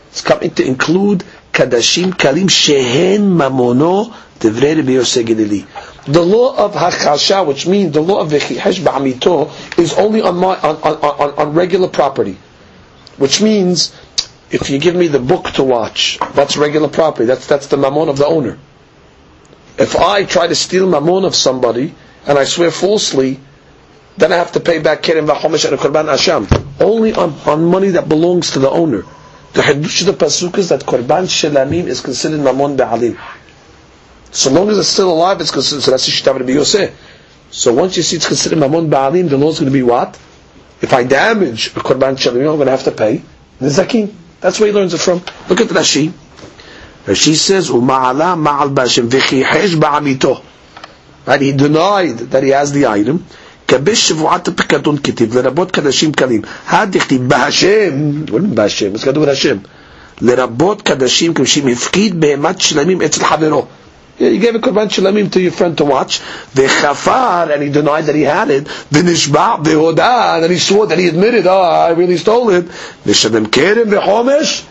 It's 0.08 0.22
coming 0.22 0.50
to 0.56 0.66
include 0.66 1.22
kadashim 1.52 2.10
kalim 2.14 2.48
shehen 2.50 3.36
mamono 3.38 4.12
devrei 4.40 4.76
Rabbi 4.78 4.92
Yosef 4.92 5.93
the 6.06 6.22
law 6.22 6.54
of 6.56 6.72
Hakasha, 6.74 7.46
which 7.46 7.66
means 7.66 7.92
the 7.92 8.00
law 8.02 8.20
of 8.20 8.30
Vechihesh 8.30 8.80
Ba'amito, 8.80 9.78
is 9.78 9.94
only 9.94 10.20
on, 10.20 10.36
my, 10.36 10.56
on, 10.60 10.76
on, 10.76 11.30
on, 11.34 11.54
regular 11.54 11.88
property. 11.88 12.36
Which 13.16 13.40
means, 13.40 13.94
if 14.50 14.68
you 14.70 14.78
give 14.78 14.94
me 14.94 15.08
the 15.08 15.18
book 15.18 15.50
to 15.52 15.62
watch, 15.64 16.18
that's 16.34 16.56
regular 16.56 16.88
property. 16.88 17.24
That's, 17.24 17.46
that's 17.46 17.68
the 17.68 17.76
mammon 17.76 18.08
of 18.08 18.18
the 18.18 18.26
owner. 18.26 18.58
If 19.78 19.96
I 19.96 20.24
try 20.24 20.46
to 20.46 20.54
steal 20.54 20.88
mammon 20.88 21.24
of 21.24 21.34
somebody, 21.34 21.94
and 22.26 22.38
I 22.38 22.44
swear 22.44 22.70
falsely, 22.70 23.40
then 24.16 24.32
I 24.32 24.36
have 24.36 24.52
to 24.52 24.60
pay 24.60 24.78
back 24.80 25.02
Kerem 25.02 25.26
Vahomesh 25.26 25.68
and 25.68 25.78
Korban 25.78 26.06
Asham. 26.12 26.46
Only 26.80 27.12
on, 27.14 27.32
on 27.46 27.64
money 27.66 27.88
that 27.90 28.08
belongs 28.08 28.52
to 28.52 28.58
the 28.58 28.70
owner. 28.70 29.04
The 29.54 29.62
Hiddush 29.62 30.00
of 30.02 30.06
the 30.06 30.24
Pasuk 30.24 30.58
is 30.58 30.68
that 30.68 30.80
Korban 30.82 31.26
Shelamim 31.28 31.86
is 31.86 32.00
considered 32.00 32.40
Mammon 32.40 32.76
Ba'alim. 32.76 33.16
So 34.34 34.50
long 34.50 34.68
as 34.68 34.78
it's 34.78 34.88
still 34.88 35.12
alive, 35.12 35.40
it's 35.40 35.52
considered, 35.52 35.82
so 35.82 35.92
that's 35.92 36.06
the 36.06 36.10
Shitav 36.10 36.40
Rabbi 36.40 36.52
Yosef. 36.52 36.90
So 37.52 37.72
once 37.72 37.96
you 37.96 38.02
see 38.02 38.16
it's 38.16 38.26
considered 38.26 38.58
Mammon 38.58 38.90
Ba'alim, 38.90 39.28
the 39.28 39.38
law 39.38 39.50
is 39.50 39.60
going 39.60 39.70
to 39.70 39.72
be 39.72 39.84
what? 39.84 40.18
If 40.82 40.92
I 40.92 41.04
damage 41.04 41.68
a 41.68 41.80
Korban 41.80 42.16
Shalim, 42.16 42.40
I'm 42.40 42.56
going 42.56 42.66
to 42.66 42.72
have 42.72 42.82
to 42.82 42.90
pay 42.90 43.22
the 43.60 43.68
Zakim. 43.68 44.12
That's 44.40 44.58
where 44.58 44.66
he 44.66 44.72
learns 44.74 44.92
it 44.92 44.98
from. 44.98 45.18
Look 45.48 45.60
at 45.60 45.68
Rashi. 45.68 46.12
Rashi 47.06 47.34
says, 47.34 47.70
"Uma'ala 47.70 48.34
ma'al 48.36 48.74
bashim 48.74 49.08
v'chihesh 49.08 49.76
ba'amito." 49.76 50.42
Right? 51.26 51.40
He 51.40 51.52
denied 51.52 52.18
that 52.34 52.42
he 52.42 52.48
has 52.50 52.72
the 52.72 52.86
item. 52.86 53.24
כביש 53.68 54.08
שבועת 54.08 54.48
הפיקדון 54.48 54.98
כתיב, 54.98 55.36
לרבות 55.38 55.70
קדשים 55.70 56.12
קלים. 56.12 56.42
הדכתיב 56.68 57.28
בהשם, 57.28 58.24
בהשם? 58.54 58.94
אז 58.94 59.04
כתוב 59.04 59.24
בהשם. 59.24 59.56
לרבות 60.20 60.82
קדשים 60.82 61.34
כמשים 61.34 61.66
הפקיד 61.68 62.20
בהמת 62.20 62.60
שלמים 62.60 63.02
אצל 63.02 63.24
חברו. 63.24 63.66
Yeah, 64.18 64.28
you 64.28 64.38
gave 64.38 64.54
a 64.54 64.60
korban 64.60 64.88
shalamim 64.88 65.30
to 65.32 65.40
your 65.40 65.50
friend 65.52 65.76
to 65.78 65.84
watch. 65.84 66.20
V'chafar, 66.54 67.52
and 67.52 67.62
he 67.62 67.70
denied 67.70 68.04
that 68.06 68.14
he 68.14 68.22
had 68.22 68.48
it. 68.50 68.64
V'nishba, 68.64 69.64
v'hoda, 69.64 70.42
and 70.42 70.52
he 70.52 70.58
swore 70.58 70.86
that 70.86 70.98
he 70.98 71.08
admitted, 71.08 71.46
oh, 71.46 71.60
I 71.62 71.90
really 71.90 72.16
stole 72.16 72.50
it. 72.50 72.64
V'shalem 72.66 73.46
kerem 73.46 73.86
v'chomesh, 73.86 74.66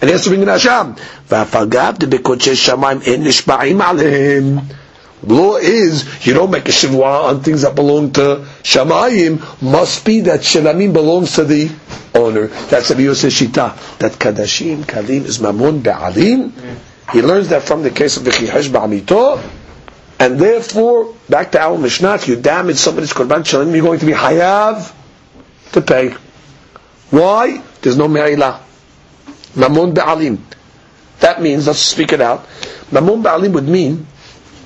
and 0.00 0.04
he 0.04 0.12
has 0.12 0.24
to 0.24 0.30
bring 0.30 0.42
an 0.42 0.48
asham. 0.48 0.96
V'afagav 1.28 1.98
de 1.98 2.06
bekodshe 2.06 2.54
shamayim 2.54 3.06
en 3.06 3.24
nishba'im 3.24 3.80
alehim. 3.80 4.76
Law 5.22 5.56
is, 5.56 6.26
you 6.26 6.34
don't 6.34 6.50
make 6.50 6.68
a 6.68 6.72
shivwa 6.72 7.24
on 7.24 7.42
things 7.42 7.62
that 7.62 7.74
belong 7.74 8.12
to 8.12 8.46
Shamayim, 8.62 9.60
must 9.62 10.04
be 10.04 10.20
that 10.20 10.40
Shalamim 10.40 10.92
belongs 10.92 11.34
to 11.34 11.44
the 11.44 11.70
owner. 12.14 12.46
That's 12.46 12.88
the 12.88 13.02
Yosef 13.02 13.32
Shita. 13.32 13.98
That 13.98 14.12
Kadashim, 14.12 14.84
Kalim 14.84 15.24
is 15.24 15.38
Mamun 15.38 15.82
Be'alim, 15.82 16.52
he 17.12 17.22
learns 17.22 17.48
that 17.48 17.62
from 17.62 17.82
the 17.82 17.90
case 17.90 18.16
of 18.16 18.24
V'chihesh 18.24 18.68
Ba'amito, 18.68 19.42
and 20.18 20.38
therefore, 20.40 21.14
back 21.28 21.52
to 21.52 21.60
our 21.60 21.76
Mishnah, 21.78 22.14
if 22.14 22.28
you 22.28 22.36
damage 22.36 22.76
somebody's 22.76 23.12
Korban 23.12 23.44
Shalim, 23.44 23.72
you're 23.72 23.82
going 23.82 24.00
to 24.00 24.06
be 24.06 24.12
Hayav 24.12 24.92
to 25.72 25.82
pay. 25.82 26.14
Why? 27.10 27.62
There's 27.82 27.96
no 27.96 28.08
Me'ilah. 28.08 28.60
Mamun 29.54 29.94
Ba'alim. 29.94 30.38
That 31.20 31.40
means, 31.40 31.66
let's 31.66 31.78
speak 31.78 32.12
it 32.12 32.20
out, 32.20 32.46
Mamun 32.90 33.22
Ba'alim 33.22 33.52
would 33.52 33.68
mean, 33.68 34.06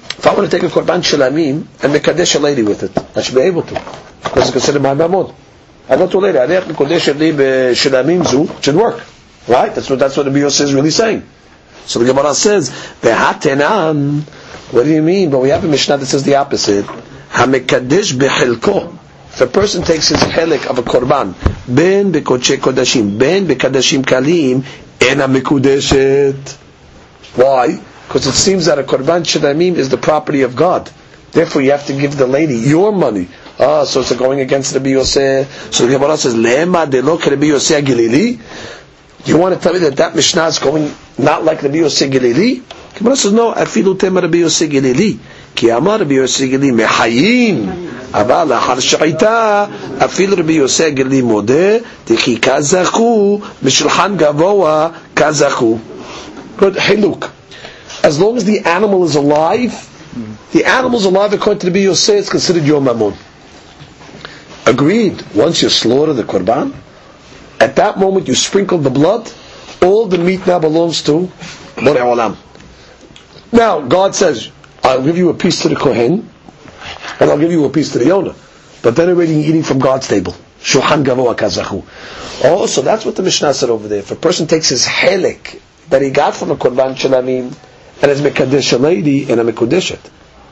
if 0.08 0.26
I 0.26 0.34
want 0.34 0.50
to 0.50 0.56
take 0.58 0.68
a 0.68 0.72
Korban 0.72 1.00
Shalamim 1.00 1.66
and 1.82 1.94
Mekadesh 1.94 2.36
a 2.36 2.38
lady 2.38 2.62
with 2.62 2.82
it, 2.82 3.16
I 3.16 3.22
should 3.22 3.34
be 3.34 3.42
able 3.42 3.62
to. 3.62 3.74
Because 4.22 4.42
it's 4.44 4.50
considered 4.52 4.82
my 4.82 4.94
Mamun. 4.94 5.34
I 5.88 5.96
go 5.96 6.06
to 6.08 6.18
a 6.18 6.20
lady, 6.20 6.38
I 6.38 6.46
Kodesh 6.46 7.10
Shalamim 7.74 8.26
Zu, 8.26 8.62
should 8.62 8.76
work. 8.76 9.02
Right? 9.48 9.74
That's 9.74 9.90
what, 9.90 9.98
that's 9.98 10.16
what 10.16 10.24
the 10.24 10.30
Bios 10.30 10.60
is 10.60 10.72
really 10.72 10.90
saying. 10.90 11.26
So 11.86 11.98
the 11.98 12.06
Gemara 12.06 12.34
says, 12.34 12.70
"Ve'hatenan." 13.02 14.22
What 14.72 14.84
do 14.84 14.90
you 14.90 15.02
mean? 15.02 15.30
But 15.30 15.40
we 15.40 15.48
have 15.48 15.64
a 15.64 15.68
Mishnah 15.68 15.98
that 15.98 16.06
says 16.06 16.22
the 16.22 16.36
opposite. 16.36 16.84
Hamekadish 16.86 18.14
behilko. 18.14 18.96
If 19.32 19.40
a 19.40 19.46
person 19.46 19.82
takes 19.82 20.08
his 20.08 20.18
helik 20.20 20.66
of 20.66 20.78
a 20.78 20.82
korban, 20.82 21.34
ben 21.66 22.12
bekoche 22.12 22.56
kodashim, 22.56 23.18
ben 23.18 23.46
bekadashim 23.46 24.02
kalim, 24.04 24.64
ena 25.00 25.28
mekudeshet. 25.28 26.56
Why? 27.36 27.80
Because 28.06 28.26
it 28.26 28.32
seems 28.32 28.66
that 28.66 28.78
a 28.78 28.82
korban 28.82 29.22
shalamim 29.22 29.74
is 29.76 29.88
the 29.88 29.96
property 29.98 30.42
of 30.42 30.56
God. 30.56 30.90
Therefore, 31.32 31.62
you 31.62 31.70
have 31.70 31.86
to 31.86 31.92
give 31.92 32.16
the 32.16 32.26
lady 32.26 32.56
your 32.56 32.92
money. 32.92 33.28
Ah, 33.58 33.84
so 33.84 34.00
it's 34.00 34.12
going 34.16 34.40
against 34.40 34.72
the 34.72 34.88
Yosef. 34.90 35.72
So 35.72 35.86
the 35.86 35.92
Gemara 35.92 36.16
says, 36.16 36.34
"Lema 36.34 36.90
de 36.90 37.02
lo 37.02 37.16
Rabbi 37.18 37.46
Yosef 37.46 37.84
Gilili." 37.84 38.40
You 39.25 39.37
want 39.37 39.55
to 39.55 39.61
tell 39.61 39.73
me 39.73 39.79
that 39.79 39.95
that 39.97 40.15
Mishnah 40.15 40.47
is 40.47 40.59
going 40.59 40.93
not 41.17 41.43
like 41.43 41.63
Rabbi 41.63 41.77
Yosef 41.77 42.11
Gilili? 42.11 42.61
Gemara 42.95 43.15
says, 43.15 43.33
no, 43.33 43.53
afilu 43.53 43.97
tema 43.99 44.21
Rabbi 44.21 44.37
Yosef 44.39 44.69
Gilili. 44.69 45.17
כי 45.55 45.73
אמר 45.75 45.95
רבי 45.95 46.15
יוסי 46.15 46.47
גלי 46.47 46.71
מחיים, 46.71 47.69
אבל 48.13 48.43
לאחר 48.49 48.79
שהייתה, 48.79 49.65
אפילו 50.05 50.37
רבי 50.37 50.53
יוסי 50.53 50.91
גלי 50.91 51.21
מודה, 51.21 51.77
דכי 52.07 52.37
כזכו, 52.41 53.39
בשולחן 53.63 54.17
גבוה 54.17 54.89
כזכו. 55.15 55.77
Good, 56.59 56.79
חילוק. 56.79 57.27
As 58.03 58.19
long 58.19 58.37
as 58.37 58.43
the 58.45 58.59
animal 58.65 59.03
is 59.05 59.15
alive, 59.15 59.73
the 60.53 60.63
animal 60.65 60.99
is 60.99 61.05
alive 61.05 61.33
according 61.33 61.59
to 61.59 61.67
Rabbi 61.67 61.79
Yosef, 61.79 62.15
it's 62.19 62.29
considered 62.29 62.63
your 62.63 62.81
mammon. 62.81 63.13
Agreed. 64.65 65.21
Once 65.35 65.61
you 65.61 65.69
slaughter 65.69 66.13
the 66.13 66.23
korban, 66.23 66.73
at 67.60 67.76
that 67.76 67.98
moment 67.98 68.26
you 68.26 68.34
sprinkle 68.34 68.78
the 68.78 68.90
blood, 68.90 69.30
all 69.82 70.06
the 70.06 70.18
meat 70.18 70.46
now 70.46 70.58
belongs 70.58 71.02
to 71.02 71.30
Borei 71.76 72.00
Olam. 72.00 72.36
Now, 73.52 73.80
God 73.80 74.14
says, 74.14 74.50
I'll 74.82 75.02
give 75.02 75.18
you 75.18 75.28
a 75.28 75.34
piece 75.34 75.62
to 75.62 75.68
the 75.68 75.76
Kohen, 75.76 76.28
and 77.20 77.30
I'll 77.30 77.38
give 77.38 77.52
you 77.52 77.64
a 77.64 77.70
piece 77.70 77.92
to 77.92 77.98
the 77.98 78.10
owner. 78.12 78.34
But 78.82 78.96
then 78.96 79.08
already 79.10 79.34
you're 79.34 79.50
eating 79.50 79.62
from 79.62 79.78
God's 79.78 80.08
table. 80.08 80.34
Shulchan 80.60 81.04
Gavoa 81.04 81.36
Kazachu. 81.36 81.84
Oh, 82.44 82.66
so 82.66 82.82
that's 82.82 83.04
what 83.04 83.16
the 83.16 83.22
Mishnah 83.22 83.54
said 83.54 83.70
over 83.70 83.88
there. 83.88 83.98
If 83.98 84.10
a 84.10 84.16
person 84.16 84.46
takes 84.46 84.68
his 84.68 84.86
helik 84.86 85.60
that 85.88 86.02
he 86.02 86.10
got 86.10 86.34
from 86.34 86.50
a 86.50 86.56
Korban 86.56 86.94
Shalamim, 86.94 87.54
and 88.02 88.10
is 88.10 88.22
Mekadesh 88.22 88.72
a 88.72 88.78
lady, 88.78 89.30
and 89.30 89.40
a 89.40 89.44
Mekadesh 89.44 89.92
it. 89.92 90.10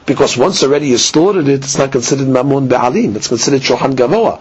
Because 0.09 0.35
once 0.35 0.63
already 0.63 0.87
you 0.87 0.97
slaughtered 0.97 1.47
it, 1.47 1.63
it's 1.63 1.77
not 1.77 1.91
considered 1.91 2.27
Mammon 2.27 2.67
Be'alim. 2.67 3.15
It's 3.15 3.27
considered 3.27 3.61
Shohan 3.61 3.93
Gavoa. 3.93 4.39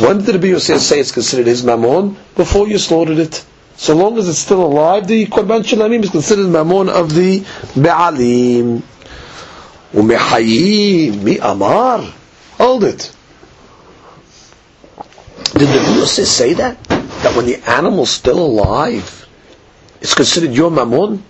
When 0.00 0.16
did 0.16 0.24
the 0.24 0.32
Rabbi 0.48 0.56
say 0.58 0.98
it's 0.98 1.12
considered 1.12 1.46
his 1.46 1.62
Mammon? 1.62 2.16
Before 2.36 2.66
you 2.66 2.78
slaughtered 2.78 3.18
it. 3.18 3.44
So 3.76 3.94
long 3.94 4.16
as 4.16 4.30
it's 4.30 4.38
still 4.38 4.64
alive, 4.64 5.06
the 5.06 5.26
Korban 5.26 5.60
Shalamim 5.62 6.04
is 6.04 6.08
considered 6.08 6.46
Mammon 6.48 6.88
of 6.88 7.14
the 7.14 7.40
Be'alim. 7.74 8.80
Umehayim, 9.92 11.22
mi 11.22 11.36
amar. 11.36 11.98
Hold 12.56 12.84
it. 12.84 13.14
Did 15.52 15.68
the 15.68 15.80
Rabbi 15.86 16.04
say 16.06 16.54
that? 16.54 16.82
That 16.84 17.36
when 17.36 17.44
the 17.44 17.56
animal's 17.68 18.08
still 18.08 18.38
alive, 18.40 19.26
it's 20.00 20.14
considered 20.14 20.52
your 20.54 20.70
Mammon? 20.70 21.22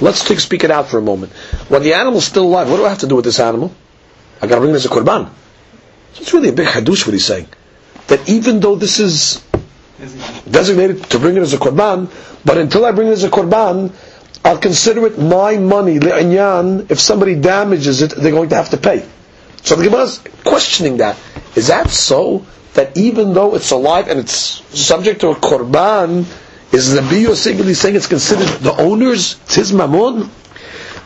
Let's 0.00 0.24
take, 0.26 0.40
speak 0.40 0.64
it 0.64 0.70
out 0.70 0.88
for 0.88 0.98
a 0.98 1.02
moment. 1.02 1.32
When 1.68 1.82
the 1.82 1.94
animal's 1.94 2.24
still 2.26 2.44
alive, 2.44 2.70
what 2.70 2.76
do 2.78 2.84
I 2.84 2.88
have 2.88 2.98
to 3.00 3.06
do 3.06 3.16
with 3.16 3.24
this 3.24 3.38
animal? 3.40 3.72
I 4.40 4.46
got 4.46 4.56
to 4.56 4.60
bring 4.60 4.72
it 4.72 4.76
as 4.76 4.86
a 4.86 4.88
korban. 4.88 5.28
So 6.14 6.22
it's 6.22 6.32
really 6.32 6.48
a 6.48 6.52
big 6.52 6.66
hadush 6.66 7.06
what 7.06 7.12
he's 7.12 7.24
saying. 7.24 7.48
That 8.08 8.28
even 8.28 8.60
though 8.60 8.76
this 8.76 8.98
is 8.98 9.42
designated 10.50 11.04
to 11.10 11.18
bring 11.18 11.36
it 11.36 11.40
as 11.40 11.54
a 11.54 11.58
korban, 11.58 12.10
but 12.44 12.58
until 12.58 12.84
I 12.84 12.92
bring 12.92 13.08
it 13.08 13.12
as 13.12 13.24
a 13.24 13.30
korban, 13.30 13.92
I'll 14.44 14.58
consider 14.58 15.06
it 15.06 15.18
my 15.18 15.56
money, 15.56 15.98
li'inyan. 16.00 16.90
If 16.90 16.98
somebody 16.98 17.36
damages 17.36 18.02
it, 18.02 18.12
they're 18.16 18.32
going 18.32 18.48
to 18.48 18.56
have 18.56 18.70
to 18.70 18.76
pay. 18.76 19.06
So 19.62 19.76
the 19.76 19.84
Gemara 19.84 20.02
is 20.02 20.18
questioning 20.42 20.96
that. 20.96 21.16
Is 21.54 21.68
that 21.68 21.90
so? 21.90 22.44
That 22.74 22.96
even 22.96 23.34
though 23.34 23.54
it's 23.54 23.70
alive 23.70 24.08
and 24.08 24.18
it's 24.18 24.34
subject 24.78 25.20
to 25.20 25.28
a 25.28 25.34
korban, 25.36 26.24
is 26.72 26.92
the 26.92 27.00
Biyo 27.02 27.34
singularly 27.34 27.74
saying 27.74 27.96
it's 27.96 28.06
considered 28.06 28.48
the 28.60 28.72
owner's? 28.74 29.34
It's 29.44 29.54
his 29.56 29.72
mammon? 29.72 30.30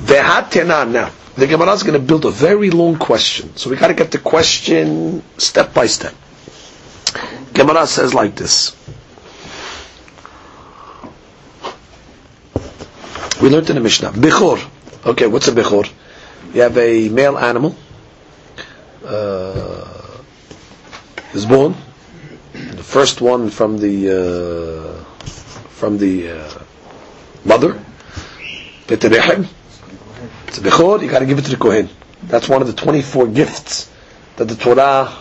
Now, 0.08 1.10
the 1.36 1.46
Gemara 1.46 1.72
is 1.72 1.82
going 1.82 1.98
to 2.00 2.06
build 2.06 2.24
a 2.24 2.30
very 2.30 2.70
long 2.70 2.96
question. 2.98 3.56
So 3.56 3.70
we 3.70 3.76
got 3.76 3.88
to 3.88 3.94
get 3.94 4.10
the 4.10 4.18
question 4.18 5.22
step 5.38 5.74
by 5.74 5.86
step. 5.86 6.14
Gemara 7.52 7.86
says 7.86 8.14
like 8.14 8.34
this. 8.36 8.76
We 13.42 13.50
learned 13.50 13.68
in 13.70 13.76
the 13.76 13.82
Mishnah. 13.82 14.12
Bechor. 14.12 14.58
Okay, 15.04 15.26
what's 15.26 15.48
a 15.48 15.52
Bechor? 15.52 15.90
You 16.54 16.62
have 16.62 16.76
a 16.78 17.08
male 17.08 17.36
animal. 17.38 17.76
Uh, 19.04 19.86
is 21.34 21.44
born. 21.46 21.74
The 22.52 22.82
first 22.82 23.20
one 23.20 23.50
from 23.50 23.78
the 23.78 25.02
uh, 25.02 25.15
from 25.76 25.98
the 25.98 26.30
uh, 26.30 26.58
mother. 27.44 27.78
It's 28.88 29.04
a 29.04 29.10
bechor, 30.60 31.02
you 31.02 31.10
got 31.10 31.18
to 31.18 31.26
give 31.26 31.38
it 31.38 31.42
to 31.44 31.50
the 31.50 31.56
kohen. 31.58 31.90
That's 32.22 32.48
one 32.48 32.62
of 32.62 32.66
the 32.66 32.72
24 32.72 33.26
gifts 33.28 33.90
that 34.36 34.46
the 34.46 34.54
Torah 34.54 35.12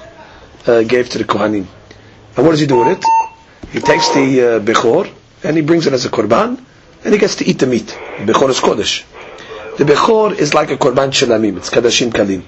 uh, 0.66 0.84
gave 0.84 1.10
to 1.10 1.18
the 1.18 1.26
kohanim. 1.26 1.66
And 2.38 2.46
what 2.46 2.52
does 2.52 2.62
he 2.62 2.68
do 2.68 2.78
with 2.86 2.98
it? 2.98 3.06
He 3.72 3.80
takes 3.82 4.10
the 4.14 4.22
uh, 4.42 4.60
bechor 4.62 5.12
and 5.44 5.58
he 5.58 5.62
brings 5.62 5.88
it 5.88 5.94
as 5.94 6.06
a 6.06 6.10
korban 6.10 6.64
and 7.04 7.14
he 7.14 7.20
gets 7.20 7.36
to 7.38 7.46
eat 7.46 7.60
the 7.60 7.68
meat. 7.68 7.88
The 7.88 8.32
bechor 8.32 8.50
is 8.50 8.60
kodesh. 8.60 9.04
The 9.78 9.84
bechor 9.84 10.38
is 10.38 10.54
like 10.54 10.72
a 10.72 10.78
korban 10.78 11.10
shalamim. 11.10 11.58
It's 11.58 11.70
kadashim 11.70 12.12
kalim. 12.14 12.44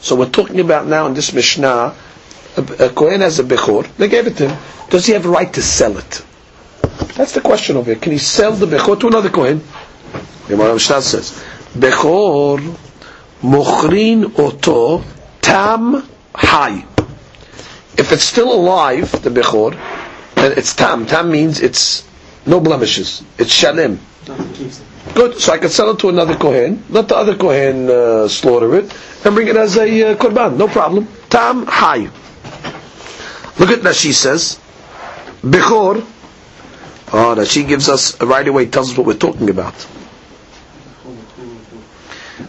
So 0.00 0.16
we're 0.16 0.30
talking 0.30 0.60
about 0.60 0.86
now 0.86 1.06
in 1.08 1.14
this 1.14 1.34
Mishnah, 1.34 1.94
a, 2.56 2.60
a 2.60 2.88
kohen 2.88 3.20
has 3.20 3.38
a 3.38 3.44
bechor. 3.44 3.86
They 3.98 4.08
gave 4.08 4.26
it 4.28 4.38
to 4.38 4.48
him. 4.48 4.58
Does 4.88 5.04
he 5.04 5.12
have 5.12 5.26
a 5.26 5.28
right 5.28 5.52
to 5.52 5.60
sell 5.62 5.98
it? 5.98 6.24
That's 7.16 7.32
the 7.32 7.40
question 7.40 7.76
over 7.76 7.90
here. 7.92 8.00
Can 8.00 8.12
he 8.12 8.18
sell 8.18 8.52
the 8.52 8.66
Bechor 8.66 8.98
to 9.00 9.08
another 9.08 9.30
Kohen? 9.30 9.62
Gemara 10.48 10.74
Mishnah 10.74 11.02
says, 11.02 11.42
Bechor 11.74 12.58
mochrin 13.42 14.38
oto 14.38 15.02
tam 15.40 16.06
hay. 16.36 16.84
If 17.96 18.12
it's 18.12 18.24
still 18.24 18.52
alive, 18.52 19.10
the 19.22 19.30
Bechor, 19.30 19.72
then 20.34 20.52
it's 20.58 20.74
tam. 20.74 21.06
Tam 21.06 21.30
means 21.30 21.60
it's 21.60 22.06
no 22.46 22.60
blemishes. 22.60 23.22
It's 23.38 23.52
shalem. 23.52 24.00
Good. 25.14 25.38
So 25.40 25.52
I 25.52 25.58
can 25.58 25.68
sell 25.70 25.90
it 25.90 25.98
to 26.00 26.08
another 26.08 26.34
Kohen. 26.34 26.82
Let 26.90 27.08
the 27.08 27.16
other 27.16 27.36
Kohen 27.36 27.88
uh, 27.88 28.28
slaughter 28.28 28.74
it 28.74 28.92
and 29.24 29.34
bring 29.34 29.48
it 29.48 29.56
as 29.56 29.76
a 29.76 30.12
uh, 30.12 30.14
korban. 30.16 30.56
No 30.56 30.66
problem. 30.68 31.06
Tam 31.30 31.66
hay. 31.66 32.08
Look 33.58 33.70
at 33.70 33.82
that. 33.84 33.94
She 33.94 34.12
says, 34.12 34.58
Bechor 35.42 36.04
Oh, 37.12 37.34
that 37.34 37.46
she 37.48 37.64
gives 37.64 37.88
us 37.88 38.20
right 38.20 38.46
away 38.46 38.66
tells 38.66 38.90
us 38.90 38.96
what 38.96 39.06
we're 39.06 39.14
talking 39.14 39.50
about. 39.50 39.74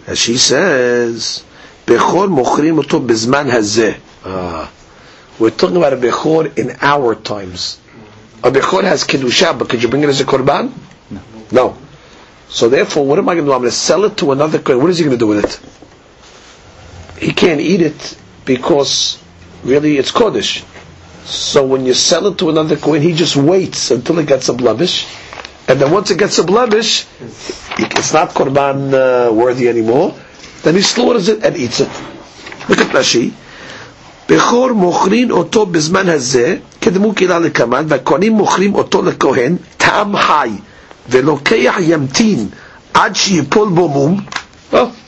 As 0.07 0.19
she 0.19 0.37
says, 0.37 1.43
Bechor 1.85 2.27
mochrim 2.29 2.79
oto 2.79 2.99
bezman 2.99 3.49
hazeh. 3.49 3.99
Ah. 4.23 4.71
We're 5.37 5.49
talking 5.51 5.77
about 5.77 5.93
a 5.93 5.97
Bechor 5.97 6.57
in 6.57 6.77
our 6.81 7.15
times. 7.15 7.79
A 8.43 8.51
Bechor 8.51 8.83
has 8.83 9.03
Kedusha, 9.03 9.57
but 9.57 9.69
could 9.69 9.83
you 9.83 9.89
bring 9.89 10.03
it 10.03 10.09
as 10.09 10.21
a 10.21 10.25
Korban? 10.25 10.71
No. 11.09 11.21
No. 11.51 11.77
So 12.47 12.69
therefore, 12.69 13.05
what 13.05 13.19
am 13.19 13.27
I 13.27 13.33
going 13.33 13.45
to 13.45 13.49
do? 13.49 13.53
I'm 13.53 13.59
going 13.61 13.71
to 13.71 13.75
sell 13.75 14.05
it 14.05 14.17
to 14.17 14.31
another 14.31 14.59
Kohen. 14.59 14.81
What 14.81 14.89
is 14.91 14.97
he 14.99 15.03
going 15.03 15.17
to 15.17 15.19
do 15.19 15.27
with 15.27 15.43
it? 15.43 17.21
He 17.21 17.33
can't 17.33 17.59
eat 17.59 17.81
it 17.81 18.17
because 18.45 19.21
really 19.63 19.97
it's 19.97 20.11
Kodesh. 20.11 20.63
So 21.25 21.65
when 21.65 21.85
you 21.85 21.93
sell 21.93 22.27
it 22.27 22.37
to 22.39 22.49
another 22.49 22.77
Kohen, 22.77 23.01
he 23.01 23.13
just 23.13 23.35
waits 23.35 23.89
until 23.91 24.19
it 24.19 24.27
gets 24.27 24.47
a 24.49 24.53
blemish, 24.53 25.07
and 25.67 25.81
then 25.81 25.91
once 25.91 26.11
it 26.11 26.19
gets 26.19 26.37
a 26.37 26.43
blemish, 26.43 27.05
it's 27.77 28.13
not 28.13 28.29
korban 28.29 28.93
uh, 28.93 29.33
worthy 29.33 29.67
anymore. 29.67 30.13
Then 30.61 30.75
he 30.75 30.81
slaughters 30.81 31.27
it 31.29 31.43
and 31.43 31.57
eats 31.57 31.79
it. 31.79 31.89
Look 32.69 32.79
at 32.79 32.93
Rashi. 32.93 33.33
בכור 34.29 34.71
מוכרין 34.73 35.31
אותו 35.31 35.65
בזמן 35.65 36.09
הזה, 36.09 36.55
קדמו 36.79 37.13
קהילה 37.15 37.39
לקמן, 37.39 37.85
והכהנים 37.87 38.33
מוכרים 38.33 38.75
אותו 38.75 39.01
לכהן, 39.01 39.55
טעם 39.77 40.17
חי, 40.17 40.49
ולוקח 41.09 41.75
ימתין 41.79 42.47
עד 42.93 43.15
שיפול 43.15 43.69
בו 43.69 43.87
מום. 43.89 44.19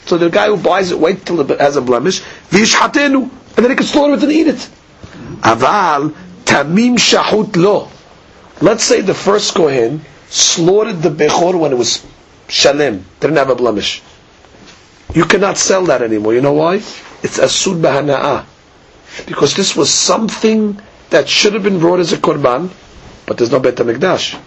So 0.08 0.18
the 0.18 0.30
guy 0.30 0.48
who 0.48 0.58
buys 0.58 0.92
it, 0.92 1.00
wait 1.00 1.26
till 1.26 1.42
it 1.42 1.60
has 1.60 1.76
a 1.78 1.82
blemish, 1.82 2.22
וישחטנו, 2.54 3.28
and 3.58 3.66
then 3.66 3.72
he 3.72 3.76
can 3.76 3.86
slaughter 3.88 4.14
it 4.14 4.24
and 4.24 4.32
eat 4.32 4.48
it. 4.48 4.70
Aval 5.42 6.14
tamim 6.46 6.98
shahut 6.98 7.56
lo. 7.56 7.90
Let's 8.62 8.84
say 8.84 9.02
the 9.02 9.14
first 9.14 9.54
kohen 9.56 10.02
slaughtered 10.30 11.02
the 11.02 11.10
bechor 11.10 11.58
when 11.60 11.72
it 11.72 11.78
was 11.78 12.06
shalem, 12.48 13.06
didn't 13.20 13.38
have 13.38 13.50
a 13.50 13.56
blemish. 13.56 14.02
You 15.14 15.26
cannot 15.26 15.58
sell 15.58 15.86
that 15.86 16.02
anymore. 16.02 16.34
You 16.34 16.42
know 16.42 16.54
why? 16.54 16.76
It's 16.76 17.40
asud 17.40 17.82
bahana'ah. 17.82 18.46
Because 19.26 19.56
this 19.56 19.76
was 19.76 19.92
something 19.92 20.80
that 21.10 21.30
should 21.30 21.54
have 21.54 21.64
been 21.64 21.80
brought 21.80 22.00
as 22.00 22.14
a 22.14 22.18
korban, 22.18 22.70
but 23.26 23.38
there's 23.38 23.52
no 23.52 23.60
Bet 23.60 23.76
HaMikdash. 23.76 24.40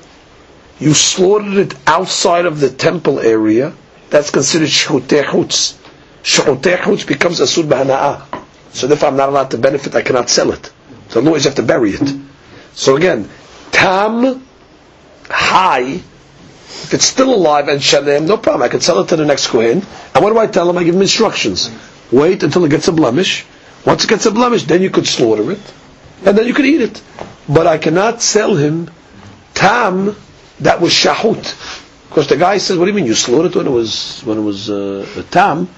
You 0.78 0.94
slaughtered 0.94 1.54
it 1.54 1.74
outside 1.86 2.46
of 2.46 2.60
the 2.60 2.70
temple 2.70 3.20
area, 3.20 3.72
that's 4.10 4.30
considered 4.30 4.68
shchutei 4.68 5.24
chutz. 5.24 5.76
Shchutei 6.22 6.76
chutz 6.78 7.06
becomes 7.06 7.40
asud 7.40 7.64
bahana'ah. 7.64 8.42
So 8.72 8.86
therefore 8.86 9.08
I'm 9.08 9.16
not 9.16 9.28
allowed 9.28 9.50
to 9.52 9.58
benefit, 9.58 9.94
I 9.94 10.02
cannot 10.02 10.28
sell 10.30 10.52
it. 10.52 10.72
So 11.10 11.20
otherwise 11.20 11.44
you 11.44 11.50
have 11.50 11.56
to 11.56 11.62
bury 11.62 11.90
it. 11.90 12.14
So 12.74 12.96
again, 12.96 13.28
tam, 13.72 14.46
high, 15.28 16.00
if 16.82 16.94
it's 16.94 17.04
still 17.04 17.34
alive 17.34 17.68
and 17.68 17.82
shalem, 17.82 18.26
no 18.26 18.36
problem. 18.36 18.62
I 18.62 18.68
can 18.68 18.80
sell 18.80 19.00
it 19.00 19.08
to 19.08 19.16
the 19.16 19.24
next 19.26 19.48
kohen. 19.48 19.82
And 20.14 20.24
what 20.24 20.32
do 20.32 20.38
I 20.38 20.46
tell 20.46 20.70
him? 20.70 20.78
I 20.78 20.84
give 20.84 20.94
him 20.94 21.02
instructions. 21.02 21.70
Wait 22.12 22.42
until 22.42 22.64
it 22.64 22.70
gets 22.70 22.88
a 22.88 22.92
blemish. 22.92 23.44
Once 23.84 24.04
it 24.04 24.08
gets 24.08 24.26
a 24.26 24.30
blemish, 24.30 24.64
then 24.64 24.82
you 24.82 24.90
could 24.90 25.06
slaughter 25.06 25.50
it, 25.50 25.60
and 26.24 26.36
then 26.36 26.46
you 26.46 26.54
could 26.54 26.66
eat 26.66 26.82
it. 26.82 27.02
But 27.48 27.66
I 27.66 27.78
cannot 27.78 28.20
sell 28.22 28.54
him 28.54 28.90
tam 29.54 30.16
that 30.60 30.80
was 30.80 30.92
shahut. 30.92 31.78
Because 32.08 32.26
the 32.28 32.36
guy 32.36 32.58
says, 32.58 32.76
"What 32.76 32.84
do 32.86 32.90
you 32.90 32.96
mean 32.96 33.06
you 33.06 33.14
slaughtered 33.14 33.54
when 33.54 33.66
it 33.66 33.70
was 33.70 34.20
when 34.24 34.38
it 34.38 34.42
was 34.42 34.68
uh, 34.68 35.06
tam? 35.30 35.68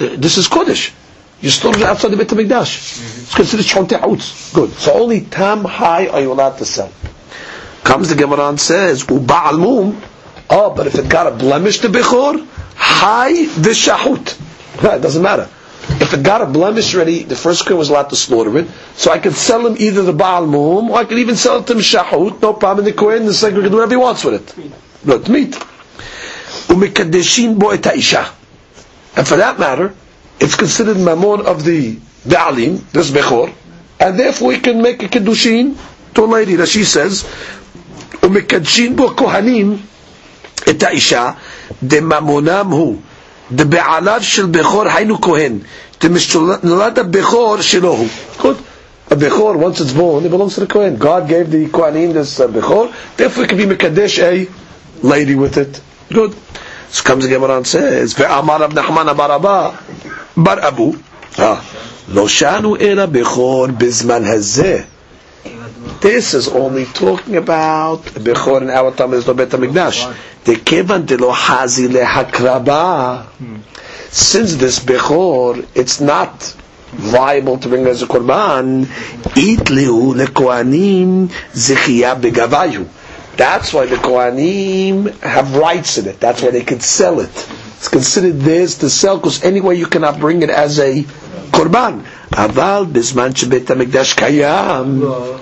Uh, 0.00 0.16
this 0.16 0.36
is 0.38 0.48
kodesh." 0.48 0.92
You 1.40 1.50
slaughtered 1.50 1.82
it 1.82 1.86
outside 1.86 2.10
the 2.10 2.16
Beit 2.16 2.28
HaMikdash. 2.28 2.48
Mm-hmm. 2.48 3.20
It's 3.22 3.34
considered 3.34 3.64
shon 3.66 3.86
Good. 3.86 4.70
So 4.72 4.92
only 4.92 5.20
tam 5.20 5.64
high 5.64 6.08
are 6.08 6.20
you 6.20 6.32
allowed 6.32 6.58
to 6.58 6.64
sell. 6.64 6.92
Comes 7.84 8.08
the 8.08 8.16
Gemara 8.16 8.48
and 8.48 8.60
says, 8.60 9.04
Uba'al 9.04 9.58
mum. 9.58 10.02
Oh, 10.50 10.74
but 10.74 10.86
if 10.86 10.96
it 10.96 11.08
got 11.08 11.26
a 11.26 11.36
blemish 11.36 11.78
to 11.80 11.88
Bechor, 11.88 12.46
high 12.74 13.32
the 13.46 13.70
shahut. 13.70 14.38
It 14.82 15.02
doesn't 15.02 15.22
matter. 15.22 15.48
If 16.00 16.12
it 16.14 16.22
got 16.22 16.42
a 16.42 16.46
blemish 16.46 16.94
already, 16.94 17.22
the 17.22 17.36
first 17.36 17.64
kohen 17.64 17.78
was 17.78 17.88
allowed 17.90 18.10
to 18.10 18.16
slaughter 18.16 18.56
it. 18.58 18.68
So 18.94 19.10
I 19.10 19.18
could 19.18 19.34
sell 19.34 19.66
him 19.66 19.76
either 19.78 20.02
the 20.02 20.12
Baal 20.12 20.46
Mum, 20.46 20.90
or 20.90 20.98
I 20.98 21.04
could 21.04 21.18
even 21.18 21.36
sell 21.36 21.60
it 21.60 21.66
to 21.68 21.74
Mishahut, 21.74 22.42
no 22.42 22.52
problem. 22.52 22.84
The 22.84 22.92
kohen, 22.92 23.26
the 23.26 23.34
second 23.34 23.62
can 23.62 23.70
do 23.70 23.76
whatever 23.76 23.92
he 23.94 23.96
wants 23.96 24.24
with 24.24 24.34
it. 24.58 25.06
Not 25.06 25.28
meat. 25.28 25.52
Umikadeshin 26.68 27.58
bo 27.58 27.70
et. 27.70 27.86
And 27.86 29.26
for 29.26 29.36
that 29.36 29.58
matter, 29.58 29.94
it's 30.39 30.55
considered 30.55 30.97
mamon 30.97 31.45
of 31.45 31.63
the 31.63 31.95
Baalim, 32.27 32.79
this 32.91 33.11
Bechor, 33.11 33.53
and 33.99 34.19
therefore 34.19 34.49
we 34.49 34.59
can 34.59 34.81
make 34.81 35.01
a 35.03 35.07
Kedushin 35.07 35.77
to 36.15 36.23
a 36.23 36.25
lady 36.25 36.55
that 36.55 36.67
she 36.69 36.83
says, 36.83 37.25
ומקדשין 38.23 38.95
בו 38.95 39.15
כהנים 39.15 39.77
את 40.69 40.83
האישה, 40.83 41.31
דממונם 41.83 42.67
הוא, 42.71 42.97
דבעליו 43.51 44.19
של 44.23 44.45
בכור 44.45 44.83
היינו 44.87 45.21
כהן, 45.21 45.59
דמשתולד 46.01 46.99
הבכור 46.99 47.61
שלו 47.61 47.91
הוא. 47.91 48.07
Good. 48.39 48.55
A 49.11 49.15
Bechor, 49.15 49.57
once 49.57 49.81
it's 49.81 49.91
born, 49.91 50.25
it 50.25 50.29
belongs 50.29 50.55
to 50.55 50.61
the 50.61 50.67
Kohen. 50.67 50.95
God 50.97 51.27
gave 51.27 51.51
the 51.51 51.67
Kohanim 51.67 52.13
this 52.13 52.39
uh, 52.39 52.47
Bechor, 52.47 52.91
therefore 53.17 53.43
it 53.43 53.49
can 53.49 53.57
be 53.57 53.65
Mekadesh 53.65 54.19
a 54.23 54.47
lady 55.05 55.35
with 55.35 55.57
it. 55.57 55.81
Good. 56.11 56.33
So 56.89 57.03
comes 57.03 57.25
the 57.25 57.29
Gemara 57.29 57.57
and 57.57 57.67
says, 57.67 58.13
ואמר 58.17 58.55
רב 58.63 58.79
נחמן 58.79 59.09
אמר 59.09 59.31
רבא, 59.31 59.71
בר 60.37 60.67
אבו, 60.67 60.93
לא 62.09 62.27
שאנו 62.27 62.75
אלא 62.75 63.05
בכור 63.05 63.67
בזמן 63.77 64.23
הזה. 64.25 64.79
This 66.01 66.33
is 66.33 66.47
only 66.49 66.85
talking 66.85 67.35
about 67.37 68.03
Bechor 68.25 68.61
in 68.61 68.69
our 68.69 68.91
time 68.91 69.13
is 69.13 69.25
no 69.27 69.33
Bet 69.33 69.49
HaMikdash. 69.49 70.13
The 70.43 70.55
Kevan 70.55 71.05
de 71.05 71.17
lo 71.17 71.31
hazi 71.31 71.87
lehakraba. 71.87 73.25
Since 74.09 74.55
this 74.57 74.79
Bechor, 74.79 75.65
it's 75.75 76.01
not 76.01 76.55
viable 76.93 77.57
to 77.57 77.67
bring 77.69 77.87
as 77.87 78.01
a 78.01 78.05
Korban, 78.07 78.85
itliu 79.35 80.13
lekoanim 80.13 81.27
zichiyah 81.53 82.19
begavayu. 82.21 82.87
That's 83.35 83.73
why 83.73 83.87
the 83.87 83.95
Kohanim 83.95 85.19
have 85.21 85.55
rights 85.55 85.97
in 85.97 86.07
it. 86.07 86.19
That's 86.19 86.41
why 86.43 86.51
they 86.51 86.61
can 86.63 86.79
sell 86.81 87.19
it. 87.19 87.31
It's 87.78 87.86
considered 87.88 88.40
theirs 88.40 88.78
to 88.78 88.90
sell 88.90 89.18
because 89.18 89.44
anyway 89.44 89.76
you 89.76 89.86
cannot 89.86 90.18
bring 90.18 90.42
it 90.42 90.50
as 90.50 90.80
a 90.80 91.04
korban. 91.54 92.02
Aval 92.30 92.90
bisman 92.90 93.30
shebet 93.34 93.66
hamikdash 93.70 94.16
kayam. 94.16 95.38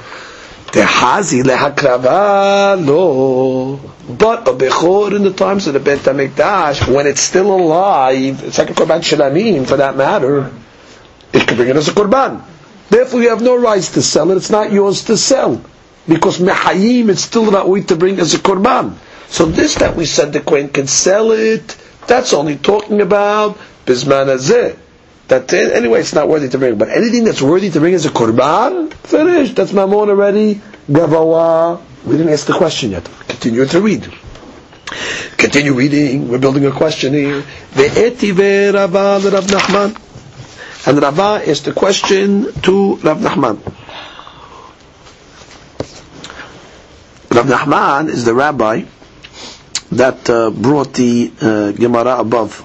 Dehazi 0.66 1.43
lehakrava 1.43 2.76
lo. 2.87 3.76
But 4.09 4.47
a 4.49 4.53
bechor 4.53 5.16
in 5.16 5.22
the 5.22 5.32
times 5.32 5.66
of 5.66 5.72
the 5.72 5.80
bet 5.80 6.01
hamikdash, 6.01 6.93
when 6.95 7.07
it's 7.07 7.22
still 7.22 7.57
alive, 7.57 8.45
it's 8.45 8.59
like 8.59 8.68
a 8.68 8.74
korban 8.74 9.01
shalanim 9.01 9.66
for 9.66 9.78
that 9.78 9.97
matter. 9.97 10.53
It 11.32 11.49
can 11.49 11.57
bring 11.57 11.70
it 11.70 11.76
as 11.76 11.89
a 11.89 11.93
korban. 11.93 12.45
Therefore, 12.91 13.22
you 13.22 13.30
have 13.30 13.41
no 13.41 13.57
rights 13.57 13.93
to 13.93 14.03
sell 14.03 14.30
it. 14.30 14.37
It's 14.37 14.51
not 14.51 14.70
yours 14.72 15.05
to 15.05 15.16
sell 15.16 15.62
because 16.07 16.39
mehayim 16.39 17.09
it's 17.09 17.22
still 17.22 17.51
not 17.51 17.66
we 17.66 17.82
to 17.84 17.97
bring 17.97 18.20
as 18.20 18.34
a 18.34 18.39
korban. 18.39 18.95
So 19.28 19.47
this 19.47 19.76
that 19.76 19.97
we 19.97 20.05
said 20.05 20.34
the 20.34 20.41
queen 20.41 20.68
can 20.68 20.87
sell 20.87 21.32
it 21.32 21.76
that's 22.07 22.32
only 22.32 22.57
talking 22.57 23.00
about 23.00 23.59
Bisman 23.84 24.26
Azeh. 24.26 24.78
That 25.28 25.52
anyway, 25.52 26.00
it's 26.00 26.14
not 26.14 26.28
worthy 26.28 26.48
to 26.48 26.59
bring. 26.59 26.78
But 26.78 26.88
anything 26.88 27.24
that's 27.24 27.42
worthy 27.42 27.70
to 27.70 27.80
bring 27.80 27.94
as 27.94 28.07
a 28.07 28.11
korban, 28.11 28.92
finished. 28.94 29.57
That's 29.57 29.72
mamon 29.72 30.09
already. 30.09 30.61
Gavawa. 30.88 31.80
We 32.04 32.16
didn't 32.16 32.32
ask 32.32 32.46
the 32.46 32.52
question 32.52 32.92
yet. 32.92 33.04
Continue 33.26 33.66
to 33.66 33.80
read. 33.80 34.09
Continue 35.36 35.74
reading. 35.74 36.28
We're 36.28 36.38
building 36.38 36.64
a 36.66 36.70
question 36.70 37.12
here. 37.12 37.42
Ve'etive 37.72 38.72
Rava 38.72 39.20
Rav 39.28 39.46
Nachman. 39.46 40.02
And 40.86 41.02
Rava 41.02 41.42
is 41.44 41.62
the 41.62 41.72
question 41.72 42.52
to 42.62 42.94
Rav 42.96 43.18
Nachman. 43.18 43.59
Rav 47.34 47.46
Nachman 47.46 48.09
is 48.09 48.24
the 48.24 48.32
rabbi 48.34 48.84
that 49.91 50.30
uh, 50.30 50.49
brought 50.49 50.93
the 50.93 51.32
uh, 51.41 51.72
Gemara 51.72 52.18
above. 52.20 52.64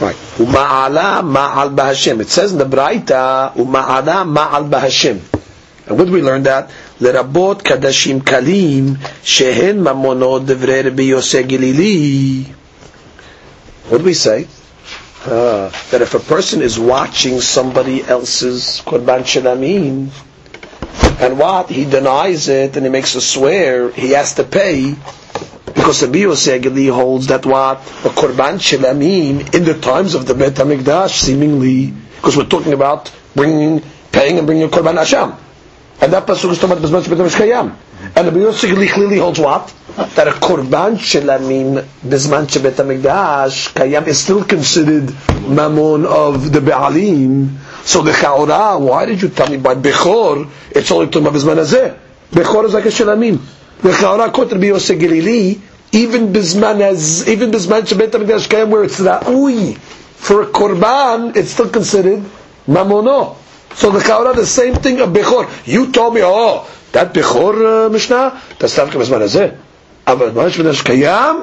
Right. 0.00 0.16
Uma'ala 0.42 1.22
ma'al 1.22 1.74
bahashim. 1.74 2.20
It 2.20 2.28
says 2.28 2.52
in 2.52 2.58
the 2.58 2.64
Braita, 2.64 3.52
Uma'ala 3.54 4.24
ma'al 4.26 4.68
bahashim. 4.68 5.20
And 5.86 5.98
what 5.98 6.06
do 6.06 6.12
we 6.12 6.22
learn 6.22 6.42
that? 6.44 6.70
לרבות 7.00 7.62
קדשים 7.62 8.20
קלים 8.20 8.94
שהן 9.22 9.78
ממונות 9.80 10.46
דברי 10.46 10.82
רבי 10.82 11.02
יוסי 11.02 11.42
גלילי. 11.42 12.44
What 13.90 13.98
do 13.98 14.04
we 14.04 14.14
say? 14.14 14.46
Uh, 15.26 15.70
that 15.90 16.00
if 16.02 16.14
a 16.14 16.18
person 16.20 16.62
is 16.62 16.78
watching 16.78 17.40
somebody 17.40 18.02
else's 18.02 18.82
Qurban 18.86 19.22
Shalamim, 19.24 20.08
and 21.19 21.37
what? 21.37 21.69
He 21.69 21.85
denies 21.85 22.47
it 22.47 22.75
and 22.77 22.85
he 22.85 22.91
makes 22.91 23.15
a 23.15 23.21
swear, 23.21 23.91
he 23.91 24.11
has 24.11 24.35
to 24.35 24.43
pay, 24.43 24.95
because 25.65 25.99
the 25.99 26.07
Biyosegeli 26.07 26.91
holds 26.91 27.27
that 27.27 27.45
what? 27.45 27.77
A 28.05 28.09
Korban 28.09 28.57
Shilamim 28.59 29.53
in 29.53 29.63
the 29.65 29.77
times 29.79 30.15
of 30.15 30.25
the 30.25 30.33
Bet 30.33 30.53
HaMikdash, 30.53 31.11
seemingly, 31.11 31.87
because 32.15 32.37
we're 32.37 32.45
talking 32.45 32.73
about 32.73 33.11
bringing, 33.35 33.81
paying 34.11 34.37
and 34.37 34.47
bringing 34.47 34.63
a 34.63 34.67
Korban 34.69 34.97
Hashem. 34.97 35.33
And 36.01 36.13
that 36.13 36.25
pasuk 36.25 36.51
is 36.51 36.59
talking 36.59 36.77
about 36.77 36.89
Bezman 36.89 37.03
Shebetam 37.03 37.29
Kayam. 37.29 37.75
And 38.15 38.27
the 38.27 38.31
Biyosegeli 38.31 38.89
clearly 38.89 39.17
holds 39.17 39.39
what? 39.39 39.73
That 40.15 40.27
a 40.29 40.31
Korban 40.31 40.97
Shilamim, 40.97 41.83
Bezman 42.01 42.45
Mikdash, 42.47 43.73
Kayam 43.73 44.07
is 44.07 44.19
still 44.19 44.45
considered 44.45 45.09
Mammon 45.48 46.06
of 46.06 46.52
the 46.52 46.60
Be'alim. 46.60 47.56
So 47.84 48.02
the 48.02 48.12
Chaura, 48.12 48.80
why 48.80 49.06
did 49.06 49.20
you 49.20 49.28
tell 49.28 49.48
me 49.48 49.58
by 49.58 49.74
Bechor, 49.74 50.50
it's 50.70 50.90
only 50.90 51.06
talking 51.06 51.26
about 51.26 51.34
Bezman 51.34 51.56
Hazeh? 51.56 51.98
Bechor 52.30 52.64
is 52.64 52.74
like 52.74 52.86
a 52.86 52.88
Shilamim. 52.88 53.40
The 53.82 53.90
Chaura 53.90 54.32
quote 54.32 54.52
Rabbi 54.52 54.66
Yosef 54.66 54.98
Galili, 54.98 55.60
even 55.92 56.32
Bizman 56.32 56.80
as 56.80 57.28
even 57.28 57.50
Bizman 57.50 57.82
Shabbat 57.82 58.08
Hamikdash 58.08 58.48
Kayam, 58.48 58.70
where 58.70 58.84
it's 58.84 58.98
Ra'ui 59.00 59.76
for 59.76 60.42
a 60.42 60.46
Korban, 60.46 61.36
it's 61.36 61.50
still 61.50 61.68
considered 61.68 62.24
Mamono. 62.66 63.36
So 63.74 63.90
the 63.90 63.98
Chaura, 63.98 64.34
the 64.34 64.46
same 64.46 64.74
thing 64.76 65.00
of 65.00 65.10
Bechor. 65.10 65.66
You 65.66 65.92
told 65.92 66.14
me, 66.14 66.22
oh, 66.24 66.68
that 66.92 67.12
Bechor 67.12 67.86
uh, 67.86 67.88
Mishnah, 67.90 68.40
that's 68.58 68.76
not 68.76 68.88
Bizman 68.88 69.20
Hazeh. 69.20 69.56
אבל 70.06 70.30
מה 70.34 70.50
שבנש 70.50 70.82
קיים? 70.82 71.36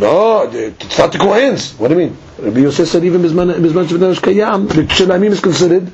לא, 0.00 0.44
it's 0.80 0.98
not 0.98 1.12
the 1.12 1.18
Kohen's. 1.18 1.72
What 1.78 1.88
do 1.88 1.94
you 1.94 2.00
mean? 2.00 2.16
Rabbi 2.43 2.59
Yosef 2.59 2.89
said 2.89 3.05
even 3.05 3.21
Bisman 3.21 3.53
Shvitanosh 3.55 4.19
Kayam, 4.19 4.67
the 4.67 4.81
Shelamim 4.83 5.31
is 5.31 5.39
considered 5.39 5.89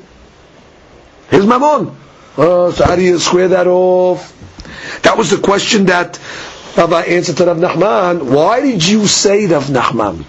his 1.30 1.46
mammon. 1.46 1.96
Uh, 2.36 2.72
so 2.72 2.84
how 2.84 2.96
do 2.96 3.02
you 3.02 3.20
square 3.20 3.46
that 3.48 3.68
off? 3.68 4.36
That 5.02 5.16
was 5.16 5.30
the 5.30 5.38
question 5.38 5.84
that 5.86 6.18
Rabbi 6.76 7.02
answered 7.02 7.36
to 7.36 7.46
Rav 7.46 7.56
Nachman. 7.58 8.34
Why 8.34 8.62
did 8.62 8.84
you 8.86 9.06
say, 9.06 9.46
Rav 9.46 9.66
Nachman? 9.66 10.24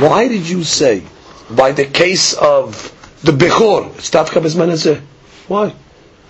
Why 0.00 0.26
did 0.26 0.48
you 0.48 0.64
say, 0.64 1.04
by 1.48 1.70
the 1.70 1.84
case 1.84 2.34
of 2.34 2.74
the 3.22 3.30
Bechor, 3.30 3.96
it's 3.98 4.10
Tafka 4.10 4.42
Bisman 4.42 5.00
Why? 5.46 5.72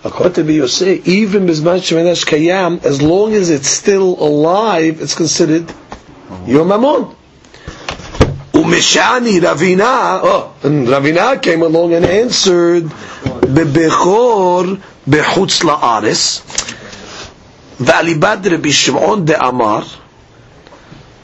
According 0.03 0.45
to 0.45 0.53
Yosef, 0.53 1.07
even 1.07 1.47
Bisman 1.47 1.79
Shvitanosh 1.79 2.23
Kayam, 2.27 2.83
as 2.85 3.01
long 3.01 3.33
as 3.33 3.49
it's 3.49 3.67
still 3.67 4.21
alive, 4.23 5.01
it's 5.01 5.15
considered 5.15 5.73
your 6.45 6.65
mammon. 6.65 7.15
Umeshani 8.62 9.40
Ravina, 9.40 10.20
oh, 10.22 10.54
and 10.62 10.86
Ravina 10.88 11.40
came 11.40 11.62
along 11.62 11.94
and 11.94 12.04
answered, 12.04 12.84
Bebechor 12.84 14.80
behutz 15.08 15.62
la'ares, 15.64 16.40
ועליבד 17.80 18.38
רבי 18.50 18.72
שמעון 18.72 19.24
דאמר, 19.24 19.82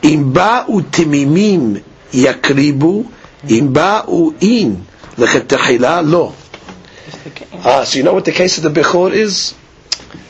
אם 0.05 0.24
באו 0.32 0.80
תמימים 0.90 1.76
יקריבו, 2.12 3.03
אם 3.51 3.68
באו 3.72 4.30
אין 4.42 4.76
לכתחילה 5.18 6.03
לא. 6.03 6.32
Ah, 7.64 7.84
so 7.84 7.97
you 7.99 8.03
know 8.03 8.12
what 8.14 8.24
the 8.24 8.32
case 8.32 8.59
of 8.59 8.62
the 8.64 8.70
Bechor 8.80 9.11
is? 9.12 9.55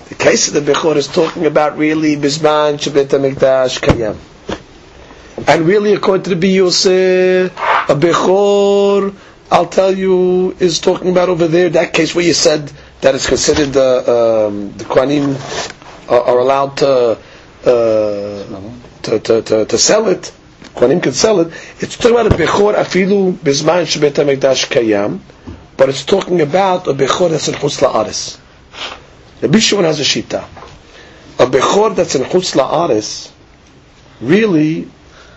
The 0.09 0.15
case 0.15 0.49
of 0.49 0.55
the 0.55 0.61
Bechor 0.73 0.95
is 0.97 1.09
talking 1.09 1.47
about 1.47 1.77
really 1.77 2.17
Bizman, 2.17 2.79
Shabbat 2.79 3.07
HaMikdash, 3.09 3.81
Kayam. 3.81 4.17
And 5.48 5.66
really, 5.66 5.94
according 5.94 6.24
to 6.24 6.36
the 6.36 6.48
Biyoseh, 6.58 7.46
a 7.90 7.96
Bechor, 7.96 9.16
I'll 9.52 9.66
tell 9.68 9.96
you, 9.96 10.56
is 10.60 10.80
talking 10.80 11.10
about 11.12 11.30
over 11.30 11.48
there, 11.48 11.70
that 11.70 11.94
case 11.94 12.14
where 12.14 12.26
you 12.26 12.34
said 12.34 12.72
that 13.02 13.16
it's 13.16 13.28
considered 13.28 13.76
uh, 13.76 14.48
um, 14.48 14.72
the 14.74 14.84
Kohanim 14.86 15.36
are, 16.10 16.22
are 16.22 16.40
allowed 16.40 16.78
to, 16.78 16.88
uh, 16.90 18.62
to, 19.04 19.20
to, 19.20 19.42
to, 19.42 19.66
to 19.66 19.78
sell 19.78 20.08
it, 20.08 20.32
Kohanim 20.76 21.02
can 21.02 21.14
sell 21.14 21.40
it, 21.40 21.54
it's 21.80 21.98
talking 21.98 22.12
about 22.20 22.28
a 22.28 22.36
Bechor 22.36 22.76
afilu 22.76 23.34
Bizman, 23.34 23.84
HaMikdash, 23.86 24.68
Kayam, 24.70 25.20
but 25.80 25.88
it's 25.88 26.04
talking 26.04 26.42
about 26.42 26.88
a 26.88 26.94
bechor 26.94 27.30
that's 27.32 27.48
in 27.48 27.54
chutz 27.54 27.80
la'aris. 27.82 28.38
The 29.40 29.48
Bishon 29.48 29.86
has 29.86 30.02
a 30.02 30.04
shita. 30.04 30.44
A 31.40 31.46
bechor 31.46 31.96
that's 31.96 32.16
in 32.16 32.24
chutz 32.24 32.54
la'aris, 32.54 33.32
really, 34.20 34.90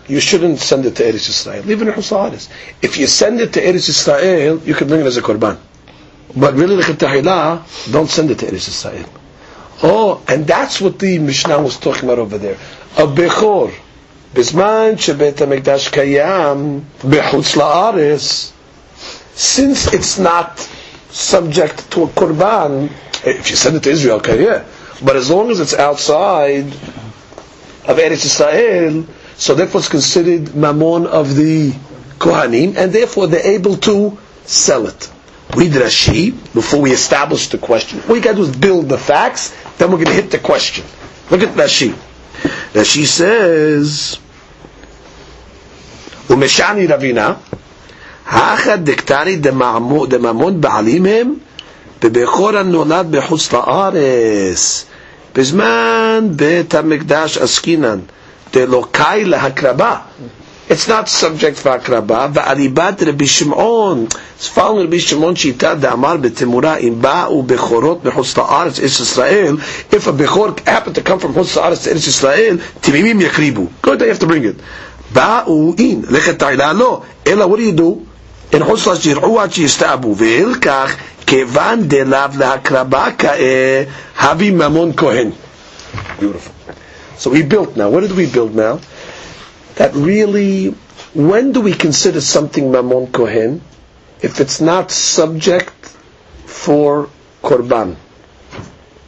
you 0.08 0.20
shouldn't 0.20 0.58
send 0.58 0.86
it 0.86 0.96
to 0.96 1.02
Eretz 1.04 1.28
Yisrael. 1.28 1.64
Leave 1.66 1.82
it 1.82 1.88
in 1.88 1.94
Husaris. 1.94 2.48
If 2.80 2.96
you 2.96 3.06
send 3.06 3.40
it 3.40 3.52
to 3.54 3.60
Eretz 3.60 3.88
Yisrael, 3.90 4.64
you 4.66 4.74
can 4.74 4.88
bring 4.88 5.00
it 5.00 5.06
as 5.06 5.16
a 5.16 5.22
korban. 5.22 5.58
But 6.36 6.54
really, 6.54 6.76
like 6.76 6.88
a 6.88 7.64
don't 7.90 8.08
send 8.08 8.30
it 8.30 8.38
to 8.40 8.46
Eretz 8.46 8.68
Yisrael. 8.68 9.08
Oh, 9.82 10.22
and 10.26 10.46
that's 10.46 10.80
what 10.80 10.98
the 10.98 11.18
Mishnah 11.18 11.60
was 11.62 11.78
talking 11.78 12.04
about 12.04 12.18
over 12.18 12.38
there. 12.38 12.56
A 12.96 13.06
Bechor. 13.06 13.72
בזמן 14.34 14.92
שבית 14.98 15.40
המקדש 15.40 15.88
קיים 15.88 16.80
בחוץ 17.08 17.56
לארץ, 17.56 18.52
since 19.36 19.86
it's 19.92 20.18
not 20.18 20.60
subject 21.12 21.90
to 21.90 22.02
a 22.02 22.06
korban, 22.08 22.88
if 23.24 23.50
you 23.50 23.56
send 23.56 23.76
it 23.76 23.82
to 23.84 23.90
Israel, 23.90 24.16
okay, 24.16 24.42
yeah. 24.44 24.64
But 25.02 25.16
as 25.16 25.30
long 25.30 25.50
as 25.50 25.60
it's 25.60 25.74
outside 25.74 26.66
of 27.86 27.96
Eretz 27.98 28.24
Israel, 28.26 29.06
so 29.42 29.54
therefore 29.54 29.80
it's 29.80 29.88
considered 29.88 30.54
mammon 30.54 31.06
of 31.06 31.34
the 31.36 31.72
Kohanim, 32.18 32.76
and 32.76 32.92
therefore 32.92 33.26
they're 33.28 33.46
able 33.54 33.76
to 33.78 34.18
sell 34.44 34.86
it. 34.86 35.10
Read 35.56 35.72
Rashi 35.72 36.32
before 36.52 36.80
we 36.80 36.92
establish 36.92 37.48
the 37.48 37.58
question. 37.58 38.00
What 38.00 38.16
you 38.16 38.20
got 38.20 38.32
to 38.32 38.36
do 38.38 38.42
is 38.42 38.56
build 38.56 38.88
the 38.88 38.98
facts, 38.98 39.54
then 39.78 39.90
we're 39.90 39.96
going 40.04 40.08
to 40.08 40.12
hit 40.22 40.30
the 40.30 40.38
question. 40.38 40.84
Look 41.30 41.42
at 41.42 41.54
Rashi. 41.54 41.92
Rashi 42.72 43.04
says, 43.06 44.18
"Umeshani 46.28 46.86
Ravina, 46.88 47.36
האחד 48.28 48.84
דקטרי 48.84 49.36
דממון 49.36 50.60
בעלים 50.60 51.06
הם 51.06 51.34
בבכור 52.02 52.56
הנולד 52.56 53.06
בחוץ 53.10 53.52
לארץ 53.52 54.84
בזמן 55.34 56.28
בית 56.36 56.74
המקדש 56.74 57.38
עסקינן 57.38 57.98
דלוקאי 58.52 59.24
להקרבה 59.24 59.96
It's 60.70 60.86
not 60.86 61.08
subject 61.08 61.56
for 61.62 61.68
הקרבה, 61.70 62.26
ועליבת 62.32 63.02
רבי 63.06 63.26
שמעון, 63.26 64.06
ספרנו 64.40 64.82
רבי 64.84 65.00
שמעון 65.00 65.36
שיטה 65.36 65.74
דאמר 65.74 66.16
בתמורה, 66.16 66.76
אם 66.76 66.94
באו 67.00 67.42
בכורות 67.42 68.04
מחוץ 68.04 68.36
לארץ, 68.38 68.78
ארץ 68.80 69.00
ישראל, 69.00 69.56
if 69.92 70.06
a 70.06 70.10
בכור 70.10 70.46
happened 70.66 70.94
to 70.98 71.08
come 71.08 71.22
from 71.24 71.32
חוץ 71.34 71.56
לארץ 71.56 71.88
ארץ 71.88 72.06
ישראל, 72.06 72.58
תמימים 72.80 73.20
יקריבו. 73.20 73.66
Good, 73.86 73.88
you 73.88 74.20
have 74.20 74.22
to 74.22 74.26
bring 74.26 74.44
it. 74.44 74.62
באו, 75.12 75.74
אין, 75.78 76.02
לכת 76.10 76.38
תעילה 76.38 76.72
לא, 76.72 77.00
אלא 77.26 77.44
what 77.54 77.58
do 77.58 77.76
you 77.76 77.80
do? 77.80 77.84
אין 78.52 78.64
חוץ 78.64 78.86
לארץ 78.86 79.06
יראו 79.06 79.40
עד 79.40 79.52
שיסתאבו, 79.52 80.14
ואל 80.16 80.54
כך, 80.60 80.94
כיוון 81.26 81.88
דלאו 81.88 82.28
להקרבה 82.38 83.06
כאה, 83.18 83.82
הבי 84.18 84.50
ממון 84.50 84.92
כהן. 84.96 85.30
Beautiful. 86.20 86.61
So 87.17 87.29
we 87.29 87.43
built 87.43 87.75
now. 87.77 87.89
What 87.89 88.01
did 88.01 88.11
we 88.13 88.29
build 88.31 88.55
now? 88.55 88.79
That 89.75 89.93
really, 89.93 90.69
when 91.13 91.51
do 91.51 91.61
we 91.61 91.73
consider 91.73 92.21
something 92.21 92.65
Mamon 92.71 93.11
Kohen? 93.11 93.61
If 94.21 94.39
it's 94.39 94.61
not 94.61 94.91
subject 94.91 95.71
for 96.45 97.09
Korban. 97.43 97.95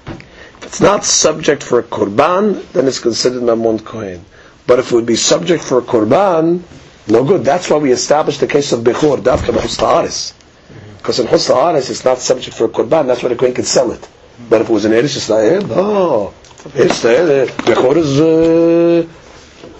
If 0.08 0.66
it's 0.66 0.82
not 0.82 1.06
subject 1.06 1.64
for 1.64 1.80
a 1.80 1.84
Korban, 1.84 2.70
then 2.74 2.88
it's 2.88 3.00
considered 3.00 3.44
Mamon 3.44 3.84
Kohen. 3.84 4.26
But 4.68 4.80
if 4.80 4.92
it 4.92 4.96
would 4.96 5.06
be 5.06 5.16
subject 5.16 5.64
for 5.64 5.78
a 5.80 5.82
Korban, 5.82 6.62
no 7.08 7.24
good. 7.24 7.44
That's 7.46 7.70
why 7.70 7.78
we 7.78 7.92
established 7.92 8.40
the 8.42 8.48
case 8.48 8.72
of 8.74 8.82
Bechor, 8.82 9.18
Davka 9.18 9.54
Ha'aris. 9.54 10.34
Because 10.98 11.20
in 11.20 11.28
Hus 11.28 11.48
Ha'aris, 11.48 11.90
it's 11.90 12.04
not 12.04 12.18
subject 12.18 12.58
for 12.58 12.66
a 12.66 12.70
Korban, 12.70 13.08
that's 13.08 13.22
why 13.24 13.30
the 13.30 13.36
Kohen 13.36 13.54
can 13.54 13.64
sell 13.66 13.92
it. 13.92 14.08
But 14.50 14.62
if 14.62 14.70
it 14.70 14.74
was 14.74 14.86
in 14.86 14.92
Eretz 14.92 15.16
Yisrael, 15.16 15.68
no. 15.70 16.34
It's 16.74 17.02
there. 17.02 17.46
Bechor 17.48 17.96
is, 17.98 18.20
uh, 18.20 19.08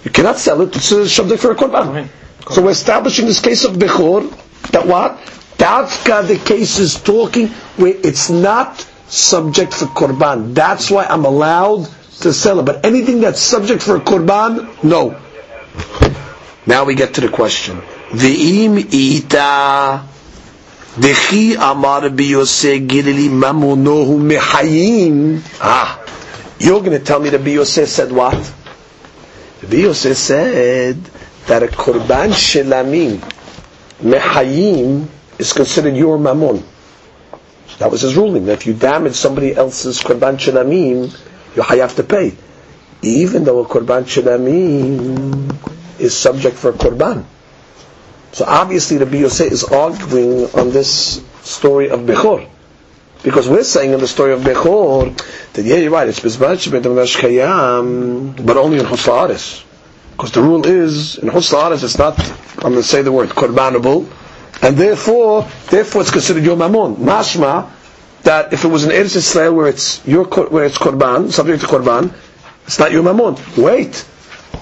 you 0.04 0.10
cannot 0.10 0.38
sell 0.38 0.60
it. 0.62 0.76
It's 0.76 0.92
a 0.92 1.08
subject 1.08 1.42
for 1.42 1.50
a 1.50 1.54
korban. 1.56 2.08
So 2.50 2.62
we're 2.62 2.70
establishing 2.70 3.26
this 3.26 3.40
case 3.40 3.64
of 3.64 3.72
bechor 3.74 4.30
that 4.70 4.86
what? 4.86 5.18
Dafka 5.58 6.26
the 6.28 6.36
case 6.38 6.78
is 6.78 7.00
talking 7.00 7.48
where 7.76 7.94
it's 7.96 8.30
not 8.30 8.80
subject 9.08 9.74
for 9.74 9.86
korban. 9.86 10.54
That's 10.54 10.90
why 10.90 11.06
I'm 11.06 11.24
allowed 11.24 11.88
to 12.20 12.32
sell 12.32 12.60
it. 12.60 12.64
But 12.64 12.84
anything 12.84 13.20
that's 13.20 13.40
subject 13.40 13.82
for 13.82 13.96
a 13.96 14.00
korban, 14.00 14.82
no. 14.84 15.20
Now 16.66 16.84
we 16.84 16.94
get 16.94 17.14
to 17.14 17.20
the 17.20 17.28
question. 17.28 17.78
V'im 18.10 18.78
ita 18.78 20.02
dechi 20.98 21.56
amar 21.56 22.02
biyose 22.10 22.86
gilili 22.86 23.28
mamonohu 23.28 24.18
mehayim. 24.20 25.40
Ah, 25.60 25.98
you're 26.58 26.80
going 26.80 26.98
to 26.98 27.04
tell 27.04 27.20
me 27.20 27.30
the 27.30 27.38
biyose 27.38 27.86
said 27.86 28.12
what? 28.12 28.52
The 29.60 29.78
Yosef 29.78 30.16
said 30.16 31.02
that 31.46 31.62
a 31.62 31.66
korban 31.66 32.30
shelamim 32.30 33.18
mehayim 34.02 35.08
is 35.38 35.52
considered 35.54 35.96
your 35.96 36.18
mammon. 36.18 36.62
That 37.78 37.90
was 37.90 38.02
his 38.02 38.16
ruling. 38.16 38.46
That 38.46 38.52
if 38.60 38.66
you 38.66 38.74
damage 38.74 39.14
somebody 39.14 39.54
else's 39.54 40.00
korban 40.02 40.36
shelamim, 40.36 41.10
you 41.56 41.62
have 41.62 41.96
to 41.96 42.02
pay, 42.04 42.36
even 43.02 43.44
though 43.44 43.60
a 43.60 43.66
korban 43.66 44.04
shelamim 44.04 45.56
is 45.98 46.16
subject 46.16 46.56
for 46.56 46.72
korban. 46.72 47.24
So 48.32 48.44
obviously 48.46 48.98
the 48.98 49.18
Yosef 49.18 49.50
is 49.50 49.64
arguing 49.64 50.44
on 50.54 50.70
this 50.70 51.24
story 51.42 51.88
of 51.88 52.00
Bechor. 52.00 52.46
Because 53.22 53.48
we're 53.48 53.64
saying 53.64 53.92
in 53.92 54.00
the 54.00 54.08
story 54.08 54.32
of 54.32 54.40
Bechor 54.40 55.16
that 55.54 55.64
yeah, 55.64 55.76
you're 55.76 55.90
right, 55.90 56.08
it's 56.08 56.20
Bizbach 56.20 56.66
Kayam, 57.16 58.46
but 58.46 58.56
only 58.56 58.78
in 58.78 58.86
Husaris. 58.86 59.64
Because 60.12 60.32
the 60.32 60.42
rule 60.42 60.66
is 60.66 61.18
in 61.18 61.28
Husaris 61.28 61.82
it's 61.82 61.98
not 61.98 62.18
I'm 62.64 62.72
gonna 62.72 62.82
say 62.82 63.02
the 63.02 63.12
word 63.12 63.28
korbanable, 63.30 64.10
and 64.62 64.76
therefore 64.76 65.46
therefore 65.68 66.02
it's 66.02 66.10
considered 66.10 66.44
your 66.44 66.56
mammon. 66.56 66.96
Mashma 66.96 67.70
that 68.22 68.52
if 68.52 68.64
it 68.64 68.68
was 68.68 68.84
an 68.84 68.90
Eretz 68.90 69.16
Israel 69.16 69.54
where 69.54 69.68
it's 69.68 70.06
your 70.06 70.24
where 70.24 70.64
it's 70.64 70.78
korban, 70.78 71.30
subject 71.30 71.60
to 71.62 71.66
korban, 71.66 72.14
it's 72.66 72.78
not 72.78 72.92
your 72.92 73.02
mammon. 73.02 73.36
Wait. 73.56 74.06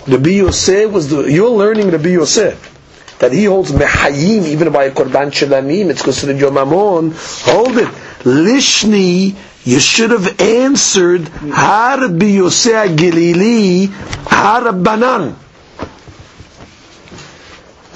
The 0.06 0.18
Biyoseh 0.18 0.90
was 0.90 1.08
the 1.08 1.22
you're 1.24 1.50
learning 1.50 1.90
the 1.90 1.98
Biyoseh 1.98 2.58
that 3.20 3.32
he 3.32 3.44
holds 3.44 3.72
mehayim 3.72 4.44
even 4.44 4.72
by 4.72 4.84
a 4.84 4.90
korban 4.90 5.30
shelamim, 5.30 5.88
it's 5.88 6.02
considered 6.02 6.38
your 6.38 6.50
mammon. 6.50 7.14
Hold 7.14 7.78
it. 7.78 7.88
Lishni, 8.24 9.34
you 9.64 9.78
should 9.78 10.10
have 10.10 10.40
answered 10.40 11.28
Har 11.28 11.98
Yosef 12.08 12.96
Gilili 12.96 13.88
Har 14.26 14.72
Banan. 14.72 15.36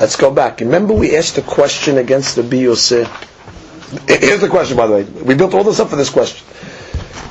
Let's 0.00 0.16
go 0.16 0.30
back. 0.30 0.60
Remember 0.60 0.94
we 0.94 1.16
asked 1.16 1.34
the 1.36 1.42
question 1.42 1.98
against 1.98 2.36
the 2.36 2.42
Biyose. 2.42 3.04
Here's 4.08 4.40
the 4.40 4.48
question, 4.48 4.76
by 4.76 4.86
the 4.86 4.92
way. 4.92 5.02
We 5.04 5.34
built 5.34 5.54
all 5.54 5.64
this 5.64 5.80
up 5.80 5.88
for 5.88 5.96
this 5.96 6.10
question. 6.10 6.46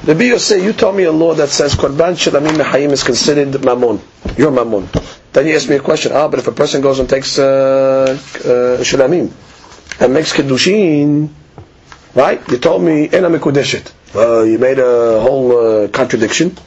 The 0.03 0.13
Biyose, 0.13 0.61
you 0.61 0.73
told 0.73 0.95
me 0.95 1.03
a 1.03 1.11
law 1.11 1.33
that 1.35 1.49
says 1.49 1.75
Korban 1.75 2.15
Shalamim 2.15 2.57
Mehayim 2.57 2.91
is 2.91 3.03
considered 3.03 3.63
Mammon. 3.63 4.01
You're 4.37 4.51
Mammon. 4.51 4.89
Then 5.33 5.47
you 5.47 5.55
ask 5.55 5.69
me 5.69 5.75
a 5.75 5.79
question. 5.79 6.11
Ah, 6.13 6.27
but 6.27 6.39
if 6.39 6.47
a 6.47 6.51
person 6.51 6.81
goes 6.81 6.99
and 6.99 7.09
takes 7.09 7.37
uh, 7.39 7.43
uh, 8.09 8.83
Shalamim 8.83 9.31
and 10.01 10.13
makes 10.13 10.33
Kiddushin, 10.33 11.29
Right? 12.17 12.41
You 12.49 12.57
told 12.57 12.81
me, 12.81 13.03
Ena 13.13 13.29
Mikudeshit. 13.29 13.91
Uh, 14.15 14.41
you 14.41 14.57
made 14.57 14.79
a 14.79 15.19
whole 15.21 15.55
uh, 15.83 15.87
contradiction. 15.89 16.57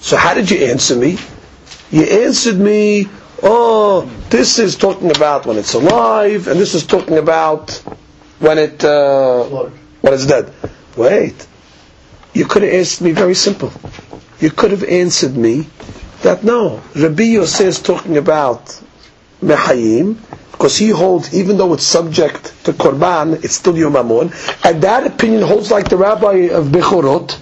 So 0.00 0.16
how 0.16 0.32
did 0.32 0.50
you 0.50 0.64
answer 0.64 0.96
me? 0.96 1.18
You 1.90 2.04
answered 2.04 2.56
me, 2.56 3.06
oh, 3.42 4.10
this 4.30 4.58
is 4.58 4.76
talking 4.76 5.10
about 5.14 5.44
when 5.44 5.58
it's 5.58 5.74
alive, 5.74 6.48
and 6.48 6.58
this 6.58 6.74
is 6.74 6.86
talking 6.86 7.18
about 7.18 7.72
when 8.38 8.56
it 8.56 8.82
uh, 8.82 9.44
when 10.00 10.14
it's 10.14 10.24
dead. 10.24 10.54
Wait, 10.96 11.46
you 12.32 12.46
could 12.46 12.62
have 12.62 12.72
answered 12.72 13.04
me 13.04 13.10
very 13.12 13.34
simple. 13.34 13.70
You 14.40 14.50
could 14.50 14.70
have 14.70 14.84
answered 14.84 15.36
me 15.36 15.66
that 16.22 16.44
no, 16.44 16.80
Rabbi 16.96 17.24
Yosef 17.24 17.66
is 17.66 17.78
talking 17.82 18.16
about 18.16 18.64
mehayim, 19.42 20.16
because 20.58 20.76
he 20.76 20.88
holds, 20.88 21.32
even 21.32 21.56
though 21.56 21.72
it's 21.72 21.84
subject 21.86 22.52
to 22.64 22.72
korban, 22.72 23.44
it's 23.44 23.54
still 23.54 23.78
yom 23.78 23.92
mammon. 23.92 24.32
And 24.64 24.82
that 24.82 25.06
opinion 25.06 25.42
holds 25.42 25.70
like 25.70 25.88
the 25.88 25.96
rabbi 25.96 26.50
of 26.50 26.66
Bechorot, 26.66 27.38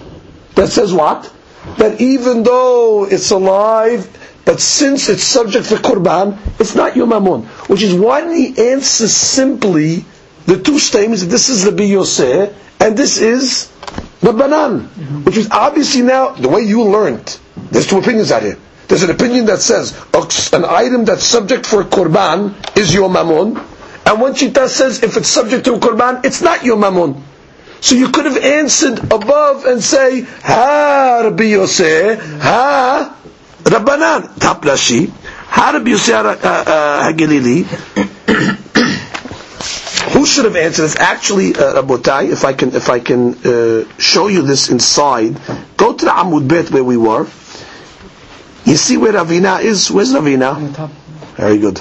that 0.53 0.69
says 0.69 0.93
what? 0.93 1.33
That 1.79 1.99
even 1.99 2.43
though 2.43 3.07
it's 3.09 3.31
alive, 3.31 4.05
but 4.45 4.61
since 4.61 5.09
it's 5.09 5.23
subject 5.23 5.69
to 5.69 5.75
korban, 5.77 6.37
it's 6.59 6.75
not 6.75 6.95
yom 6.95 7.09
mammon. 7.09 7.41
Which 7.65 7.81
is 7.81 7.95
why 7.95 8.21
he 8.31 8.49
answers 8.69 9.15
simply 9.15 10.05
the 10.45 10.61
two 10.61 10.77
statements, 10.77 11.25
this 11.25 11.49
is 11.49 11.63
the 11.63 11.71
biyoseh, 11.71 12.53
and 12.79 12.95
this 12.95 13.17
is 13.17 13.71
the 14.21 14.31
banan. 14.31 14.83
Which 15.25 15.37
is 15.37 15.49
obviously 15.49 16.03
now, 16.03 16.29
the 16.35 16.49
way 16.49 16.61
you 16.61 16.83
learned, 16.83 17.39
there's 17.71 17.87
two 17.87 17.97
opinions 17.97 18.31
out 18.31 18.43
here. 18.43 18.59
There's 18.87 19.03
an 19.03 19.09
opinion 19.11 19.45
that 19.47 19.59
says 19.59 19.93
an 20.53 20.65
item 20.65 21.05
that's 21.05 21.23
subject 21.23 21.65
for 21.65 21.83
korban 21.83 22.53
is 22.77 22.93
your 22.93 23.09
mammon, 23.09 23.57
and 24.05 24.21
one 24.21 24.33
shita 24.33 24.67
says 24.67 25.03
if 25.03 25.17
it's 25.17 25.27
subject 25.27 25.65
to 25.65 25.73
korban, 25.77 26.23
it's 26.25 26.41
not 26.41 26.63
your 26.63 26.77
mammon. 26.77 27.21
So 27.81 27.95
you 27.95 28.09
could 28.09 28.25
have 28.25 28.37
answered 28.37 28.99
above 29.11 29.65
and 29.65 29.83
say, 29.83 30.21
Ha 30.21 31.21
Rabbi 31.23 31.43
Yosef, 31.43 32.19
Ha 32.41 33.15
Rabbanan, 33.63 34.23
Taplashi, 34.39 35.11
How 35.47 35.71
did 35.71 35.87
Yosef 35.87 36.13
uh, 36.13 36.37
uh? 36.43 37.13
Who 40.11 40.25
should 40.25 40.45
have 40.45 40.55
answered 40.55 40.83
this? 40.83 40.95
Actually, 40.95 41.55
uh, 41.55 41.81
Rabotai, 41.81 42.31
if 42.31 42.45
I 42.45 42.53
can, 42.53 42.73
if 42.75 42.89
I 42.89 42.99
can 42.99 43.33
uh, 43.45 43.83
show 43.97 44.27
you 44.27 44.41
this 44.43 44.69
inside, 44.69 45.37
go 45.77 45.93
to 45.93 46.05
the 46.05 46.11
Amud 46.11 46.47
Bet 46.47 46.69
where 46.71 46.83
we 46.83 46.97
were. 46.97 47.25
You 48.67 48.75
see 48.75 48.97
where 48.97 49.13
Ravina 49.13 49.61
is? 49.63 49.89
Where's 49.89 50.11
Ravina? 50.13 50.59
Very 51.37 51.57
good. 51.57 51.75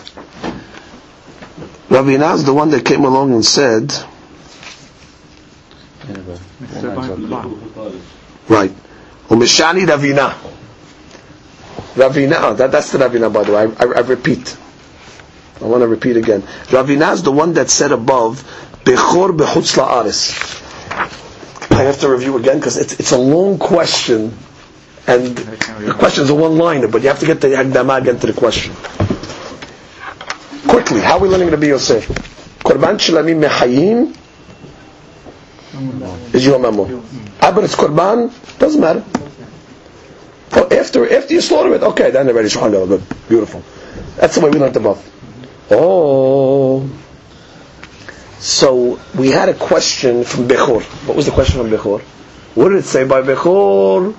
Ravina 1.89 2.35
is 2.37 2.45
the 2.45 2.55
one 2.55 2.71
that 2.71 2.85
came 2.85 3.05
along 3.05 3.33
and 3.33 3.45
said, 3.45 3.93
right, 8.49 8.71
Umeshani 9.29 9.85
Ravina. 9.85 10.31
Ravina, 11.97 12.37
oh, 12.43 12.55
that, 12.55 12.71
that's 12.71 12.93
the 12.93 12.99
Ravina 12.99 13.33
by 13.33 13.43
the 13.43 13.53
way, 13.53 13.59
I, 13.63 13.65
I, 13.65 13.87
I 13.97 14.01
repeat. 14.07 14.57
I 15.61 15.65
want 15.65 15.83
to 15.83 15.89
repeat 15.89 16.17
again. 16.17 16.43
Ravina 16.69 17.13
is 17.15 17.25
the 17.25 17.33
one 17.33 17.55
that 17.55 17.69
said 17.69 17.91
above, 17.91 18.45
Bechor 18.85 19.37
bechutz 19.37 19.77
la'aris. 19.77 20.63
I 21.73 21.83
have 21.83 21.99
to 22.03 22.09
review 22.09 22.37
again 22.37 22.59
because 22.61 22.77
it's, 22.77 22.93
it's 23.01 23.11
a 23.11 23.19
long 23.19 23.59
question, 23.59 24.33
and 25.07 25.37
the 25.37 25.95
question 25.99 26.25
is 26.25 26.31
a 26.31 26.35
one-liner, 26.35 26.89
but 26.89 27.03
you 27.03 27.09
have 27.09 27.21
to 27.21 27.27
get 27.27 27.41
the 27.41 27.49
Hagdama 27.49 28.01
again 28.01 28.19
to 28.19 28.27
the 28.27 28.33
question. 28.33 28.75
Quickly, 30.69 31.01
how 31.01 31.17
are 31.17 31.21
we 31.21 31.29
learning 31.29 31.51
to 31.51 31.57
be 31.57 31.69
Yosef? 31.69 32.07
Korban 32.59 32.99
shilamim 32.99 33.41
mechayim 33.43 34.17
is 36.35 36.45
your 36.45 36.59
memo. 36.59 37.03
Ah, 37.41 37.53
but 37.53 37.65
it's 37.65 37.77
korban, 37.77 38.33
doesn't 38.59 38.81
matter. 38.81 39.05
Oh, 40.53 40.69
after 40.71 41.09
after 41.13 41.35
you 41.35 41.41
slaughter 41.41 41.75
it, 41.75 41.83
okay, 41.83 42.11
then 42.11 42.27
they're 42.27 42.35
ready. 42.35 42.49
Shulchan 42.49 42.89
good, 42.89 43.03
beautiful. 43.29 43.63
That's 44.17 44.35
the 44.35 44.41
way 44.41 44.51
we 44.51 44.59
learned 44.59 44.77
above. 44.77 44.99
Oh. 45.71 46.89
So 48.39 49.01
we 49.17 49.29
had 49.31 49.49
a 49.49 49.55
question 49.55 50.25
from 50.25 50.49
Bechor. 50.49 50.83
What 51.07 51.17
was 51.17 51.27
the 51.27 51.33
question 51.33 51.61
from 51.61 51.71
Bechor? 51.71 52.01
What 52.55 52.71
did 52.71 52.79
it 52.79 52.85
say 52.85 53.05
by 53.05 53.23
Bechor? 53.23 54.15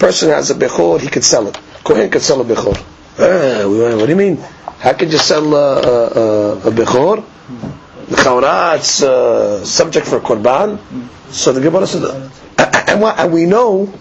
Person 0.00 0.30
has 0.30 0.50
a 0.50 0.54
Bechor, 0.54 0.98
he 0.98 1.08
could 1.08 1.22
sell 1.24 1.46
it. 1.46 1.58
Kohen 1.84 2.08
could 2.10 2.22
sell 2.22 2.40
a 2.40 2.44
Bechor. 2.44 2.74
Eh, 3.18 3.64
what 3.66 4.06
do 4.06 4.08
you 4.08 4.16
mean? 4.16 4.38
How 4.78 4.94
could 4.94 5.12
you 5.12 5.18
sell 5.18 5.54
a, 5.54 5.76
a, 5.76 6.52
a 6.68 6.70
Bechor? 6.72 7.22
The 8.08 8.16
Chaura, 8.16 8.76
it's 8.76 9.02
uh, 9.02 9.62
subject 9.62 10.06
for 10.06 10.18
Korban. 10.20 10.78
So 11.30 11.52
the 11.52 11.60
Gemara 11.60 11.86
says, 11.86 12.02
and, 12.88 13.04
and 13.04 13.32
we 13.32 13.44
know, 13.44 13.92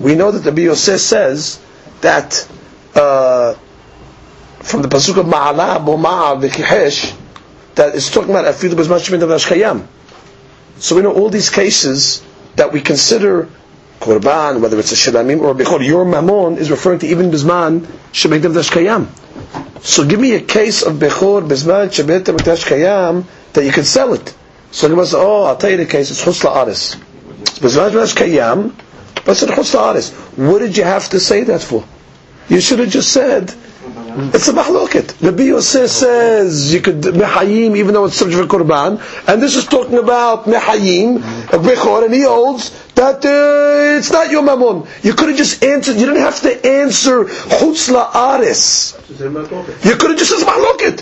we 0.00 0.16
know 0.16 0.32
that 0.32 0.40
the 0.40 0.50
Biyoseh 0.50 0.98
says 0.98 1.60
that 2.00 2.46
uh, 2.96 3.54
from 4.58 4.82
the 4.82 4.88
pasuk 4.88 5.16
of 5.18 5.26
Ma'ala, 5.26 5.78
Bo'ma'a, 5.86 6.42
V'kihesh, 6.42 7.16
that 7.76 7.94
is 7.94 8.10
talking 8.10 8.30
about 8.30 8.46
Afilu 8.52 8.72
Bezman 8.72 8.98
Shemin 8.98 9.20
Davash 9.20 9.46
Kayam. 9.46 9.86
So 10.78 10.96
we 10.96 11.02
know 11.02 11.12
all 11.14 11.30
these 11.30 11.50
cases 11.50 12.22
that 12.56 12.72
we 12.72 12.80
consider 12.80 13.48
Korban, 14.00 14.60
whether 14.60 14.78
it's 14.78 14.92
a 14.92 14.94
Shilamim 14.94 15.40
or 15.40 15.50
a 15.50 15.54
Bechor, 15.54 15.84
your 15.84 16.04
Mammon 16.04 16.58
is 16.58 16.70
referring 16.70 16.98
to 17.00 17.06
even 17.06 17.30
Shemin 17.30 18.40
Davash 18.40 18.70
Kayam. 18.70 19.08
So 19.82 20.06
give 20.06 20.20
me 20.20 20.34
a 20.34 20.40
case 20.40 20.82
of 20.82 20.94
Bechor, 20.94 21.42
Shemin 21.42 22.20
Davash 22.22 22.66
Kayam, 22.66 23.24
that 23.52 23.64
you 23.64 23.72
can 23.72 23.84
sell 23.84 24.12
it. 24.12 24.34
So 24.70 24.88
Gemara 24.88 25.06
says, 25.06 25.14
oh, 25.14 25.44
I'll 25.44 25.56
tell 25.56 25.70
you 25.70 25.78
the 25.78 25.86
case, 25.86 26.10
it's 26.10 26.22
Chutz 26.22 26.44
La'aris. 26.44 26.96
Davash 27.60 28.14
Kayam, 28.16 28.74
but 29.24 29.42
it's 29.42 29.44
Chutz 29.44 29.74
La'aris. 29.74 30.12
What 30.36 30.58
did 30.58 30.76
you 30.76 30.84
have 30.84 31.08
to 31.10 31.20
say 31.20 31.44
that 31.44 31.62
for? 31.62 31.84
You 32.48 32.60
should 32.60 32.78
have 32.78 32.90
just 32.90 33.12
said, 33.12 33.52
it's 34.34 34.48
a 34.48 34.52
mahloket. 34.52 35.20
Rabbi 35.22 35.44
Yosef 35.44 35.88
says 35.90 36.72
you 36.72 36.80
could 36.80 37.02
mehayim 37.02 37.76
even 37.76 37.94
though 37.94 38.06
it's 38.06 38.16
subject 38.16 38.50
for 38.50 38.58
korban, 38.58 39.00
and 39.28 39.42
this 39.42 39.56
is 39.56 39.66
talking 39.66 39.98
about 39.98 40.44
mehayim, 40.44 41.18
bechor, 41.18 42.04
and 42.04 42.14
he 42.14 42.22
holds 42.22 42.70
that 42.94 43.24
uh, 43.24 43.98
it's 43.98 44.10
not 44.10 44.30
your 44.30 44.42
mammon. 44.42 44.86
You 45.02 45.12
could 45.14 45.28
have 45.28 45.38
just 45.38 45.62
answered. 45.62 45.96
You 45.96 46.06
didn't 46.06 46.22
have 46.22 46.40
to 46.42 46.66
answer 46.66 47.24
chutz 47.24 47.90
la'aris. 47.92 48.96
You 49.84 49.96
could 49.96 50.10
have 50.10 50.18
just 50.18 50.30
said 50.30 50.46
mahloket. 50.46 51.00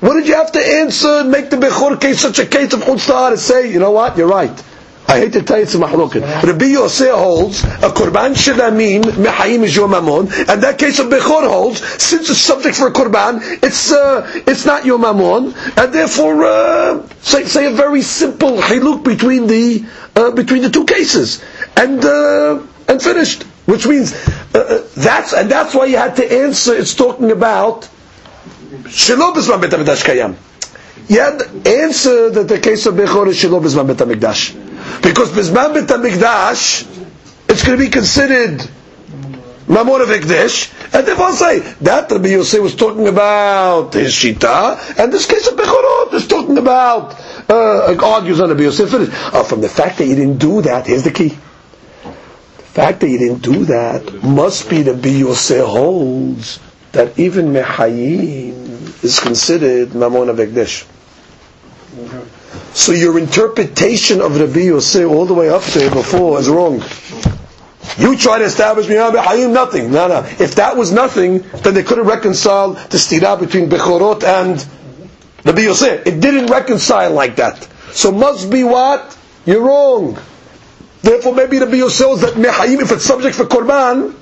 What 0.00 0.14
did 0.14 0.28
you 0.28 0.34
have 0.34 0.52
to 0.52 0.60
answer? 0.60 1.24
Make 1.24 1.50
the 1.50 1.56
bechor 1.56 2.00
case 2.00 2.20
such 2.20 2.38
a 2.38 2.46
case 2.46 2.72
of 2.72 2.80
chutz 2.80 3.06
la'aris. 3.08 3.38
Say, 3.38 3.72
you 3.72 3.78
know 3.78 3.90
what? 3.92 4.16
You're 4.16 4.28
right. 4.28 4.62
I 5.10 5.20
hate 5.20 5.32
to 5.32 5.42
tell 5.42 5.56
you 5.56 5.62
it's 5.62 5.74
a 5.74 5.78
mahloket. 5.78 6.20
Rabbi 6.42 6.66
Yosef 6.66 7.14
holds 7.14 7.64
a 7.64 7.88
korban 7.88 8.34
shilamim 8.34 9.00
mehayim 9.02 9.62
is 9.62 9.74
your 9.74 9.88
mamon, 9.88 10.30
and 10.46 10.62
that 10.62 10.78
case 10.78 10.98
of 10.98 11.06
bechor 11.06 11.48
holds 11.48 11.80
since 12.02 12.28
it's 12.28 12.38
subject 12.38 12.76
for 12.76 12.88
a 12.88 12.92
korban, 12.92 13.40
it's 13.62 13.90
uh, 13.90 14.30
it's 14.46 14.66
not 14.66 14.84
your 14.84 14.98
mamon, 14.98 15.54
and 15.78 15.94
therefore 15.94 16.44
uh, 16.44 17.08
say 17.22 17.46
say 17.46 17.64
a 17.64 17.70
very 17.70 18.02
simple 18.02 18.58
hiluk 18.58 19.02
between 19.02 19.46
the 19.46 19.86
uh, 20.14 20.30
between 20.32 20.60
the 20.60 20.68
two 20.68 20.84
cases, 20.84 21.42
and 21.74 22.04
uh, 22.04 22.60
and 22.86 23.00
finished. 23.00 23.44
Which 23.64 23.86
means 23.86 24.12
uh, 24.54 24.58
uh, 24.58 24.82
that's 24.94 25.32
and 25.32 25.50
that's 25.50 25.74
why 25.74 25.86
you 25.86 25.96
had 25.96 26.16
to 26.16 26.30
answer. 26.44 26.74
It's 26.74 26.94
talking 26.94 27.30
about 27.30 27.88
shelo 28.84 29.32
b'zman 29.34 29.60
bet 29.62 29.70
kayam. 29.70 30.36
You 31.08 31.20
had 31.20 31.40
answer 31.66 32.28
that 32.28 32.46
the 32.48 32.58
case 32.60 32.84
of 32.84 32.94
bechor 32.94 33.26
is 33.28 33.42
b'zman 33.42 33.86
bet 33.86 33.96
hamikdash. 33.96 34.67
Because 35.02 35.30
Bizman 35.30 35.74
Bet 35.74 35.88
HaMikdash, 35.88 36.86
it's 37.48 37.64
going 37.64 37.78
to 37.78 37.84
be 37.84 37.90
considered 37.90 38.60
Mamon 39.68 40.00
of 40.02 40.08
Ekdesh, 40.08 40.72
and 40.94 41.06
they 41.06 41.12
will 41.12 41.32
say, 41.32 41.58
that 41.82 42.10
Rabbi 42.10 42.28
Yosef 42.28 42.62
was 42.62 42.74
talking 42.74 43.06
about 43.06 43.92
his 43.92 44.12
Shita, 44.14 44.98
and 44.98 45.12
this 45.12 45.26
case 45.26 45.46
of 45.46 45.58
Bechorot 45.58 46.14
is 46.14 46.26
talking 46.26 46.56
about, 46.56 47.14
uh, 47.50 47.94
argues 48.02 48.40
on 48.40 48.48
Rabbi 48.48 48.62
Yosef. 48.62 48.94
Uh, 48.94 49.42
from 49.44 49.60
the 49.60 49.68
fact 49.68 49.98
that 49.98 50.06
you 50.06 50.14
didn't 50.14 50.38
do 50.38 50.62
that, 50.62 50.86
here's 50.86 51.02
the 51.04 51.10
key. 51.10 51.28
The 51.28 52.64
fact 52.84 53.00
that 53.00 53.10
you 53.10 53.18
didn't 53.18 53.42
do 53.42 53.66
that 53.66 54.22
must 54.24 54.70
be 54.70 54.82
Rabbi 54.82 55.08
Yosef 55.10 55.66
holds 55.66 56.60
that 56.92 57.18
even 57.18 57.52
Mehayim 57.52 59.04
is 59.04 59.20
considered 59.20 59.90
Mamon 59.90 60.30
of 60.30 60.36
Ekdesh. 60.38 60.86
So 62.74 62.92
your 62.92 63.18
interpretation 63.18 64.20
of 64.20 64.38
Rabbi 64.40 64.60
Yosef 64.60 65.08
all 65.10 65.26
the 65.26 65.34
way 65.34 65.48
up 65.50 65.62
there 65.64 65.90
before 65.90 66.38
is 66.38 66.48
wrong. 66.48 66.82
You 67.98 68.16
try 68.16 68.38
to 68.38 68.44
establish 68.44 68.86
Hayim 68.86 69.52
nothing. 69.52 69.90
No, 69.90 70.06
no. 70.08 70.18
If 70.38 70.54
that 70.56 70.76
was 70.76 70.92
nothing, 70.92 71.40
then 71.62 71.74
they 71.74 71.82
couldn't 71.82 72.06
reconcile 72.06 72.72
the 72.74 72.98
stira 72.98 73.38
between 73.38 73.68
Bechorot 73.68 74.22
and 74.22 74.64
Rabbi 75.44 75.62
Yosef. 75.62 76.06
It 76.06 76.20
didn't 76.20 76.46
reconcile 76.46 77.12
like 77.12 77.36
that. 77.36 77.66
So 77.92 78.12
must 78.12 78.50
be 78.50 78.62
what? 78.64 79.16
You're 79.46 79.62
wrong. 79.62 80.18
Therefore, 81.02 81.34
maybe 81.34 81.58
Rabbi 81.58 81.76
Yosef 81.76 82.10
is 82.12 82.20
that 82.20 82.34
Mehayim, 82.34 82.80
if 82.82 82.92
it's 82.92 83.04
subject 83.04 83.34
for 83.36 83.44
Korban, 83.44 84.14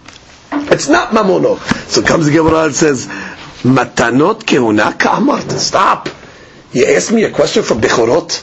it's 0.72 0.89
not 0.89 1.11
Mamono. 1.11 1.59
So 1.89 2.03
comes 2.03 2.27
the 2.27 2.33
Gemara 2.33 2.66
and 2.66 2.74
says, 2.74 3.07
Matanot 3.62 4.43
kehuna 4.45 4.99
ka'amart. 4.99 5.51
Stop. 5.59 6.09
You 6.72 6.84
asked 6.86 7.12
me 7.12 7.22
a 7.22 7.30
question 7.30 7.62
from 7.62 7.80
Bechorot? 7.80 8.42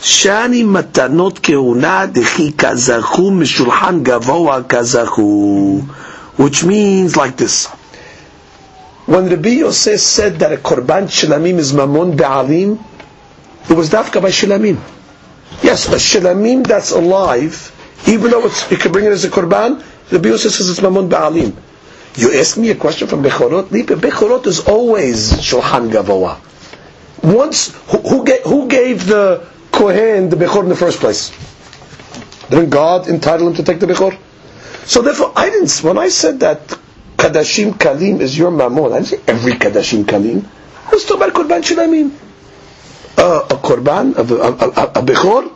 Shani 0.00 0.62
matanot 0.64 1.40
keuna 1.40 2.06
dechi 2.12 2.52
kazachu 2.52 3.30
mishulchan 3.32 4.04
gavoa 4.04 4.62
kazachu. 4.62 5.82
Which 6.38 6.64
means 6.64 7.16
like 7.16 7.36
this. 7.36 7.66
When 9.06 9.28
Rabbi 9.28 9.48
Yosef 9.50 10.00
said 10.00 10.38
that 10.38 10.52
a 10.52 10.56
korban 10.56 11.08
shilamim 11.08 11.58
is 11.58 11.72
mamon 11.72 12.16
be'alim, 12.16 12.78
it 13.68 13.74
was 13.74 13.90
dafka 13.90 14.22
by 14.22 14.30
shilamim. 14.30 14.78
Yes, 15.64 15.88
a 15.88 15.96
shilamim 15.96 16.64
that's 16.64 16.92
alive, 16.92 17.72
even 18.06 18.30
though 18.30 18.46
it's, 18.46 18.70
you 18.70 18.76
can 18.76 18.92
bring 18.92 19.04
it 19.04 19.10
as 19.12 19.24
a 19.24 19.30
korban, 19.30 19.84
Rabbi 20.12 20.28
Yosef 20.28 20.52
says 20.52 20.70
it's 20.70 20.80
mamon 20.80 21.08
be'alim. 21.10 21.56
You 22.14 22.38
ask 22.38 22.56
me 22.56 22.70
a 22.70 22.76
question 22.76 23.08
from 23.08 23.24
Bechorot? 23.24 23.64
Bechorot 23.64 24.46
is 24.46 24.60
always 24.60 25.32
shulchan 25.32 25.90
gavoa 25.90 26.38
once 27.22 27.74
who, 27.90 27.98
who, 27.98 28.24
gave, 28.24 28.42
who 28.42 28.68
gave 28.68 29.06
the 29.06 29.46
kohen 29.70 30.28
the 30.28 30.36
bechor 30.36 30.62
in 30.62 30.68
the 30.68 30.76
first 30.76 31.00
place? 31.00 31.30
Didn't 32.50 32.70
God 32.70 33.08
entitle 33.08 33.48
him 33.48 33.54
to 33.54 33.62
take 33.62 33.80
the 33.80 33.86
bechor? 33.86 34.16
So 34.84 35.02
therefore, 35.02 35.32
I 35.36 35.48
didn't. 35.50 35.72
When 35.82 35.96
I 35.98 36.08
said 36.08 36.40
that 36.40 36.66
kadashim 37.16 37.72
kalim 37.74 38.20
is 38.20 38.36
your 38.36 38.50
mamon, 38.50 38.92
I 38.92 38.96
didn't 38.96 39.06
say 39.08 39.20
every 39.26 39.52
kadashim 39.52 40.04
kalim. 40.04 40.44
I 40.86 40.90
was 40.90 41.04
talking 41.04 41.22
about 41.22 41.34
korban 41.34 41.62
shilamim. 41.62 42.12
Uh, 43.16 43.46
a 43.50 43.54
korban, 43.54 44.16
a, 44.16 44.22
a, 44.22 44.50
a, 44.50 45.00
a 45.00 45.02
bechor. 45.04 45.52